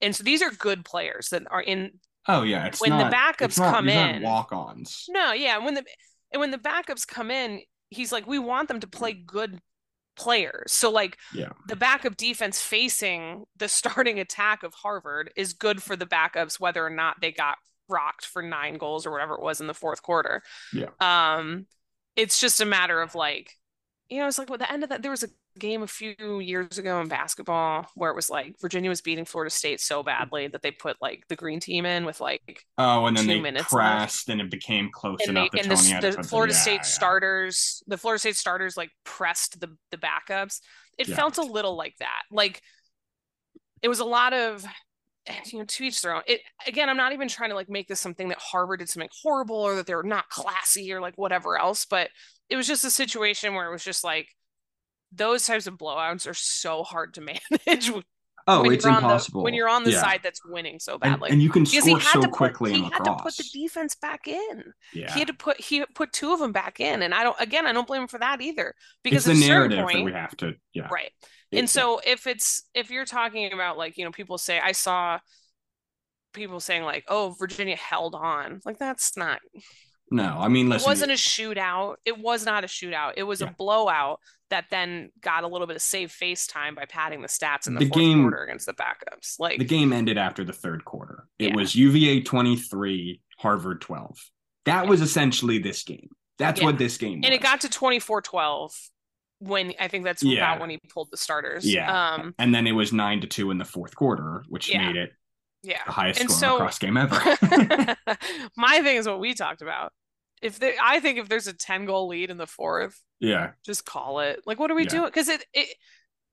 And 0.00 0.14
so 0.14 0.22
these 0.22 0.40
are 0.42 0.50
good 0.50 0.84
players 0.84 1.30
that 1.30 1.42
are 1.50 1.62
in 1.62 1.98
Oh 2.28 2.42
yeah, 2.42 2.66
it's 2.66 2.80
when 2.80 2.90
not, 2.90 3.10
the 3.10 3.16
backups 3.16 3.58
not, 3.58 3.74
come 3.74 3.88
in, 3.88 4.22
walk-ons. 4.22 5.06
No, 5.08 5.32
yeah, 5.32 5.58
when 5.58 5.74
the 5.74 5.84
and 6.32 6.40
when 6.40 6.50
the 6.50 6.58
backups 6.58 7.06
come 7.06 7.30
in, 7.30 7.60
he's 7.90 8.12
like, 8.12 8.26
we 8.26 8.38
want 8.38 8.68
them 8.68 8.80
to 8.80 8.86
play 8.86 9.12
good 9.12 9.60
players. 10.16 10.72
So 10.72 10.90
like 10.90 11.18
yeah. 11.32 11.50
the 11.68 11.76
backup 11.76 12.16
defense 12.16 12.60
facing 12.60 13.44
the 13.56 13.68
starting 13.68 14.18
attack 14.18 14.62
of 14.62 14.74
Harvard 14.74 15.32
is 15.36 15.52
good 15.52 15.82
for 15.82 15.96
the 15.96 16.06
backups 16.06 16.58
whether 16.58 16.84
or 16.84 16.90
not 16.90 17.20
they 17.20 17.32
got 17.32 17.58
rocked 17.88 18.26
for 18.26 18.42
9 18.42 18.78
goals 18.78 19.06
or 19.06 19.12
whatever 19.12 19.34
it 19.34 19.42
was 19.42 19.60
in 19.60 19.66
the 19.66 19.74
fourth 19.74 20.02
quarter. 20.02 20.42
Yeah. 20.72 20.88
Um 21.00 21.66
it's 22.16 22.40
just 22.40 22.60
a 22.60 22.66
matter 22.66 23.00
of 23.00 23.14
like 23.14 23.52
you 24.08 24.18
know, 24.18 24.26
it's 24.26 24.38
like 24.38 24.50
at 24.50 24.58
the 24.58 24.72
end 24.72 24.82
of 24.82 24.88
that 24.90 25.02
there 25.02 25.10
was 25.10 25.22
a 25.22 25.28
game 25.58 25.82
a 25.82 25.86
few 25.86 26.40
years 26.40 26.78
ago 26.78 27.00
in 27.00 27.08
basketball 27.08 27.86
where 27.94 28.10
it 28.10 28.16
was 28.16 28.30
like 28.30 28.58
Virginia 28.60 28.90
was 28.90 29.00
beating 29.00 29.24
Florida 29.24 29.50
State 29.50 29.80
so 29.80 30.02
badly 30.02 30.48
that 30.48 30.62
they 30.62 30.70
put 30.70 30.96
like 31.00 31.24
the 31.28 31.36
green 31.36 31.60
team 31.60 31.86
in 31.86 32.04
with 32.04 32.20
like 32.20 32.64
oh, 32.78 33.06
and 33.06 33.16
then 33.16 33.26
they 33.26 33.52
pressed 33.52 33.72
left. 33.72 34.28
and 34.28 34.40
it 34.40 34.50
became 34.50 34.90
close 34.92 35.18
and 35.26 35.36
enough. 35.36 35.50
They, 35.52 35.60
and 35.60 35.70
the, 35.70 36.16
the 36.16 36.22
Florida 36.22 36.52
yeah, 36.52 36.60
State 36.60 36.72
yeah. 36.74 36.82
starters, 36.82 37.82
the 37.86 37.98
Florida 37.98 38.20
State 38.20 38.36
starters 38.36 38.76
like 38.76 38.90
pressed 39.04 39.60
the 39.60 39.76
the 39.90 39.98
backups. 39.98 40.60
It 40.98 41.08
yeah. 41.08 41.16
felt 41.16 41.38
a 41.38 41.42
little 41.42 41.76
like 41.76 41.94
that. 41.98 42.22
Like 42.30 42.62
it 43.82 43.88
was 43.88 44.00
a 44.00 44.04
lot 44.04 44.32
of 44.32 44.64
you 45.52 45.58
know 45.58 45.64
to 45.64 45.84
each 45.84 46.02
their 46.02 46.14
own. 46.14 46.22
It 46.26 46.40
again, 46.66 46.88
I'm 46.88 46.96
not 46.96 47.12
even 47.12 47.28
trying 47.28 47.50
to 47.50 47.56
like 47.56 47.68
make 47.68 47.88
this 47.88 48.00
something 48.00 48.28
that 48.28 48.38
Harvard 48.38 48.80
did 48.80 48.88
something 48.88 49.10
horrible 49.22 49.56
or 49.56 49.76
that 49.76 49.86
they're 49.86 50.02
not 50.02 50.28
classy 50.28 50.92
or 50.92 51.00
like 51.00 51.16
whatever 51.16 51.58
else, 51.58 51.84
but 51.84 52.10
it 52.48 52.56
was 52.56 52.66
just 52.66 52.84
a 52.84 52.90
situation 52.90 53.54
where 53.54 53.66
it 53.66 53.72
was 53.72 53.84
just 53.84 54.04
like 54.04 54.28
those 55.12 55.46
types 55.46 55.66
of 55.66 55.74
blowouts 55.74 56.28
are 56.28 56.34
so 56.34 56.82
hard 56.82 57.14
to 57.14 57.20
manage. 57.66 57.90
Oh, 58.48 58.70
it's 58.70 58.84
impossible 58.84 59.40
the, 59.40 59.44
when 59.44 59.54
you're 59.54 59.68
on 59.68 59.82
the 59.82 59.90
yeah. 59.90 60.00
side 60.00 60.20
that's 60.22 60.40
winning 60.44 60.78
so 60.78 60.98
badly, 60.98 61.30
and, 61.30 61.34
and 61.34 61.42
you 61.42 61.50
can 61.50 61.66
score 61.66 62.00
so 62.00 62.20
put, 62.20 62.30
quickly. 62.30 62.74
He 62.74 62.82
had 62.82 63.02
to 63.02 63.16
put 63.16 63.36
the 63.36 63.44
defense 63.52 63.96
back 63.96 64.28
in. 64.28 64.72
Yeah. 64.94 65.12
he 65.12 65.18
had 65.18 65.28
to 65.28 65.34
put 65.34 65.60
he 65.60 65.84
put 65.94 66.12
two 66.12 66.32
of 66.32 66.38
them 66.38 66.52
back 66.52 66.78
in, 66.78 67.02
and 67.02 67.12
I 67.12 67.24
don't. 67.24 67.36
Again, 67.40 67.66
I 67.66 67.72
don't 67.72 67.88
blame 67.88 68.02
him 68.02 68.08
for 68.08 68.20
that 68.20 68.40
either 68.40 68.72
because 69.02 69.26
it's 69.26 69.40
the 69.40 69.48
narrative 69.48 69.84
point, 69.84 69.98
that 69.98 70.04
we 70.04 70.12
have 70.12 70.36
to. 70.36 70.54
Yeah, 70.72 70.86
right. 70.92 71.10
And 71.52 71.68
so 71.68 72.00
if 72.04 72.26
it's 72.26 72.68
if 72.74 72.90
you're 72.90 73.04
talking 73.04 73.52
about 73.52 73.78
like 73.78 73.98
you 73.98 74.04
know 74.04 74.12
people 74.12 74.38
say 74.38 74.60
I 74.60 74.72
saw 74.72 75.18
people 76.32 76.60
saying 76.60 76.84
like 76.84 77.04
oh 77.08 77.34
Virginia 77.38 77.76
held 77.76 78.14
on 78.14 78.60
like 78.64 78.78
that's 78.78 79.16
not 79.16 79.40
no, 80.10 80.36
I 80.38 80.48
mean, 80.48 80.68
listen, 80.68 80.86
it 80.86 80.90
wasn't 80.90 81.12
a 81.12 81.14
shootout. 81.14 81.96
It 82.04 82.18
was 82.18 82.44
not 82.44 82.64
a 82.64 82.66
shootout. 82.66 83.14
It 83.16 83.24
was 83.24 83.40
yeah. 83.40 83.48
a 83.48 83.50
blowout 83.50 84.20
that 84.50 84.66
then 84.70 85.10
got 85.20 85.42
a 85.42 85.48
little 85.48 85.66
bit 85.66 85.76
of 85.76 85.82
save 85.82 86.12
face 86.12 86.46
time 86.46 86.74
by 86.74 86.84
padding 86.84 87.20
the 87.20 87.28
stats 87.28 87.66
in 87.66 87.74
the, 87.74 87.80
the 87.80 87.90
game, 87.90 88.22
quarter 88.22 88.44
against 88.44 88.66
the 88.66 88.74
backups. 88.74 89.40
Like 89.40 89.58
the 89.58 89.64
game 89.64 89.92
ended 89.92 90.16
after 90.16 90.44
the 90.44 90.52
third 90.52 90.84
quarter. 90.84 91.26
It 91.38 91.48
yeah. 91.48 91.56
was 91.56 91.74
UVA 91.74 92.22
23, 92.22 93.20
Harvard 93.38 93.80
12. 93.80 94.16
That 94.66 94.84
yeah. 94.84 94.90
was 94.90 95.00
essentially 95.00 95.58
this 95.58 95.82
game. 95.82 96.10
That's 96.38 96.62
what 96.62 96.78
this 96.78 96.98
game 96.98 97.20
was. 97.20 97.26
And 97.26 97.34
it 97.34 97.42
got 97.42 97.62
to 97.62 97.68
24 97.68 98.22
12 98.22 98.72
when 99.38 99.72
I 99.80 99.88
think 99.88 100.04
that's 100.04 100.22
about 100.22 100.60
when 100.60 100.70
he 100.70 100.78
pulled 100.92 101.08
the 101.10 101.16
starters. 101.16 101.66
Yeah. 101.66 102.14
Um, 102.14 102.34
and 102.38 102.54
then 102.54 102.66
it 102.66 102.72
was 102.72 102.92
nine 102.92 103.20
to 103.22 103.26
two 103.26 103.50
in 103.50 103.58
the 103.58 103.64
fourth 103.64 103.94
quarter, 103.94 104.44
which 104.48 104.72
made 104.72 104.96
it 104.96 105.12
yeah. 105.62 105.80
the 105.86 105.92
highest 105.92 106.20
and 106.20 106.30
score 106.30 106.40
so, 106.40 106.56
across 106.56 106.78
game 106.78 106.96
ever. 106.96 107.16
my 108.56 108.80
thing 108.82 108.96
is 108.96 109.06
what 109.06 109.20
we 109.20 109.34
talked 109.34 109.62
about. 109.62 109.92
If 110.42 110.58
there, 110.58 110.74
I 110.82 111.00
think 111.00 111.18
if 111.18 111.28
there's 111.28 111.46
a 111.46 111.54
ten 111.54 111.86
goal 111.86 112.08
lead 112.08 112.30
in 112.30 112.36
the 112.36 112.46
fourth, 112.46 113.00
yeah, 113.20 113.52
just 113.64 113.84
call 113.84 114.20
it. 114.20 114.40
Like, 114.46 114.58
what 114.58 114.70
are 114.70 114.74
we 114.74 114.84
yeah. 114.84 114.90
doing? 114.90 115.06
Because 115.06 115.28
it 115.28 115.44
it 115.54 115.68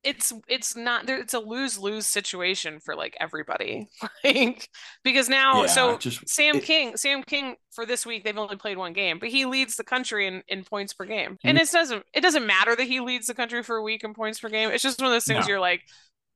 it's 0.03 0.33
it's 0.47 0.75
not 0.75 1.05
there. 1.05 1.19
It's 1.19 1.33
a 1.33 1.39
lose 1.39 1.79
lose 1.79 2.05
situation 2.05 2.79
for 2.79 2.95
like 2.95 3.15
everybody. 3.19 3.87
like 4.23 4.67
because 5.03 5.29
now, 5.29 5.61
yeah, 5.61 5.67
so 5.67 5.97
just, 5.97 6.27
Sam 6.27 6.57
it, 6.57 6.63
King, 6.63 6.97
Sam 6.97 7.23
King 7.23 7.55
for 7.71 7.85
this 7.85 8.05
week 8.05 8.23
they've 8.23 8.37
only 8.37 8.57
played 8.57 8.77
one 8.77 8.93
game, 8.93 9.19
but 9.19 9.29
he 9.29 9.45
leads 9.45 9.75
the 9.75 9.83
country 9.83 10.27
in 10.27 10.43
in 10.47 10.63
points 10.63 10.93
per 10.93 11.05
game, 11.05 11.37
and 11.43 11.57
it 11.57 11.71
doesn't 11.71 12.03
it 12.13 12.21
doesn't 12.21 12.45
matter 12.45 12.75
that 12.75 12.83
he 12.83 12.99
leads 12.99 13.27
the 13.27 13.33
country 13.33 13.63
for 13.63 13.77
a 13.77 13.83
week 13.83 14.03
in 14.03 14.13
points 14.13 14.39
per 14.39 14.49
game. 14.49 14.69
It's 14.71 14.83
just 14.83 14.99
one 14.99 15.07
of 15.07 15.13
those 15.13 15.25
things 15.25 15.45
no. 15.45 15.51
you're 15.51 15.61
like 15.61 15.81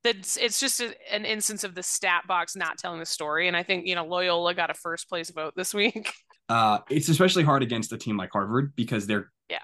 that's 0.04 0.38
it's 0.38 0.60
just 0.60 0.80
a, 0.80 0.96
an 1.12 1.26
instance 1.26 1.64
of 1.64 1.76
the 1.76 1.84
stat 1.84 2.24
box 2.28 2.56
not 2.56 2.78
telling 2.78 3.00
the 3.00 3.06
story. 3.06 3.48
And 3.48 3.58
I 3.58 3.64
think 3.64 3.86
you 3.88 3.96
know 3.96 4.06
Loyola 4.06 4.54
got 4.54 4.70
a 4.70 4.74
first 4.74 5.10
place 5.10 5.30
vote 5.30 5.54
this 5.56 5.74
week. 5.74 6.14
Uh, 6.50 6.80
it's 6.90 7.10
especially 7.10 7.44
hard 7.44 7.62
against 7.62 7.92
a 7.92 7.98
team 7.98 8.16
like 8.16 8.30
Harvard 8.32 8.72
because 8.74 9.06
they're 9.06 9.30
yeah 9.50 9.58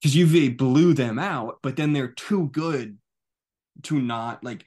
because 0.00 0.14
UVA 0.14 0.50
blew 0.50 0.94
them 0.94 1.18
out, 1.18 1.58
but 1.60 1.76
then 1.76 1.92
they're 1.92 2.12
too 2.12 2.48
good 2.52 2.98
to 3.82 4.00
not 4.00 4.44
like 4.44 4.64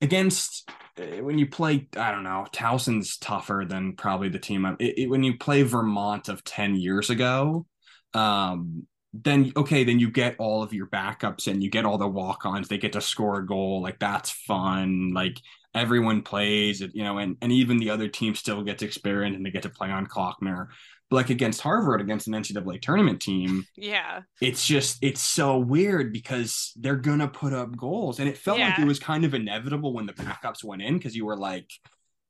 against 0.00 0.68
uh, 0.98 1.22
when 1.22 1.38
you 1.38 1.46
play. 1.46 1.88
I 1.96 2.10
don't 2.10 2.24
know. 2.24 2.46
Towson's 2.52 3.18
tougher 3.18 3.64
than 3.68 3.94
probably 3.96 4.28
the 4.28 4.38
team. 4.38 4.64
It, 4.78 4.98
it, 4.98 5.10
when 5.10 5.22
you 5.24 5.38
play 5.38 5.62
Vermont 5.62 6.28
of 6.28 6.44
ten 6.44 6.76
years 6.76 7.10
ago, 7.10 7.66
um, 8.14 8.86
then 9.12 9.52
okay, 9.56 9.84
then 9.84 9.98
you 9.98 10.10
get 10.10 10.36
all 10.38 10.62
of 10.62 10.72
your 10.72 10.86
backups 10.86 11.46
and 11.46 11.62
you 11.62 11.70
get 11.70 11.84
all 11.84 11.98
the 11.98 12.08
walk-ons. 12.08 12.68
They 12.68 12.78
get 12.78 12.92
to 12.92 13.00
score 13.00 13.38
a 13.38 13.46
goal, 13.46 13.80
like 13.82 13.98
that's 13.98 14.30
fun. 14.30 15.12
Like 15.14 15.40
everyone 15.74 16.22
plays 16.22 16.82
it, 16.82 16.94
you 16.94 17.04
know, 17.04 17.18
and 17.18 17.36
and 17.40 17.50
even 17.52 17.78
the 17.78 17.90
other 17.90 18.08
team 18.08 18.34
still 18.34 18.62
gets 18.62 18.82
experience 18.82 19.36
and 19.36 19.44
they 19.44 19.50
get 19.50 19.62
to 19.62 19.70
play 19.70 19.90
on 19.90 20.06
Klockner. 20.06 20.68
But 21.10 21.16
like 21.16 21.30
against 21.30 21.62
Harvard, 21.62 22.02
against 22.02 22.26
an 22.26 22.34
NCAA 22.34 22.82
tournament 22.82 23.22
team, 23.22 23.64
yeah, 23.76 24.22
it's 24.42 24.66
just 24.66 24.98
it's 25.02 25.22
so 25.22 25.56
weird 25.58 26.12
because 26.12 26.72
they're 26.76 26.96
gonna 26.96 27.28
put 27.28 27.54
up 27.54 27.76
goals, 27.76 28.18
and 28.18 28.28
it 28.28 28.36
felt 28.36 28.58
yeah. 28.58 28.68
like 28.68 28.78
it 28.78 28.86
was 28.86 28.98
kind 28.98 29.24
of 29.24 29.32
inevitable 29.32 29.94
when 29.94 30.04
the 30.04 30.12
backups 30.12 30.62
went 30.62 30.82
in 30.82 30.98
because 30.98 31.16
you 31.16 31.24
were 31.24 31.36
like, 31.36 31.70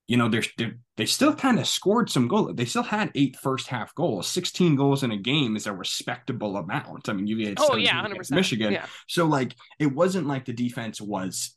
you 0.08 0.16
know, 0.16 0.28
they're, 0.28 0.42
they're 0.56 0.74
they 0.96 1.06
still 1.06 1.34
kind 1.34 1.60
of 1.60 1.68
scored 1.68 2.10
some 2.10 2.26
goals. 2.28 2.56
They 2.56 2.64
still 2.64 2.82
had 2.82 3.12
eight 3.14 3.36
first 3.36 3.68
half 3.68 3.94
goals. 3.94 4.26
16 4.26 4.74
goals 4.74 5.04
in 5.04 5.12
a 5.12 5.16
game 5.18 5.54
is 5.54 5.66
a 5.66 5.72
respectable 5.72 6.56
amount. 6.56 7.08
I 7.08 7.12
mean, 7.12 7.26
UVA 7.26 7.50
had 7.50 7.58
oh, 7.60 7.76
yeah, 7.76 8.02
100%. 8.02 8.30
Michigan. 8.32 8.72
Yeah. 8.72 8.86
So, 9.06 9.26
like, 9.26 9.54
it 9.78 9.94
wasn't 9.94 10.26
like 10.26 10.46
the 10.46 10.54
defense 10.54 10.98
was 10.98 11.54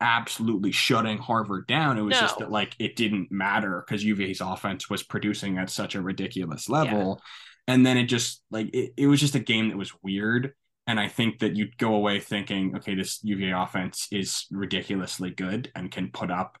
absolutely 0.00 0.72
shutting 0.72 1.18
Harvard 1.18 1.68
down. 1.68 1.96
It 1.96 2.02
was 2.02 2.16
no. 2.16 2.20
just 2.20 2.38
that, 2.40 2.50
like, 2.50 2.74
it 2.80 2.96
didn't 2.96 3.30
matter 3.30 3.84
because 3.86 4.04
UVA's 4.04 4.40
offense 4.40 4.90
was 4.90 5.04
producing 5.04 5.58
at 5.58 5.70
such 5.70 5.94
a 5.94 6.02
ridiculous 6.02 6.68
level. 6.68 7.20
Yeah. 7.68 7.74
And 7.74 7.86
then 7.86 7.96
it 7.96 8.06
just, 8.06 8.42
like, 8.50 8.68
it, 8.74 8.94
it 8.96 9.06
was 9.06 9.20
just 9.20 9.36
a 9.36 9.40
game 9.40 9.68
that 9.68 9.78
was 9.78 9.92
weird. 10.02 10.54
And 10.88 10.98
I 10.98 11.06
think 11.06 11.38
that 11.38 11.54
you'd 11.54 11.78
go 11.78 11.94
away 11.94 12.18
thinking, 12.18 12.74
okay, 12.76 12.96
this 12.96 13.20
UVA 13.22 13.52
offense 13.52 14.08
is 14.10 14.46
ridiculously 14.50 15.30
good 15.30 15.70
and 15.76 15.90
can 15.90 16.10
put 16.10 16.32
up 16.32 16.58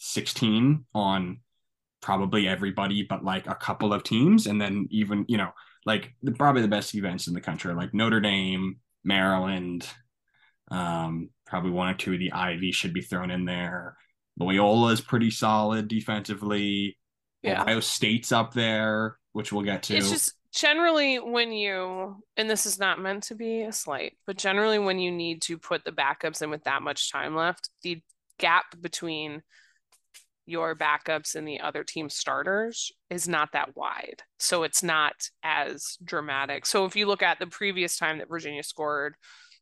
16 0.00 0.86
on 0.94 1.40
probably 2.00 2.48
everybody 2.48 3.06
but 3.08 3.22
like 3.22 3.46
a 3.46 3.54
couple 3.54 3.92
of 3.92 4.02
teams. 4.02 4.46
And 4.46 4.60
then 4.60 4.88
even 4.90 5.26
you 5.28 5.36
know 5.36 5.50
like 5.86 6.14
the, 6.22 6.32
probably 6.32 6.62
the 6.62 6.68
best 6.68 6.94
events 6.94 7.26
in 7.26 7.34
the 7.34 7.40
country 7.40 7.74
like 7.74 7.94
notre 7.94 8.20
dame 8.20 8.76
maryland 9.02 9.86
um 10.70 11.30
probably 11.46 11.70
one 11.70 11.88
or 11.88 11.94
two 11.94 12.12
of 12.12 12.18
the 12.18 12.32
ivy 12.32 12.72
should 12.72 12.92
be 12.92 13.02
thrown 13.02 13.30
in 13.30 13.44
there. 13.44 13.96
Loyola 14.38 14.92
is 14.92 15.00
pretty 15.00 15.30
solid 15.30 15.88
defensively. 15.88 16.96
Yeah. 17.42 17.62
ohio 17.62 17.80
state's 17.80 18.32
up 18.32 18.54
there 18.54 19.16
which 19.32 19.52
we'll 19.52 19.62
get 19.62 19.84
to. 19.84 19.96
It's 19.96 20.10
just 20.10 20.34
generally 20.52 21.18
when 21.18 21.52
you 21.52 22.22
and 22.36 22.48
this 22.48 22.64
is 22.64 22.78
not 22.78 22.98
meant 22.98 23.24
to 23.24 23.34
be 23.34 23.62
a 23.62 23.72
slight 23.72 24.14
but 24.26 24.38
generally 24.38 24.78
when 24.78 24.98
you 24.98 25.12
need 25.12 25.42
to 25.42 25.58
put 25.58 25.84
the 25.84 25.92
backups 25.92 26.42
in 26.42 26.50
with 26.50 26.64
that 26.64 26.82
much 26.82 27.12
time 27.12 27.36
left 27.36 27.68
the 27.82 28.00
gap 28.38 28.64
between 28.80 29.42
your 30.50 30.74
backups 30.74 31.34
and 31.34 31.46
the 31.46 31.60
other 31.60 31.84
team 31.84 32.10
starters 32.10 32.92
is 33.08 33.28
not 33.28 33.52
that 33.52 33.76
wide. 33.76 34.22
So 34.38 34.62
it's 34.64 34.82
not 34.82 35.14
as 35.42 35.96
dramatic. 36.04 36.66
So 36.66 36.84
if 36.84 36.96
you 36.96 37.06
look 37.06 37.22
at 37.22 37.38
the 37.38 37.46
previous 37.46 37.96
time 37.96 38.18
that 38.18 38.28
Virginia 38.28 38.62
scored 38.62 39.14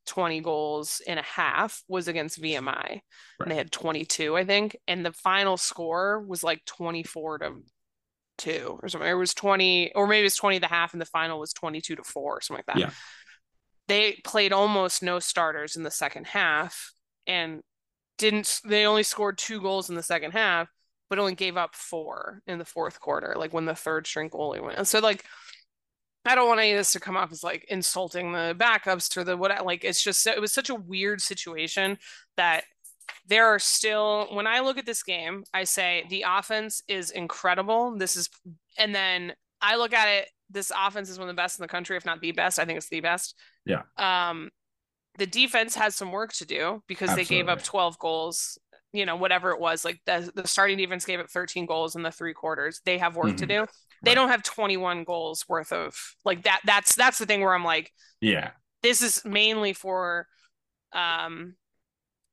20 0.06 0.40
goals 0.40 1.02
in 1.06 1.18
a 1.18 1.22
half 1.22 1.82
was 1.86 2.08
against 2.08 2.40
VMI. 2.40 2.66
Right. 2.66 3.00
And 3.40 3.50
they 3.50 3.56
had 3.56 3.70
22, 3.70 4.36
I 4.36 4.44
think. 4.44 4.76
And 4.88 5.04
the 5.04 5.12
final 5.12 5.56
score 5.56 6.20
was 6.20 6.42
like 6.42 6.64
24 6.64 7.38
to 7.38 7.52
2 8.38 8.78
or 8.82 8.88
something. 8.88 9.08
It 9.08 9.14
was 9.14 9.34
20, 9.34 9.92
or 9.94 10.06
maybe 10.06 10.26
it's 10.26 10.36
20 10.36 10.58
the 10.58 10.66
half, 10.66 10.94
and 10.94 11.02
the 11.02 11.06
final 11.06 11.38
was 11.38 11.52
22 11.52 11.96
to 11.96 12.02
4 12.02 12.22
or 12.22 12.40
something 12.40 12.64
like 12.66 12.74
that. 12.74 12.80
Yeah. 12.80 12.90
They 13.86 14.20
played 14.24 14.52
almost 14.52 15.02
no 15.02 15.18
starters 15.18 15.76
in 15.76 15.82
the 15.82 15.90
second 15.90 16.26
half 16.26 16.92
and 17.26 17.60
didn't 18.18 18.60
they 18.64 18.84
only 18.84 19.04
scored 19.04 19.38
two 19.38 19.60
goals 19.60 19.88
in 19.88 19.94
the 19.94 20.02
second 20.02 20.32
half 20.32 20.68
but 21.08 21.18
only 21.18 21.34
gave 21.34 21.56
up 21.56 21.74
four 21.74 22.42
in 22.46 22.58
the 22.58 22.64
fourth 22.64 23.00
quarter, 23.00 23.34
like 23.36 23.52
when 23.52 23.64
the 23.64 23.74
third 23.74 24.06
string 24.06 24.30
goalie 24.30 24.62
went. 24.62 24.78
And 24.78 24.86
so 24.86 24.98
like 24.98 25.24
I 26.24 26.34
don't 26.34 26.48
want 26.48 26.60
any 26.60 26.72
of 26.72 26.78
this 26.78 26.92
to 26.92 27.00
come 27.00 27.16
off 27.16 27.32
as 27.32 27.42
like 27.42 27.64
insulting 27.68 28.32
the 28.32 28.54
backups 28.58 29.16
or 29.16 29.24
the 29.24 29.36
what 29.36 29.64
like 29.64 29.84
it's 29.84 30.02
just 30.02 30.26
it 30.26 30.40
was 30.40 30.52
such 30.52 30.68
a 30.68 30.74
weird 30.74 31.20
situation 31.20 31.98
that 32.36 32.64
there 33.26 33.46
are 33.46 33.58
still 33.58 34.28
when 34.32 34.46
I 34.46 34.60
look 34.60 34.78
at 34.78 34.86
this 34.86 35.02
game, 35.02 35.44
I 35.54 35.64
say 35.64 36.04
the 36.10 36.24
offense 36.28 36.82
is 36.88 37.10
incredible. 37.10 37.96
This 37.96 38.16
is 38.16 38.28
and 38.76 38.94
then 38.94 39.32
I 39.60 39.76
look 39.76 39.92
at 39.92 40.08
it, 40.08 40.28
this 40.50 40.70
offense 40.76 41.08
is 41.08 41.18
one 41.18 41.28
of 41.28 41.34
the 41.34 41.40
best 41.40 41.58
in 41.58 41.62
the 41.62 41.68
country, 41.68 41.96
if 41.96 42.04
not 42.04 42.20
the 42.20 42.32
best. 42.32 42.58
I 42.58 42.64
think 42.64 42.76
it's 42.76 42.88
the 42.88 43.00
best. 43.00 43.34
Yeah. 43.64 43.82
Um 43.96 44.50
the 45.16 45.26
defense 45.26 45.74
has 45.74 45.96
some 45.96 46.12
work 46.12 46.32
to 46.34 46.46
do 46.46 46.82
because 46.86 47.10
Absolutely. 47.10 47.24
they 47.36 47.40
gave 47.40 47.48
up 47.48 47.62
12 47.64 47.98
goals 47.98 48.58
you 48.92 49.06
know, 49.06 49.16
whatever 49.16 49.50
it 49.50 49.60
was, 49.60 49.84
like 49.84 50.00
the, 50.06 50.30
the 50.34 50.48
starting 50.48 50.78
defense 50.78 51.04
gave 51.04 51.20
up 51.20 51.30
13 51.30 51.66
goals 51.66 51.96
in 51.96 52.02
the 52.02 52.10
three 52.10 52.34
quarters. 52.34 52.80
They 52.84 52.98
have 52.98 53.16
work 53.16 53.28
mm-hmm. 53.28 53.36
to 53.36 53.46
do. 53.46 53.66
They 54.02 54.10
right. 54.10 54.14
don't 54.14 54.28
have 54.28 54.42
21 54.42 55.04
goals 55.04 55.44
worth 55.48 55.72
of 55.72 55.94
like 56.24 56.44
that. 56.44 56.60
That's 56.64 56.94
that's 56.94 57.18
the 57.18 57.26
thing 57.26 57.40
where 57.40 57.54
I'm 57.54 57.64
like, 57.64 57.92
yeah, 58.20 58.50
this 58.82 59.02
is 59.02 59.24
mainly 59.24 59.72
for 59.72 60.26
um 60.92 61.54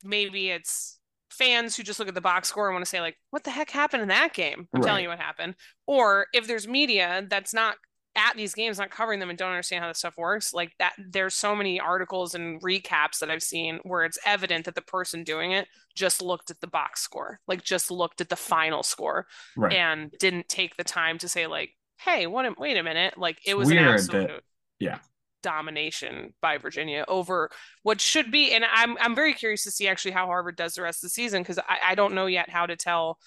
maybe 0.04 0.50
it's 0.50 1.00
fans 1.30 1.76
who 1.76 1.84
just 1.84 2.00
look 2.00 2.08
at 2.08 2.16
the 2.16 2.22
box 2.22 2.48
score 2.48 2.68
and 2.68 2.76
want 2.76 2.86
to 2.86 2.90
say 2.90 3.02
like 3.02 3.18
what 3.32 3.44
the 3.44 3.52
heck 3.52 3.70
happened 3.70 4.02
in 4.02 4.08
that 4.08 4.34
game 4.34 4.70
i'm 4.74 4.80
right. 4.80 4.88
telling 4.88 5.04
you 5.04 5.10
what 5.10 5.20
happened 5.20 5.56
or 5.86 6.28
if 6.34 6.48
there's 6.48 6.68
media 6.68 7.26
that's 7.30 7.54
not 7.54 7.76
at 8.16 8.36
these 8.36 8.54
games 8.54 8.78
not 8.78 8.90
covering 8.90 9.20
them 9.20 9.30
and 9.30 9.38
don't 9.38 9.52
understand 9.52 9.82
how 9.82 9.88
this 9.88 10.00
stuff 10.00 10.18
works 10.18 10.54
like 10.54 10.72
that 10.80 10.94
there's 10.98 11.34
so 11.34 11.56
many 11.56 11.80
articles 11.80 12.36
and 12.36 12.62
recaps 12.62 13.20
that 13.20 13.30
i've 13.30 13.44
seen 13.44 13.80
where 13.84 14.04
it's 14.04 14.20
evident 14.26 14.66
that 14.66 14.76
the 14.76 14.82
person 14.82 15.24
doing 15.24 15.52
it 15.52 15.68
just 15.96 16.22
looked 16.22 16.50
at 16.52 16.60
the 16.62 16.68
box 16.68 17.02
score 17.02 17.40
like 17.48 17.64
just 17.64 17.92
looked 17.92 18.22
at 18.22 18.30
the 18.30 18.36
final 18.36 18.84
score 18.84 19.26
right. 19.58 19.74
and 19.74 20.12
didn't 20.20 20.48
take 20.48 20.76
the 20.78 20.84
time 20.84 21.18
to 21.18 21.28
say 21.28 21.48
like 21.48 21.72
hey 22.00 22.28
what 22.28 22.60
wait 22.60 22.78
a 22.78 22.84
minute 22.84 23.18
like 23.18 23.38
it 23.46 23.58
was 23.58 23.68
Weird 23.68 23.82
an 23.82 23.94
absolute 23.94 24.28
that, 24.28 24.42
yeah 24.80 25.00
domination 25.46 26.34
by 26.42 26.58
Virginia 26.58 27.06
over 27.08 27.52
what 27.84 28.02
should 28.02 28.32
be. 28.32 28.52
And 28.52 28.66
I'm 28.66 28.98
I'm 29.00 29.14
very 29.14 29.36
curious 29.36 29.64
to 29.66 29.72
see 29.72 29.88
actually 29.88 30.12
how 30.12 30.26
Harvard 30.26 30.56
does 30.56 30.74
the 30.74 30.82
rest 30.82 31.04
of 31.04 31.10
the 31.10 31.14
season 31.14 31.44
because 31.44 31.60
I, 31.60 31.92
I 31.92 31.96
don't 31.96 32.16
know 32.16 32.26
yet 32.26 32.50
how 32.50 32.66
to 32.66 32.76
tell 32.76 33.20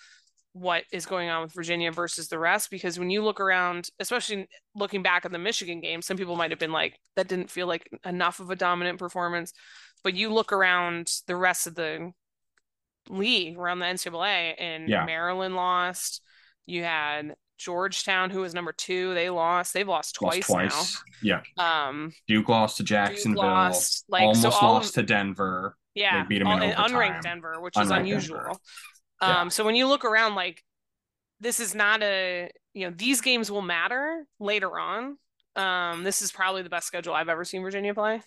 what 0.59 0.85
is 0.93 1.07
going 1.07 1.29
on 1.29 1.43
with 1.43 1.55
Virginia 1.55 1.93
versus 1.93 2.29
the 2.29 2.39
rest 2.39 2.71
because 2.71 2.99
when 2.99 3.11
you 3.11 3.23
look 3.23 3.41
around, 3.41 3.91
especially 4.01 4.49
looking 4.75 5.03
back 5.03 5.25
at 5.25 5.33
the 5.33 5.39
Michigan 5.39 5.81
game, 5.81 6.03
some 6.03 6.17
people 6.17 6.37
might 6.37 6.51
have 6.51 6.59
been 6.59 6.73
like, 6.73 6.99
that 7.17 7.29
didn't 7.29 7.51
feel 7.51 7.67
like 7.67 7.89
enough 8.05 8.41
of 8.41 8.51
a 8.51 8.57
dominant 8.57 8.99
performance. 8.99 9.53
But 10.03 10.15
you 10.15 10.33
look 10.33 10.53
around 10.53 11.11
the 11.27 11.37
rest 11.37 11.67
of 11.67 11.75
the 11.75 12.13
league 13.09 13.59
around 13.59 13.79
the 13.79 13.87
NCAA 13.87 14.55
and 14.59 14.89
yeah. 14.89 15.05
Maryland 15.05 15.57
lost. 15.57 16.23
You 16.67 16.85
had 16.85 17.35
Georgetown, 17.59 18.31
who 18.31 18.41
was 18.41 18.55
number 18.55 18.73
two, 18.73 19.15
they 19.15 19.31
lost. 19.31 19.75
They've 19.75 19.89
lost 19.89 20.15
twice, 20.15 20.49
lost 20.49 20.51
twice. 20.51 21.03
now. 21.23 21.43
Yeah. 21.57 21.87
Um, 21.89 22.13
Duke 22.27 22.49
lost 22.49 22.77
to 22.79 22.85
Jacksonville. 22.85 23.43
Lost, 23.43 24.05
like, 24.09 24.23
almost 24.23 24.43
so 24.43 24.51
lost 24.51 24.91
of, 24.91 24.95
to 24.95 25.03
Denver. 25.03 25.77
Yeah, 25.95 26.23
they 26.23 26.29
beat 26.29 26.39
them 26.39 26.49
all, 26.49 26.63
in 26.63 26.71
unranked 26.73 27.23
Denver, 27.23 27.61
which 27.61 27.75
unranked 27.75 27.85
is 27.85 27.91
unusual. 27.91 28.39
Denver. 28.39 28.59
Um, 29.21 29.51
so 29.51 29.65
when 29.65 29.75
you 29.75 29.89
look 29.89 30.05
around, 30.05 30.35
like 30.35 30.63
this 31.41 31.61
is 31.61 31.75
not 31.75 32.03
a 32.03 32.51
you 32.75 32.87
know 32.87 32.95
these 32.97 33.21
games 33.21 33.51
will 33.51 33.63
matter 33.63 34.27
later 34.39 34.79
on. 34.79 35.19
Um, 35.57 36.05
this 36.05 36.23
is 36.23 36.31
probably 36.31 36.63
the 36.63 36.71
best 36.71 36.87
schedule 36.87 37.15
I've 37.15 37.29
ever 37.29 37.45
seen 37.45 37.63
Virginia 37.63 37.95
play. 37.95 38.23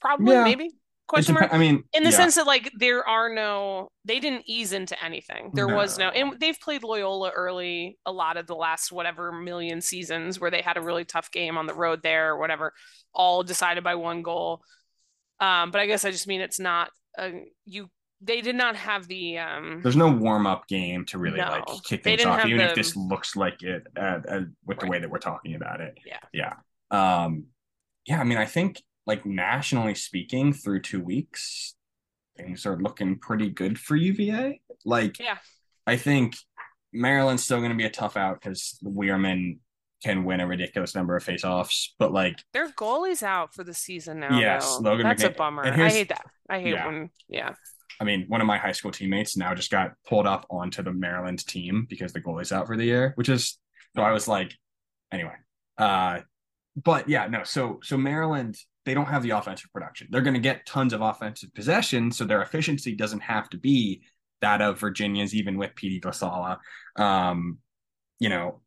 Probably, 0.00 0.34
yeah. 0.34 0.44
maybe 0.44 0.70
question 1.10 1.34
mark. 1.34 1.52
I 1.52 1.58
mean, 1.58 1.84
in 1.92 2.04
the 2.04 2.10
yeah. 2.10 2.16
sense 2.16 2.36
that 2.36 2.46
like 2.46 2.70
there 2.78 3.06
are 3.06 3.32
no, 3.32 3.90
they 4.04 4.20
didn't 4.20 4.44
ease 4.46 4.72
into 4.72 5.02
anything. 5.04 5.50
There 5.52 5.66
no. 5.66 5.76
was 5.76 5.98
no, 5.98 6.08
and 6.08 6.38
they've 6.40 6.58
played 6.58 6.82
Loyola 6.82 7.30
early 7.30 7.98
a 8.06 8.12
lot 8.12 8.36
of 8.36 8.46
the 8.46 8.54
last 8.54 8.90
whatever 8.92 9.32
million 9.32 9.80
seasons 9.80 10.40
where 10.40 10.50
they 10.50 10.62
had 10.62 10.76
a 10.76 10.82
really 10.82 11.04
tough 11.04 11.30
game 11.30 11.58
on 11.58 11.66
the 11.66 11.74
road 11.74 12.02
there 12.02 12.30
or 12.30 12.38
whatever, 12.38 12.72
all 13.12 13.42
decided 13.42 13.84
by 13.84 13.96
one 13.96 14.22
goal. 14.22 14.62
Um, 15.40 15.70
but 15.70 15.80
I 15.80 15.86
guess 15.86 16.04
I 16.04 16.10
just 16.10 16.26
mean 16.26 16.40
it's 16.40 16.60
not 16.60 16.90
a, 17.18 17.30
you. 17.64 17.88
They 18.20 18.40
did 18.40 18.56
not 18.56 18.76
have 18.76 19.06
the. 19.08 19.38
um 19.38 19.80
There's 19.82 19.96
no 19.96 20.10
warm 20.10 20.46
up 20.46 20.66
game 20.68 21.04
to 21.06 21.18
really 21.18 21.38
no, 21.38 21.48
like 21.48 21.64
kick 21.84 22.04
things 22.04 22.24
off, 22.24 22.44
even 22.44 22.58
the, 22.58 22.70
if 22.70 22.74
this 22.74 22.96
looks 22.96 23.36
like 23.36 23.62
it 23.62 23.86
uh, 23.96 24.20
uh, 24.28 24.40
with 24.66 24.76
right. 24.76 24.80
the 24.80 24.86
way 24.86 24.98
that 24.98 25.10
we're 25.10 25.18
talking 25.18 25.54
about 25.54 25.80
it. 25.80 25.98
Yeah. 26.04 26.18
Yeah. 26.32 26.54
Um, 26.90 27.46
yeah. 28.06 28.20
I 28.20 28.24
mean, 28.24 28.38
I 28.38 28.46
think 28.46 28.82
like 29.06 29.24
nationally 29.24 29.94
speaking, 29.94 30.52
through 30.52 30.82
two 30.82 31.00
weeks, 31.00 31.74
things 32.36 32.66
are 32.66 32.76
looking 32.76 33.18
pretty 33.18 33.48
good 33.48 33.78
for 33.78 33.96
UVA. 33.96 34.60
Like, 34.84 35.18
yeah, 35.18 35.38
I 35.86 35.96
think 35.96 36.36
Maryland's 36.92 37.44
still 37.44 37.58
going 37.58 37.70
to 37.70 37.76
be 37.76 37.84
a 37.84 37.90
tough 37.90 38.16
out 38.16 38.40
because 38.40 38.78
Wierman 38.82 39.58
can 40.02 40.24
win 40.24 40.40
a 40.40 40.46
ridiculous 40.46 40.94
number 40.94 41.16
of 41.16 41.24
faceoffs, 41.24 41.88
but 41.98 42.12
like 42.12 42.38
their 42.52 42.70
goalie's 42.72 43.22
out 43.22 43.54
for 43.54 43.64
the 43.64 43.74
season 43.74 44.20
now. 44.20 44.38
Yes, 44.38 44.76
though. 44.76 44.90
Logan 44.90 45.06
that's 45.06 45.24
a 45.24 45.30
bummer. 45.30 45.64
I 45.64 45.90
hate 45.90 46.08
that. 46.08 46.24
I 46.48 46.60
hate 46.60 46.74
yeah. 46.74 46.86
when 46.86 47.10
yeah. 47.28 47.54
I 48.00 48.04
mean, 48.04 48.24
one 48.28 48.40
of 48.40 48.46
my 48.46 48.56
high 48.56 48.72
school 48.72 48.90
teammates 48.90 49.36
now 49.36 49.54
just 49.54 49.70
got 49.70 49.92
pulled 50.08 50.26
up 50.26 50.46
onto 50.50 50.82
the 50.82 50.92
Maryland 50.92 51.46
team 51.46 51.86
because 51.88 52.12
the 52.12 52.20
goalie's 52.20 52.50
out 52.50 52.66
for 52.66 52.76
the 52.76 52.84
year, 52.84 53.12
which 53.16 53.28
is 53.28 53.58
so 53.94 54.02
I 54.02 54.12
was 54.12 54.26
like, 54.26 54.54
anyway. 55.12 55.34
Uh, 55.76 56.20
but 56.76 57.08
yeah, 57.08 57.26
no. 57.26 57.44
So 57.44 57.80
so 57.82 57.96
Maryland 57.96 58.56
they 58.86 58.94
don't 58.94 59.06
have 59.06 59.22
the 59.22 59.30
offensive 59.30 59.70
production. 59.72 60.08
They're 60.10 60.22
going 60.22 60.34
to 60.34 60.40
get 60.40 60.64
tons 60.64 60.94
of 60.94 61.02
offensive 61.02 61.52
possession, 61.54 62.10
so 62.10 62.24
their 62.24 62.42
efficiency 62.42 62.94
doesn't 62.94 63.20
have 63.20 63.50
to 63.50 63.58
be 63.58 64.02
that 64.40 64.62
of 64.62 64.80
Virginia's, 64.80 65.34
even 65.34 65.58
with 65.58 65.74
Petey 65.74 66.00
LaSala. 66.00 66.58
Um, 66.96 67.58
you 68.18 68.30
know, 68.30 68.62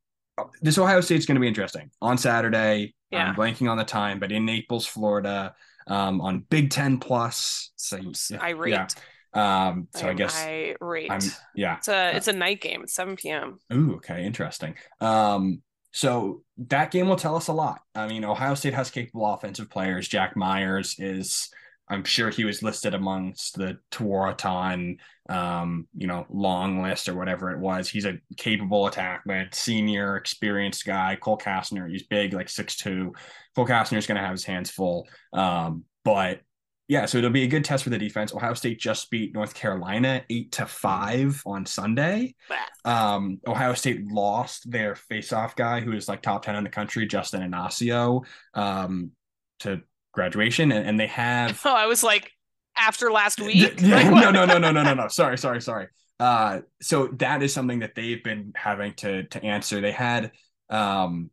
this 0.62 0.78
Ohio 0.78 1.02
State's 1.02 1.26
going 1.26 1.36
to 1.36 1.41
be 1.41 1.48
interesting 1.48 1.89
on 2.02 2.17
Saturday. 2.17 2.93
Yeah. 3.10 3.26
I'm 3.26 3.36
blanking 3.36 3.69
on 3.69 3.78
the 3.78 3.84
time, 3.84 4.19
but 4.19 4.32
in 4.32 4.46
Naples, 4.46 4.86
Florida, 4.86 5.56
um, 5.88 6.22
on 6.22 6.46
Big 6.50 6.69
Ten 6.69 7.00
Plus. 7.00 7.72
So 7.76 8.00
irate. 8.39 8.72
Yeah. 8.72 8.88
Um, 9.34 9.88
so 9.96 10.08
I, 10.08 10.12
I 10.12 10.13
guess 10.13 10.46
irate. 10.46 11.12
I'm, 11.12 11.22
yeah, 11.56 11.78
it's 11.78 11.88
a 11.88 12.15
it's 12.15 12.28
a 12.28 12.34
night 12.34 12.62
game. 12.62 12.84
It's 12.84 12.93
7 12.93 13.15
p.m. 13.15 13.60
Ooh, 13.72 13.96
okay, 13.96 14.26
interesting. 14.26 14.76
Um, 15.02 15.62
so 15.93 16.41
that 16.58 16.91
game 16.91 17.08
will 17.08 17.15
tell 17.15 17.36
us 17.36 17.48
a 17.48 17.54
lot. 17.54 17.82
I 17.93 18.08
mean, 18.08 18.26
Ohio 18.26 18.56
State 18.56 18.74
has 18.74 18.89
capable 18.89 19.32
offensive 19.32 19.69
players. 19.69 20.08
Jack 20.08 20.36
Myers 20.36 20.96
is, 20.98 21.50
I'm 21.88 22.04
sure 22.04 22.32
he 22.32 22.46
was 22.46 22.63
listed 22.63 22.96
amongst 22.96 23.58
the 23.58 23.78
Tewaaraton, 23.91 24.98
um, 25.30 25.88
you 25.96 26.08
know, 26.08 26.26
long 26.32 26.82
list 26.82 27.08
or 27.08 27.13
whatever 27.13 27.52
it 27.52 27.60
was. 27.60 27.88
He's 27.88 28.06
a 28.06 28.17
capable 28.38 28.89
attackman, 28.89 29.54
senior, 29.54 30.17
experienced 30.17 30.84
guy. 30.84 31.15
Cole 31.22 31.38
Kastner, 31.38 31.88
he's 31.88 32.08
big, 32.08 32.34
like 32.34 32.50
six 32.50 32.76
two. 32.76 33.13
Cole 33.56 33.67
Kastner 33.67 33.98
is 33.98 34.08
going 34.08 34.17
to 34.17 34.26
have 34.26 34.32
his 34.32 34.46
hands 34.46 34.72
full. 34.72 35.08
Um, 35.32 35.84
but 36.04 36.41
yeah, 36.88 37.06
so 37.06 37.17
it'll 37.17 37.30
be 37.30 37.43
a 37.43 37.48
good 37.48 37.63
test 37.63 37.84
for 37.84 37.89
the 37.89 37.98
defense. 37.98 38.34
Ohio 38.34 38.54
State 38.54 38.80
just 38.80 39.10
beat 39.10 39.34
North 39.34 39.54
Carolina 39.54 40.24
eight 40.30 40.52
to 40.54 40.65
five 40.65 41.41
on 41.46 41.65
Sunday. 41.65 42.36
Um, 42.84 43.39
Ohio 43.48 43.74
State 43.74 44.06
lost 44.06 44.69
their 44.69 44.96
face-off 44.96 45.56
guy, 45.56 45.80
who 45.80 45.93
is 45.93 46.08
like 46.08 46.22
top 46.22 46.43
ten 46.43 46.56
in 46.56 46.63
the 46.63 46.69
country, 46.69 47.06
Justin 47.06 47.41
Inacio, 47.41 48.26
um, 48.54 49.12
to 49.60 49.82
graduation, 50.13 50.72
and, 50.72 50.88
and 50.88 51.00
they 51.00 51.08
have. 51.08 51.62
Oh, 51.65 51.74
I 51.74 51.86
was 51.86 52.04
like, 52.04 52.32
after 52.76 53.12
last 53.12 53.39
week. 53.39 53.82
Yeah, 53.82 54.10
no, 54.10 54.32
no, 54.32 54.46
no, 54.46 54.58
no, 54.58 54.72
no, 54.72 54.84
no, 54.84 54.93
no. 54.93 55.08
Sorry, 55.10 55.38
sorry, 55.38 55.62
sorry. 55.62 55.88
Uh, 56.19 56.62
so 56.82 57.08
that 57.17 57.41
is 57.41 57.54
something 57.54 57.80
that 57.80 57.96
they've 57.96 58.24
been 58.24 58.52
having 58.56 58.93
to 58.96 59.24
to 59.24 59.43
answer. 59.43 59.82
They 59.82 59.91
had 59.91 60.32
um 60.69 61.30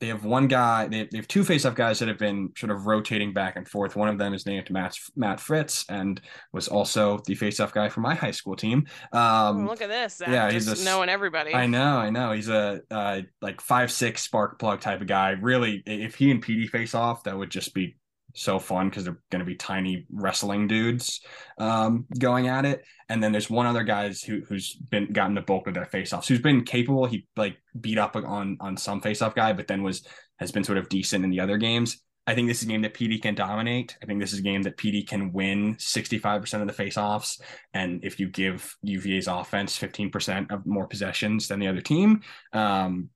they 0.00 0.08
have 0.08 0.24
one 0.24 0.46
guy, 0.46 0.86
they 0.86 0.98
have, 0.98 1.10
they 1.10 1.18
have 1.18 1.28
two 1.28 1.44
face-off 1.44 1.74
guys 1.74 1.98
that 1.98 2.08
have 2.08 2.18
been 2.18 2.52
sort 2.56 2.70
of 2.70 2.86
rotating 2.86 3.32
back 3.32 3.56
and 3.56 3.68
forth. 3.68 3.96
One 3.96 4.08
of 4.08 4.16
them 4.16 4.32
is 4.32 4.46
named 4.46 4.70
Matt, 4.70 4.96
Matt 5.16 5.40
Fritz 5.40 5.84
and 5.88 6.20
was 6.52 6.68
also 6.68 7.20
the 7.26 7.34
face-off 7.34 7.72
guy 7.72 7.88
for 7.88 8.00
my 8.00 8.14
high 8.14 8.30
school 8.30 8.56
team. 8.56 8.86
Um, 9.12 9.66
look 9.66 9.82
at 9.82 9.88
this. 9.88 10.18
Zach, 10.18 10.28
yeah, 10.28 10.50
he's 10.50 10.68
a, 10.68 10.84
knowing 10.84 11.08
everybody. 11.08 11.54
I 11.54 11.66
know, 11.66 11.98
I 11.98 12.10
know. 12.10 12.32
He's 12.32 12.48
a 12.48 12.80
uh, 12.90 13.22
like 13.42 13.60
five 13.60 13.90
six 13.90 14.22
spark 14.22 14.58
plug 14.58 14.80
type 14.80 15.00
of 15.00 15.06
guy. 15.06 15.30
Really, 15.30 15.82
if 15.84 16.14
he 16.14 16.30
and 16.30 16.40
Petey 16.40 16.68
face 16.68 16.94
off, 16.94 17.24
that 17.24 17.36
would 17.36 17.50
just 17.50 17.74
be 17.74 17.96
so 18.38 18.58
fun 18.58 18.88
because 18.88 19.04
they're 19.04 19.20
going 19.30 19.40
to 19.40 19.46
be 19.46 19.56
tiny 19.56 20.06
wrestling 20.10 20.68
dudes 20.68 21.20
um, 21.58 22.06
going 22.18 22.48
at 22.48 22.64
it. 22.64 22.84
And 23.08 23.22
then 23.22 23.32
there's 23.32 23.50
one 23.50 23.66
other 23.66 23.82
guy 23.82 24.08
who 24.12 24.42
who's 24.48 24.74
been 24.74 25.12
gotten 25.12 25.34
the 25.34 25.40
bulk 25.40 25.66
of 25.66 25.74
their 25.74 25.86
faceoffs, 25.86 26.26
who's 26.26 26.40
been 26.40 26.64
capable. 26.64 27.06
He 27.06 27.26
like 27.36 27.56
beat 27.80 27.98
up 27.98 28.16
on 28.16 28.56
on 28.60 28.76
some 28.76 29.00
faceoff 29.00 29.34
guy, 29.34 29.52
but 29.52 29.66
then 29.66 29.82
was 29.82 30.06
has 30.38 30.52
been 30.52 30.64
sort 30.64 30.78
of 30.78 30.88
decent 30.88 31.24
in 31.24 31.30
the 31.30 31.40
other 31.40 31.56
games. 31.56 32.02
I 32.28 32.34
think 32.34 32.46
this 32.46 32.58
is 32.58 32.64
a 32.64 32.70
game 32.70 32.82
that 32.82 32.92
Petey 32.92 33.18
can 33.18 33.34
dominate. 33.34 33.96
I 34.02 34.06
think 34.06 34.20
this 34.20 34.34
is 34.34 34.40
a 34.40 34.42
game 34.42 34.62
that 34.64 34.76
Petey 34.76 35.02
can 35.02 35.32
win 35.32 35.76
65% 35.76 36.60
of 36.60 36.66
the 36.66 36.84
faceoffs. 36.84 37.40
And 37.72 38.04
if 38.04 38.20
you 38.20 38.28
give 38.28 38.76
UVA's 38.82 39.28
offense 39.28 39.78
15% 39.78 40.50
of 40.50 40.66
more 40.66 40.86
possessions 40.86 41.48
than 41.48 41.58
the 41.58 41.68
other 41.68 41.80
team, 41.80 42.20
um, 42.52 43.08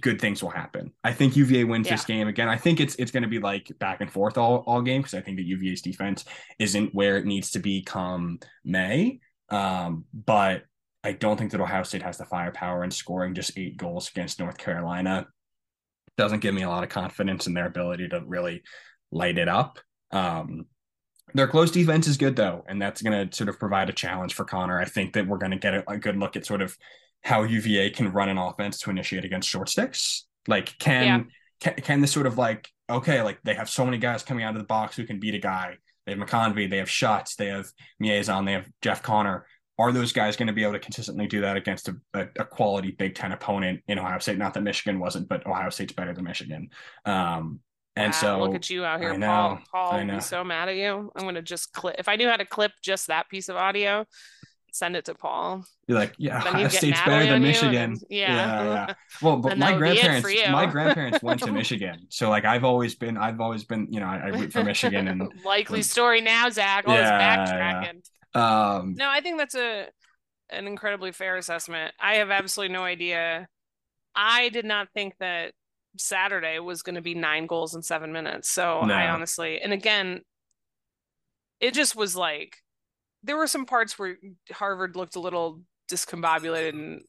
good 0.00 0.20
things 0.20 0.42
will 0.42 0.50
happen. 0.50 0.92
I 1.04 1.12
think 1.12 1.36
UVA 1.36 1.64
wins 1.64 1.86
yeah. 1.86 1.94
this 1.94 2.04
game 2.04 2.28
again. 2.28 2.48
I 2.48 2.56
think 2.56 2.80
it's 2.80 2.94
it's 2.96 3.10
going 3.10 3.22
to 3.22 3.28
be 3.28 3.38
like 3.38 3.70
back 3.78 4.00
and 4.00 4.10
forth 4.10 4.38
all 4.38 4.64
all 4.66 4.82
game 4.82 5.02
because 5.02 5.14
I 5.14 5.20
think 5.20 5.38
that 5.38 5.46
UVA's 5.46 5.82
defense 5.82 6.24
isn't 6.58 6.94
where 6.94 7.16
it 7.16 7.26
needs 7.26 7.50
to 7.52 7.58
be 7.58 7.82
come 7.82 8.38
May. 8.64 9.20
Um, 9.48 10.04
but 10.12 10.64
I 11.04 11.12
don't 11.12 11.36
think 11.36 11.52
that 11.52 11.60
Ohio 11.60 11.82
State 11.82 12.02
has 12.02 12.18
the 12.18 12.24
firepower 12.24 12.82
in 12.84 12.90
scoring 12.90 13.34
just 13.34 13.56
eight 13.56 13.76
goals 13.76 14.10
against 14.10 14.40
North 14.40 14.58
Carolina. 14.58 15.26
Doesn't 16.16 16.40
give 16.40 16.54
me 16.54 16.62
a 16.62 16.68
lot 16.68 16.82
of 16.82 16.90
confidence 16.90 17.46
in 17.46 17.54
their 17.54 17.66
ability 17.66 18.08
to 18.08 18.22
really 18.26 18.62
light 19.12 19.38
it 19.38 19.48
up. 19.48 19.78
Um, 20.10 20.66
their 21.34 21.48
close 21.48 21.70
defense 21.70 22.06
is 22.06 22.16
good 22.16 22.36
though, 22.36 22.64
and 22.68 22.80
that's 22.80 23.02
going 23.02 23.28
to 23.28 23.36
sort 23.36 23.48
of 23.48 23.58
provide 23.58 23.90
a 23.90 23.92
challenge 23.92 24.34
for 24.34 24.44
Connor. 24.44 24.80
I 24.80 24.84
think 24.84 25.12
that 25.14 25.26
we're 25.26 25.38
going 25.38 25.52
to 25.52 25.58
get 25.58 25.74
a, 25.74 25.90
a 25.90 25.98
good 25.98 26.16
look 26.16 26.36
at 26.36 26.46
sort 26.46 26.62
of 26.62 26.76
how 27.26 27.42
UVA 27.42 27.90
can 27.90 28.12
run 28.12 28.28
an 28.28 28.38
offense 28.38 28.78
to 28.78 28.88
initiate 28.90 29.24
against 29.24 29.48
short 29.48 29.68
sticks. 29.68 30.26
Like, 30.46 30.78
can 30.78 31.04
yeah. 31.04 31.22
can, 31.60 31.74
can 31.82 32.00
this 32.00 32.12
sort 32.12 32.26
of 32.26 32.38
like 32.38 32.70
okay, 32.88 33.20
like 33.20 33.40
they 33.42 33.54
have 33.54 33.68
so 33.68 33.84
many 33.84 33.98
guys 33.98 34.22
coming 34.22 34.44
out 34.44 34.54
of 34.54 34.60
the 34.60 34.66
box 34.66 34.94
who 34.94 35.04
can 35.04 35.18
beat 35.18 35.34
a 35.34 35.38
guy. 35.38 35.76
They 36.06 36.12
have 36.12 36.20
McConvey, 36.20 36.70
they 36.70 36.76
have 36.76 36.88
Shots, 36.88 37.34
they 37.34 37.46
have 37.46 37.66
Miezan, 38.00 38.46
they 38.46 38.52
have 38.52 38.68
Jeff 38.80 39.02
Conner. 39.02 39.44
Are 39.76 39.90
those 39.90 40.12
guys 40.12 40.36
going 40.36 40.46
to 40.46 40.52
be 40.52 40.62
able 40.62 40.74
to 40.74 40.78
consistently 40.78 41.26
do 41.26 41.40
that 41.40 41.56
against 41.56 41.88
a, 41.88 41.96
a, 42.14 42.28
a, 42.38 42.44
quality 42.44 42.92
Big 42.92 43.16
Ten 43.16 43.32
opponent 43.32 43.82
in 43.88 43.98
Ohio 43.98 44.20
State? 44.20 44.38
Not 44.38 44.54
that 44.54 44.62
Michigan 44.62 45.00
wasn't, 45.00 45.28
but 45.28 45.44
Ohio 45.46 45.68
State's 45.68 45.92
better 45.92 46.14
than 46.14 46.22
Michigan. 46.22 46.70
Um, 47.04 47.58
and 47.96 48.14
so 48.14 48.38
look 48.38 48.54
at 48.54 48.70
you 48.70 48.84
out 48.84 49.00
here, 49.00 49.14
I 49.14 49.16
know, 49.16 49.26
Paul. 49.26 49.90
Paul, 49.90 49.92
I'm 49.94 50.20
so 50.20 50.44
mad 50.44 50.68
at 50.68 50.76
you. 50.76 51.10
I'm 51.16 51.24
gonna 51.24 51.42
just 51.42 51.72
clip. 51.72 51.96
If 51.98 52.08
I 52.08 52.14
knew 52.14 52.28
how 52.28 52.36
to 52.36 52.44
clip 52.44 52.70
just 52.82 53.08
that 53.08 53.28
piece 53.28 53.48
of 53.48 53.56
audio, 53.56 54.06
send 54.76 54.96
it 54.96 55.06
to 55.06 55.14
Paul. 55.14 55.64
You're 55.86 55.98
like, 55.98 56.14
yeah, 56.18 56.38
Ohio 56.38 56.68
State's 56.68 57.00
better 57.02 57.26
than 57.26 57.42
Michigan. 57.42 57.92
And, 57.92 58.04
yeah. 58.10 58.34
yeah, 58.34 58.64
yeah. 58.64 58.94
Well, 59.22 59.36
but 59.38 59.58
my 59.58 59.76
grandparents, 59.76 60.28
my 60.50 60.66
grandparents 60.66 61.22
went 61.22 61.40
to 61.42 61.52
Michigan, 61.60 62.06
so 62.08 62.28
like 62.30 62.44
I've 62.44 62.64
always 62.64 62.94
been, 62.94 63.16
I've 63.16 63.40
always 63.40 63.64
been, 63.64 63.88
you 63.90 64.00
know, 64.00 64.06
I, 64.06 64.16
I 64.16 64.26
root 64.28 64.52
for 64.52 64.62
Michigan 64.64 65.08
and 65.08 65.32
likely 65.44 65.82
story 65.82 66.20
now, 66.20 66.50
Zach. 66.50 66.86
All 66.86 66.94
yeah, 66.94 67.36
backtracking. 67.36 68.02
Yeah. 68.34 68.76
Um, 68.76 68.94
no, 68.96 69.08
I 69.08 69.20
think 69.20 69.38
that's 69.38 69.54
a 69.54 69.86
an 70.50 70.66
incredibly 70.66 71.12
fair 71.12 71.36
assessment. 71.36 71.94
I 71.98 72.16
have 72.16 72.30
absolutely 72.30 72.74
no 72.74 72.84
idea. 72.84 73.48
I 74.14 74.48
did 74.50 74.64
not 74.64 74.88
think 74.94 75.14
that 75.18 75.52
Saturday 75.98 76.58
was 76.58 76.82
going 76.82 76.94
to 76.94 77.02
be 77.02 77.14
nine 77.14 77.46
goals 77.46 77.74
in 77.74 77.82
seven 77.82 78.12
minutes. 78.12 78.50
So 78.50 78.84
no. 78.84 78.94
I 78.94 79.08
honestly, 79.08 79.60
and 79.60 79.72
again, 79.72 80.20
it 81.60 81.74
just 81.74 81.96
was 81.96 82.14
like 82.16 82.58
there 83.26 83.36
were 83.36 83.46
some 83.46 83.66
parts 83.66 83.98
where 83.98 84.16
Harvard 84.52 84.96
looked 84.96 85.16
a 85.16 85.20
little 85.20 85.60
discombobulated. 85.90 86.70
And 86.70 87.02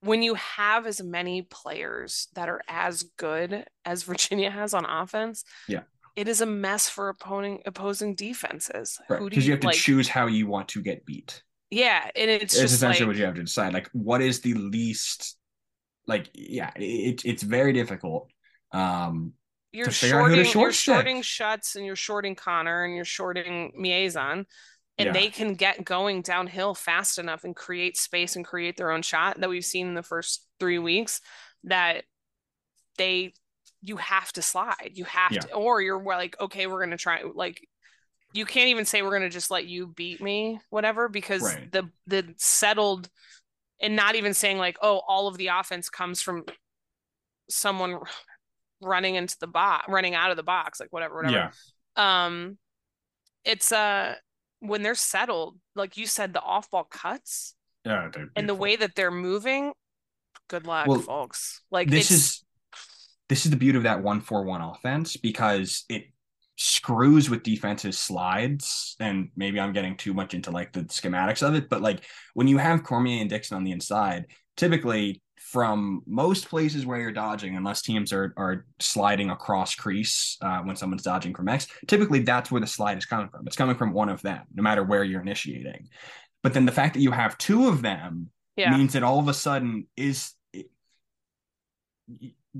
when 0.00 0.22
you 0.22 0.34
have 0.34 0.86
as 0.86 1.02
many 1.02 1.42
players 1.42 2.28
that 2.34 2.48
are 2.48 2.60
as 2.68 3.04
good 3.16 3.64
as 3.84 4.02
Virginia 4.04 4.50
has 4.50 4.74
on 4.74 4.84
offense, 4.84 5.44
yeah, 5.68 5.82
it 6.16 6.28
is 6.28 6.40
a 6.40 6.46
mess 6.46 6.88
for 6.88 7.08
opposing 7.08 7.62
opposing 7.64 8.14
defenses. 8.14 8.98
Right, 9.08 9.20
because 9.22 9.46
you, 9.46 9.50
you, 9.50 9.52
have 9.52 9.60
to 9.60 9.68
like, 9.68 9.76
choose 9.76 10.08
how 10.08 10.26
you 10.26 10.46
want 10.46 10.68
to 10.68 10.82
get 10.82 11.06
beat. 11.06 11.42
Yeah, 11.70 12.10
and 12.16 12.28
it's, 12.28 12.58
it's 12.58 12.72
essentially 12.72 13.06
like, 13.06 13.14
what 13.14 13.16
you 13.16 13.24
have 13.24 13.36
to 13.36 13.42
decide. 13.42 13.72
Like, 13.72 13.88
what 13.92 14.20
is 14.20 14.40
the 14.40 14.54
least 14.54 15.36
like 16.06 16.28
yeah, 16.34 16.72
it, 16.74 17.24
it's 17.24 17.44
very 17.44 17.72
difficult. 17.72 18.30
Um, 18.72 19.34
you're 19.72 19.90
shorting, 19.90 20.44
short 20.44 20.54
you're 20.54 20.72
shorting 20.72 21.22
Schutz 21.22 21.76
and 21.76 21.86
you're 21.86 21.94
shorting 21.94 22.34
Connor 22.34 22.84
and 22.84 22.96
you're 22.96 23.04
shorting 23.04 23.72
Miezan, 23.80 24.46
and 25.00 25.06
yeah. 25.06 25.12
they 25.12 25.28
can 25.28 25.54
get 25.54 25.84
going 25.84 26.22
downhill 26.22 26.74
fast 26.74 27.18
enough 27.18 27.44
and 27.44 27.56
create 27.56 27.96
space 27.96 28.36
and 28.36 28.44
create 28.44 28.76
their 28.76 28.90
own 28.90 29.02
shot 29.02 29.40
that 29.40 29.48
we've 29.48 29.64
seen 29.64 29.88
in 29.88 29.94
the 29.94 30.02
first 30.02 30.46
three 30.58 30.78
weeks. 30.78 31.20
That 31.64 32.04
they, 32.96 33.32
you 33.82 33.96
have 33.96 34.32
to 34.34 34.42
slide. 34.42 34.92
You 34.94 35.04
have 35.04 35.32
yeah. 35.32 35.40
to, 35.40 35.54
or 35.54 35.80
you're 35.80 36.02
like, 36.02 36.38
okay, 36.40 36.66
we're 36.66 36.84
gonna 36.84 36.96
try. 36.96 37.22
Like, 37.34 37.66
you 38.32 38.44
can't 38.44 38.68
even 38.68 38.84
say 38.84 39.02
we're 39.02 39.12
gonna 39.12 39.30
just 39.30 39.50
let 39.50 39.66
you 39.66 39.86
beat 39.88 40.22
me, 40.22 40.60
whatever, 40.70 41.08
because 41.08 41.42
right. 41.42 41.72
the 41.72 41.88
the 42.06 42.34
settled 42.36 43.08
and 43.80 43.96
not 43.96 44.14
even 44.14 44.34
saying 44.34 44.58
like, 44.58 44.76
oh, 44.82 45.00
all 45.08 45.26
of 45.26 45.38
the 45.38 45.48
offense 45.48 45.88
comes 45.88 46.20
from 46.20 46.44
someone 47.48 47.98
running 48.82 49.14
into 49.14 49.36
the 49.40 49.46
box, 49.46 49.86
running 49.88 50.14
out 50.14 50.30
of 50.30 50.36
the 50.36 50.42
box, 50.42 50.80
like 50.80 50.92
whatever, 50.92 51.16
whatever. 51.16 51.50
Yeah. 51.96 52.24
Um, 52.26 52.58
it's 53.44 53.72
uh 53.72 54.14
when 54.60 54.82
they're 54.82 54.94
settled, 54.94 55.58
like 55.74 55.96
you 55.96 56.06
said, 56.06 56.32
the 56.32 56.40
off 56.40 56.70
ball 56.70 56.84
cuts. 56.84 57.54
Yeah, 57.84 58.10
and 58.36 58.48
the 58.48 58.54
way 58.54 58.76
that 58.76 58.94
they're 58.94 59.10
moving. 59.10 59.72
Good 60.48 60.66
luck, 60.66 60.86
well, 60.86 61.00
folks. 61.00 61.62
Like 61.70 61.88
this 61.88 62.10
is 62.10 62.44
this 63.28 63.46
is 63.46 63.50
the 63.50 63.56
beauty 63.56 63.78
of 63.78 63.84
that 63.84 64.02
one 64.02 64.20
four 64.20 64.44
one 64.44 64.60
offense 64.60 65.16
because 65.16 65.84
it 65.88 66.04
screws 66.56 67.30
with 67.30 67.42
defensive 67.42 67.94
slides 67.94 68.94
and 69.00 69.30
maybe 69.34 69.58
i'm 69.58 69.72
getting 69.72 69.96
too 69.96 70.12
much 70.12 70.34
into 70.34 70.50
like 70.50 70.70
the 70.74 70.82
schematics 70.82 71.42
of 71.42 71.54
it 71.54 71.70
but 71.70 71.80
like 71.80 72.04
when 72.34 72.46
you 72.46 72.58
have 72.58 72.82
cormier 72.82 73.18
and 73.18 73.30
dixon 73.30 73.56
on 73.56 73.64
the 73.64 73.70
inside 73.70 74.26
typically 74.58 75.22
from 75.40 76.02
most 76.06 76.48
places 76.48 76.84
where 76.84 77.00
you're 77.00 77.10
dodging 77.10 77.56
unless 77.56 77.80
teams 77.80 78.12
are 78.12 78.34
are 78.36 78.66
sliding 78.78 79.30
across 79.30 79.74
crease 79.74 80.36
uh, 80.42 80.60
when 80.60 80.76
someone's 80.76 81.02
dodging 81.02 81.34
from 81.34 81.48
x 81.48 81.66
typically 81.88 82.20
that's 82.20 82.50
where 82.50 82.60
the 82.60 82.66
slide 82.66 82.98
is 82.98 83.06
coming 83.06 83.28
from. 83.28 83.46
It's 83.46 83.56
coming 83.56 83.74
from 83.74 83.92
one 83.92 84.10
of 84.10 84.20
them 84.20 84.42
no 84.54 84.62
matter 84.62 84.84
where 84.84 85.02
you're 85.02 85.22
initiating. 85.22 85.88
But 86.42 86.54
then 86.54 86.66
the 86.66 86.72
fact 86.72 86.94
that 86.94 87.00
you 87.00 87.10
have 87.10 87.38
two 87.38 87.68
of 87.68 87.82
them 87.82 88.28
yeah. 88.56 88.76
means 88.76 88.92
that 88.92 89.02
all 89.02 89.18
of 89.18 89.28
a 89.28 89.34
sudden 89.34 89.86
is 89.96 90.34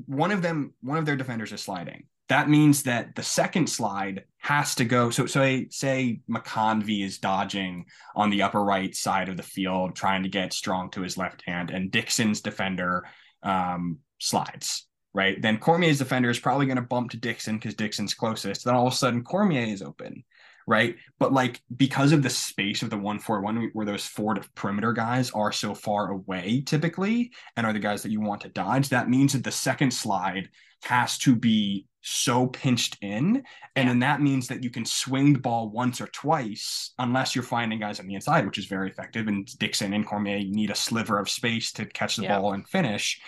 one 0.07 0.31
of 0.31 0.41
them 0.41 0.73
one 0.81 0.99
of 0.99 1.05
their 1.05 1.17
defenders 1.17 1.53
is 1.53 1.61
sliding 1.61 2.05
that 2.31 2.49
means 2.49 2.85
that 2.85 3.17
the 3.17 3.25
second 3.25 3.69
slide 3.69 4.23
has 4.39 4.77
to 4.77 4.85
go. 4.85 5.11
So, 5.11 5.27
so 5.27 5.65
say 5.71 6.21
McConvey 6.31 7.05
is 7.05 7.19
dodging 7.19 7.87
on 8.15 8.31
the 8.31 8.43
upper 8.43 8.63
right 8.63 8.95
side 8.95 9.29
of 9.29 9.37
the 9.37 9.43
field, 9.43 9.97
trying 9.97 10.23
to 10.23 10.29
get 10.29 10.53
strong 10.53 10.93
to 10.93 11.03
his 11.03 11.19
left 11.19 11.43
hand, 11.45 11.71
and 11.71 11.91
Dixon's 11.91 12.41
defender 12.41 13.05
um, 13.43 13.99
slides. 14.21 14.87
Right 15.13 15.43
then, 15.43 15.59
Cormier's 15.59 15.99
defender 15.99 16.31
is 16.31 16.39
probably 16.39 16.67
going 16.67 16.77
to 16.77 16.83
bump 16.83 17.11
to 17.11 17.17
Dixon 17.17 17.57
because 17.57 17.75
Dixon's 17.75 18.15
closest. 18.15 18.65
Then 18.65 18.77
all 18.77 18.87
of 18.87 18.93
a 18.93 18.97
sudden, 18.97 19.25
Cormier 19.25 19.67
is 19.67 19.83
open, 19.83 20.23
right? 20.71 20.95
But 21.19 21.33
like 21.33 21.61
because 21.77 22.13
of 22.13 22.23
the 22.23 22.31
space 22.31 22.83
of 22.83 22.91
the 22.91 22.97
one 22.97 23.19
four 23.19 23.41
one, 23.41 23.71
where 23.73 23.85
those 23.85 24.07
four 24.07 24.37
perimeter 24.55 24.93
guys 24.93 25.33
are 25.33 25.51
so 25.51 25.75
far 25.75 26.13
away 26.13 26.63
typically, 26.65 27.33
and 27.57 27.67
are 27.67 27.73
the 27.73 27.81
guys 27.81 28.05
that 28.05 28.13
you 28.13 28.21
want 28.21 28.43
to 28.43 28.49
dodge, 28.51 28.89
that 28.91 29.11
means 29.11 29.33
that 29.33 29.43
the 29.43 29.51
second 29.51 29.91
slide 29.91 30.49
has 30.85 31.19
to 31.19 31.35
be 31.35 31.87
so 32.03 32.47
pinched 32.47 32.97
in. 33.03 33.43
And 33.75 33.85
yeah. 33.85 33.85
then 33.87 33.99
that 33.99 34.23
means 34.23 34.47
that 34.47 34.63
you 34.63 34.71
can 34.71 34.87
swing 34.87 35.33
the 35.33 35.41
ball 35.41 35.71
once 35.71 36.01
or 36.01 36.07
twice, 36.07 36.95
unless 37.01 37.35
you're 37.35 37.43
finding 37.43 37.81
guys 37.81 37.99
on 37.99 38.07
the 38.07 38.15
inside, 38.15 38.47
which 38.47 38.57
is 38.57 38.67
very 38.67 38.89
effective. 38.89 39.27
And 39.27 39.47
Dixon 39.59 39.93
and 39.93 40.07
Cormier 40.07 40.39
need 40.39 40.71
a 40.71 40.77
sliver 40.77 41.19
of 41.19 41.29
space 41.29 41.73
to 41.73 41.85
catch 41.85 42.15
the 42.15 42.23
yeah. 42.23 42.39
ball 42.39 42.53
and 42.53 42.67
finish. 42.67 43.21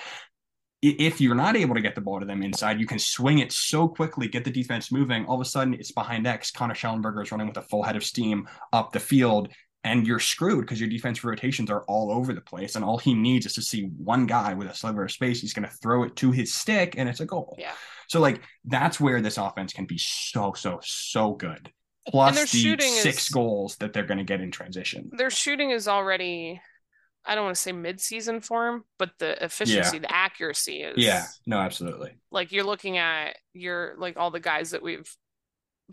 If 0.82 1.20
you're 1.20 1.36
not 1.36 1.56
able 1.56 1.76
to 1.76 1.80
get 1.80 1.94
the 1.94 2.00
ball 2.00 2.18
to 2.18 2.26
them 2.26 2.42
inside, 2.42 2.80
you 2.80 2.86
can 2.86 2.98
swing 2.98 3.38
it 3.38 3.52
so 3.52 3.86
quickly, 3.86 4.26
get 4.26 4.44
the 4.44 4.50
defense 4.50 4.90
moving. 4.90 5.24
All 5.26 5.36
of 5.36 5.40
a 5.40 5.44
sudden, 5.48 5.74
it's 5.74 5.92
behind 5.92 6.26
X. 6.26 6.50
Connor 6.50 6.74
Shellenberger 6.74 7.22
is 7.22 7.30
running 7.30 7.46
with 7.46 7.56
a 7.56 7.62
full 7.62 7.84
head 7.84 7.94
of 7.94 8.02
steam 8.02 8.48
up 8.72 8.92
the 8.92 8.98
field 8.98 9.48
and 9.84 10.06
you're 10.06 10.20
screwed 10.20 10.60
because 10.60 10.80
your 10.80 10.88
defensive 10.88 11.24
rotations 11.24 11.70
are 11.70 11.82
all 11.84 12.12
over 12.12 12.32
the 12.32 12.40
place. 12.40 12.76
And 12.76 12.84
all 12.84 12.98
he 12.98 13.14
needs 13.14 13.46
is 13.46 13.54
to 13.54 13.62
see 13.62 13.90
one 13.96 14.26
guy 14.26 14.54
with 14.54 14.68
a 14.68 14.74
sliver 14.74 15.04
of 15.04 15.10
space. 15.10 15.40
He's 15.40 15.52
going 15.52 15.68
to 15.68 15.74
throw 15.76 16.04
it 16.04 16.16
to 16.16 16.30
his 16.30 16.54
stick, 16.54 16.94
and 16.96 17.08
it's 17.08 17.20
a 17.20 17.26
goal. 17.26 17.56
Yeah. 17.58 17.72
So 18.08 18.20
like 18.20 18.42
that's 18.64 19.00
where 19.00 19.20
this 19.20 19.38
offense 19.38 19.72
can 19.72 19.86
be 19.86 19.98
so 19.98 20.52
so 20.52 20.80
so 20.82 21.32
good. 21.32 21.72
Plus 22.06 22.38
the 22.38 22.46
six 22.46 23.22
is, 23.22 23.28
goals 23.28 23.76
that 23.76 23.92
they're 23.92 24.04
going 24.04 24.18
to 24.18 24.24
get 24.24 24.40
in 24.40 24.50
transition. 24.50 25.10
Their 25.12 25.30
shooting 25.30 25.70
is 25.70 25.86
already. 25.88 26.60
I 27.24 27.34
don't 27.34 27.44
want 27.44 27.56
to 27.56 27.62
say 27.62 27.72
mid-season 27.72 28.40
form, 28.40 28.84
but 28.98 29.10
the 29.18 29.42
efficiency, 29.44 29.96
yeah. 29.96 30.00
the 30.00 30.12
accuracy 30.12 30.82
is. 30.82 30.94
Yeah. 30.96 31.24
No, 31.46 31.58
absolutely. 31.58 32.16
Like 32.30 32.52
you're 32.52 32.64
looking 32.64 32.98
at 32.98 33.36
your 33.52 33.94
like 33.98 34.16
all 34.16 34.30
the 34.30 34.40
guys 34.40 34.70
that 34.70 34.82
we've 34.82 35.08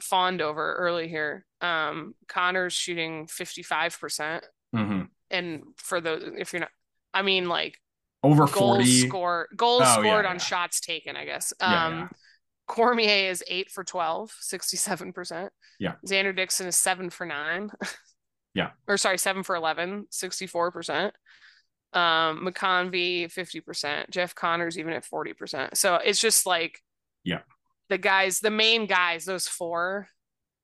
fawned 0.01 0.41
over 0.41 0.75
early 0.75 1.07
here. 1.07 1.45
Um, 1.61 2.15
Connor's 2.27 2.73
shooting 2.73 3.27
55%. 3.27 3.99
percent 3.99 4.45
mm 4.75 4.87
hmm 4.87 5.01
And 5.31 5.63
for 5.77 6.01
the, 6.01 6.33
if 6.37 6.53
you're 6.53 6.61
not, 6.61 6.69
I 7.13 7.21
mean, 7.21 7.49
like 7.49 7.77
over 8.23 8.45
goals 8.45 8.77
40 8.77 9.07
score, 9.07 9.47
goals 9.55 9.83
oh, 9.83 10.01
scored 10.01 10.25
yeah, 10.25 10.29
on 10.29 10.35
yeah. 10.35 10.37
shots 10.37 10.79
taken, 10.79 11.15
I 11.15 11.25
guess. 11.25 11.53
Um, 11.59 12.09
Cormier 12.67 13.29
is 13.31 13.43
eight 13.47 13.71
for 13.71 13.83
12, 13.83 14.31
67%. 14.41 15.49
Yeah. 15.79 15.93
Xander 16.05 16.35
Dixon 16.35 16.67
is 16.67 16.75
seven 16.75 17.09
for 17.09 17.25
nine. 17.25 17.71
yeah. 18.53 18.71
Or 18.87 18.97
sorry, 18.97 19.17
seven 19.17 19.43
for 19.43 19.55
11, 19.55 20.07
64%. 20.11 21.11
Um, 21.91 22.45
McConvey, 22.45 23.25
50%. 23.25 24.09
Jeff 24.09 24.35
Conner's 24.35 24.77
even 24.77 24.93
at 24.93 25.05
40%. 25.05 25.75
So 25.75 25.95
it's 25.95 26.21
just 26.21 26.45
like, 26.45 26.81
yeah 27.23 27.39
the 27.89 27.97
guys, 27.97 28.39
the 28.39 28.51
main 28.51 28.85
guys, 28.85 29.25
those 29.25 29.47
four 29.47 30.07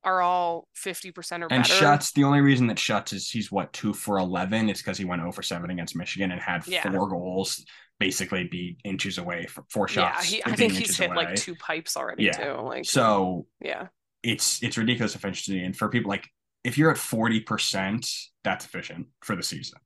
are 0.04 0.22
all 0.22 0.68
50% 0.78 1.08
or 1.18 1.50
better. 1.50 1.56
And 1.56 1.66
Schutz, 1.66 2.12
the 2.12 2.24
only 2.24 2.42
reason 2.42 2.68
that 2.68 2.80
Schutz 2.80 3.12
is 3.12 3.30
he's 3.30 3.52
what 3.52 3.74
two 3.74 3.94
for 3.94 4.20
11 4.20 4.70
is 4.70 4.78
because 4.78 4.98
he 4.98 5.06
went 5.06 5.24
over 5.24 5.42
seven 5.42 5.72
against 5.72 5.96
Michigan 5.96 6.32
and 6.32 6.40
had 6.40 6.66
yeah. 6.68 6.90
four 6.90 7.10
goals, 7.10 7.66
basically 8.00 8.44
be 8.46 8.78
inches 8.84 9.18
away 9.18 9.48
from 9.48 9.66
four 9.70 9.88
shots. 9.88 10.32
Yeah, 10.32 10.38
he, 10.38 10.44
I 10.46 10.56
think 10.56 10.74
he's 10.74 10.96
hit 10.96 11.08
away. 11.08 11.16
like 11.18 11.36
two 11.36 11.56
pipes 11.56 11.98
already 11.98 12.26
yeah. 12.26 12.32
too. 12.32 12.62
Like 12.62 12.86
so, 12.86 13.48
yeah, 13.60 13.88
it's 14.22 14.62
it's 14.62 14.78
ridiculous 14.78 15.16
efficiency. 15.16 15.64
And 15.64 15.76
for 15.76 15.90
people 15.90 16.10
like 16.10 16.30
if 16.66 16.78
you're 16.78 16.90
at 16.90 16.98
40%, 16.98 18.28
that's 18.44 18.66
efficient 18.66 19.08
for 19.22 19.36
the 19.36 19.44
season. 19.44 19.80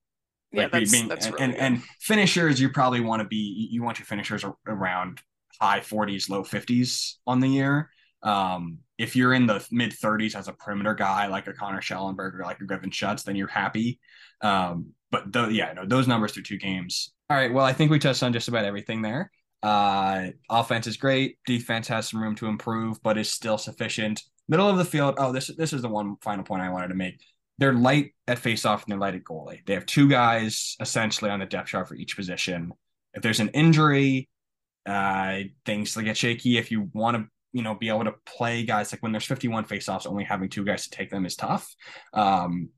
Yeah, 0.52 0.64
like 0.64 0.72
that's, 0.72 0.92
being, 0.92 1.08
that's 1.08 1.26
and, 1.26 1.36
really 1.36 1.46
and, 1.46 1.56
and, 1.58 1.84
finishers, 2.00 2.60
you 2.60 2.70
probably 2.70 3.02
want 3.02 3.22
to 3.22 3.28
be 3.28 3.68
you 3.72 3.84
want 3.84 4.00
your 4.00 4.08
finishers 4.08 4.44
around 4.66 5.22
high 5.62 5.82
40s, 5.82 6.28
low 6.28 6.44
50s 6.44 7.16
on 7.28 7.40
the 7.40 7.50
year. 7.50 7.92
Um, 8.24 8.80
if 8.98 9.16
you're 9.16 9.34
in 9.34 9.46
the 9.46 9.64
mid 9.70 9.92
30s 9.92 10.36
as 10.36 10.48
a 10.48 10.54
perimeter 10.54 10.96
guy 10.96 11.28
like 11.28 11.46
a 11.48 11.54
Connor 11.54 11.82
Shellenberger, 11.82 12.42
like 12.42 12.60
a 12.62 12.66
Griffin 12.66 12.90
Schutz, 12.90 13.24
then 13.24 13.36
you're 13.36 13.48
happy. 13.48 14.00
Um, 14.42 14.94
but 15.12 15.32
the, 15.32 15.50
yeah, 15.50 15.74
no, 15.74 15.86
those 15.86 16.08
numbers 16.08 16.32
through 16.32 16.44
two 16.44 16.58
games. 16.58 17.14
All 17.30 17.38
right. 17.38 17.54
Well, 17.54 17.66
I 17.66 17.74
think 17.74 17.92
we 17.92 18.00
touched 18.00 18.24
on 18.24 18.34
just 18.34 18.48
about 18.48 18.66
everything 18.66 19.04
there. 19.04 19.32
Uh, 19.62 20.30
offense 20.50 20.88
is 20.88 20.98
great. 20.98 21.38
Defense 21.46 21.88
has 21.90 22.10
some 22.10 22.22
room 22.22 22.36
to 22.36 22.48
improve, 22.48 23.04
but 23.04 23.18
is 23.18 23.30
still 23.30 23.58
sufficient. 23.58 24.24
Middle 24.50 24.68
of 24.68 24.78
the 24.78 24.86
field. 24.86 25.16
Oh, 25.18 25.32
this 25.32 25.48
this 25.48 25.72
is 25.72 25.84
the 25.84 25.88
one 25.88 26.18
final 26.22 26.44
point 26.44 26.64
I 26.64 26.72
wanted 26.72 26.90
to 26.90 26.96
make. 26.96 27.22
They're 27.60 27.74
light 27.74 28.14
at 28.28 28.42
faceoff 28.42 28.84
and 28.84 28.92
they're 28.92 28.98
light 28.98 29.16
at 29.16 29.24
goalie. 29.24 29.66
They 29.66 29.74
have 29.76 29.86
two 29.86 30.10
guys 30.10 30.76
essentially 30.80 31.30
on 31.30 31.40
the 31.40 31.46
depth 31.46 31.70
chart 31.70 31.88
for 31.88 31.96
each 31.96 32.16
position. 32.16 32.72
If 33.14 33.22
there's 33.22 33.40
an 33.40 33.50
injury, 33.50 34.28
uh, 34.86 35.42
things 35.66 35.96
get 35.96 36.18
shaky. 36.18 36.58
If 36.58 36.72
you 36.72 36.90
want 36.94 37.18
to, 37.18 37.28
you 37.54 37.62
know, 37.62 37.76
be 37.76 37.90
able 37.90 38.06
to 38.06 38.16
play 38.26 38.64
guys 38.64 38.92
like 38.92 39.04
when 39.04 39.12
there's 39.12 39.26
51 39.26 39.66
faceoffs, 39.66 40.08
only 40.08 40.24
having 40.24 40.50
two 40.50 40.66
guys 40.66 40.86
to 40.86 40.90
take 40.90 41.12
them 41.12 41.26
is 41.26 41.36
tough. 41.36 41.74
Um, 42.14 42.70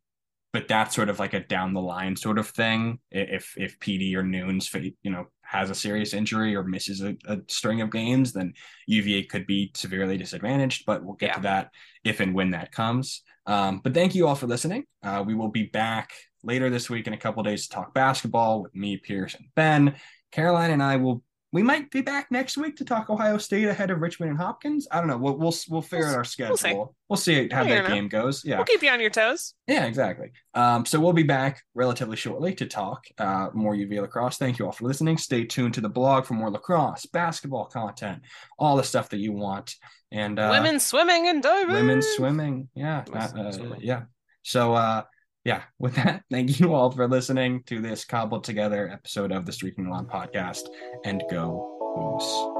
but 0.51 0.67
that's 0.67 0.95
sort 0.95 1.09
of 1.09 1.19
like 1.19 1.33
a 1.33 1.39
down 1.39 1.73
the 1.73 1.81
line 1.81 2.17
sort 2.17 2.37
of 2.37 2.49
thing. 2.49 2.99
If 3.09 3.53
if 3.57 3.79
Petey 3.79 4.15
or 4.17 4.23
Nunes, 4.23 4.69
you 4.73 5.11
know, 5.11 5.27
has 5.51 5.69
a 5.69 5.75
serious 5.75 6.13
injury 6.13 6.55
or 6.55 6.63
misses 6.63 7.01
a, 7.01 7.13
a 7.27 7.37
string 7.49 7.81
of 7.81 7.91
games, 7.91 8.31
then 8.31 8.53
UVA 8.87 9.23
could 9.23 9.45
be 9.45 9.69
severely 9.75 10.17
disadvantaged. 10.17 10.85
But 10.85 11.03
we'll 11.03 11.15
get 11.15 11.31
yeah. 11.31 11.35
to 11.35 11.41
that 11.41 11.71
if 12.05 12.21
and 12.21 12.33
when 12.33 12.51
that 12.51 12.71
comes. 12.71 13.21
Um, 13.45 13.81
but 13.83 13.93
thank 13.93 14.15
you 14.15 14.27
all 14.27 14.35
for 14.35 14.47
listening. 14.47 14.85
Uh, 15.03 15.25
we 15.27 15.35
will 15.35 15.49
be 15.49 15.63
back 15.63 16.13
later 16.41 16.69
this 16.69 16.89
week 16.89 17.05
in 17.05 17.11
a 17.13 17.17
couple 17.17 17.43
days 17.43 17.67
to 17.67 17.75
talk 17.75 17.93
basketball 17.93 18.61
with 18.61 18.73
me, 18.73 18.95
Pierce, 18.95 19.35
and 19.35 19.45
Ben. 19.53 19.95
Caroline 20.31 20.71
and 20.71 20.81
I 20.81 20.95
will 20.95 21.21
we 21.53 21.63
might 21.63 21.91
be 21.91 22.01
back 22.01 22.31
next 22.31 22.57
week 22.57 22.77
to 22.77 22.85
talk 22.85 23.09
Ohio 23.09 23.37
State 23.37 23.67
ahead 23.67 23.91
of 23.91 23.99
Richmond 23.99 24.31
and 24.31 24.39
Hopkins. 24.39 24.87
I 24.89 24.99
don't 24.99 25.07
know. 25.07 25.17
We'll 25.17 25.37
we'll 25.37 25.53
we'll 25.69 25.81
figure 25.81 26.05
we'll, 26.05 26.13
out 26.13 26.17
our 26.17 26.23
schedule. 26.23 26.51
We'll 26.51 26.57
see, 26.57 26.83
we'll 27.09 27.17
see 27.17 27.49
how 27.49 27.63
that 27.65 27.87
game 27.87 28.07
goes. 28.07 28.45
Yeah, 28.45 28.55
we'll 28.55 28.65
keep 28.65 28.81
you 28.81 28.89
on 28.89 29.01
your 29.01 29.09
toes. 29.09 29.53
Yeah, 29.67 29.85
exactly. 29.85 30.31
Um, 30.53 30.85
so 30.85 30.99
we'll 30.99 31.13
be 31.13 31.23
back 31.23 31.61
relatively 31.75 32.15
shortly 32.15 32.55
to 32.55 32.65
talk 32.65 33.05
uh, 33.17 33.49
more 33.53 33.75
UV 33.75 33.99
lacrosse. 33.99 34.37
Thank 34.37 34.59
you 34.59 34.65
all 34.65 34.71
for 34.71 34.85
listening. 34.85 35.17
Stay 35.17 35.43
tuned 35.43 35.73
to 35.73 35.81
the 35.81 35.89
blog 35.89 36.25
for 36.25 36.35
more 36.35 36.49
lacrosse, 36.49 37.05
basketball 37.05 37.65
content, 37.65 38.21
all 38.57 38.77
the 38.77 38.83
stuff 38.83 39.09
that 39.09 39.19
you 39.19 39.33
want. 39.33 39.75
And 40.11 40.39
uh, 40.39 40.49
women 40.51 40.79
swimming 40.79 41.27
and 41.27 41.43
diving. 41.43 41.75
Women 41.75 42.01
swimming. 42.01 42.69
Yeah, 42.75 43.03
uh, 43.13 43.51
yeah. 43.79 44.03
So 44.43 44.73
uh, 44.73 45.03
yeah, 45.43 45.63
with 45.79 45.95
that, 45.95 46.23
thank 46.31 46.59
you 46.59 46.73
all 46.73 46.91
for 46.91 47.07
listening 47.07 47.63
to 47.63 47.81
this 47.81 48.05
cobbled 48.05 48.43
together 48.43 48.89
episode 48.89 49.31
of 49.31 49.45
the 49.45 49.51
Streaking 49.51 49.85
the 49.85 49.89
Lawn 49.89 50.05
podcast 50.05 50.67
and 51.05 51.23
go 51.29 51.77
Hoos. 51.95 52.57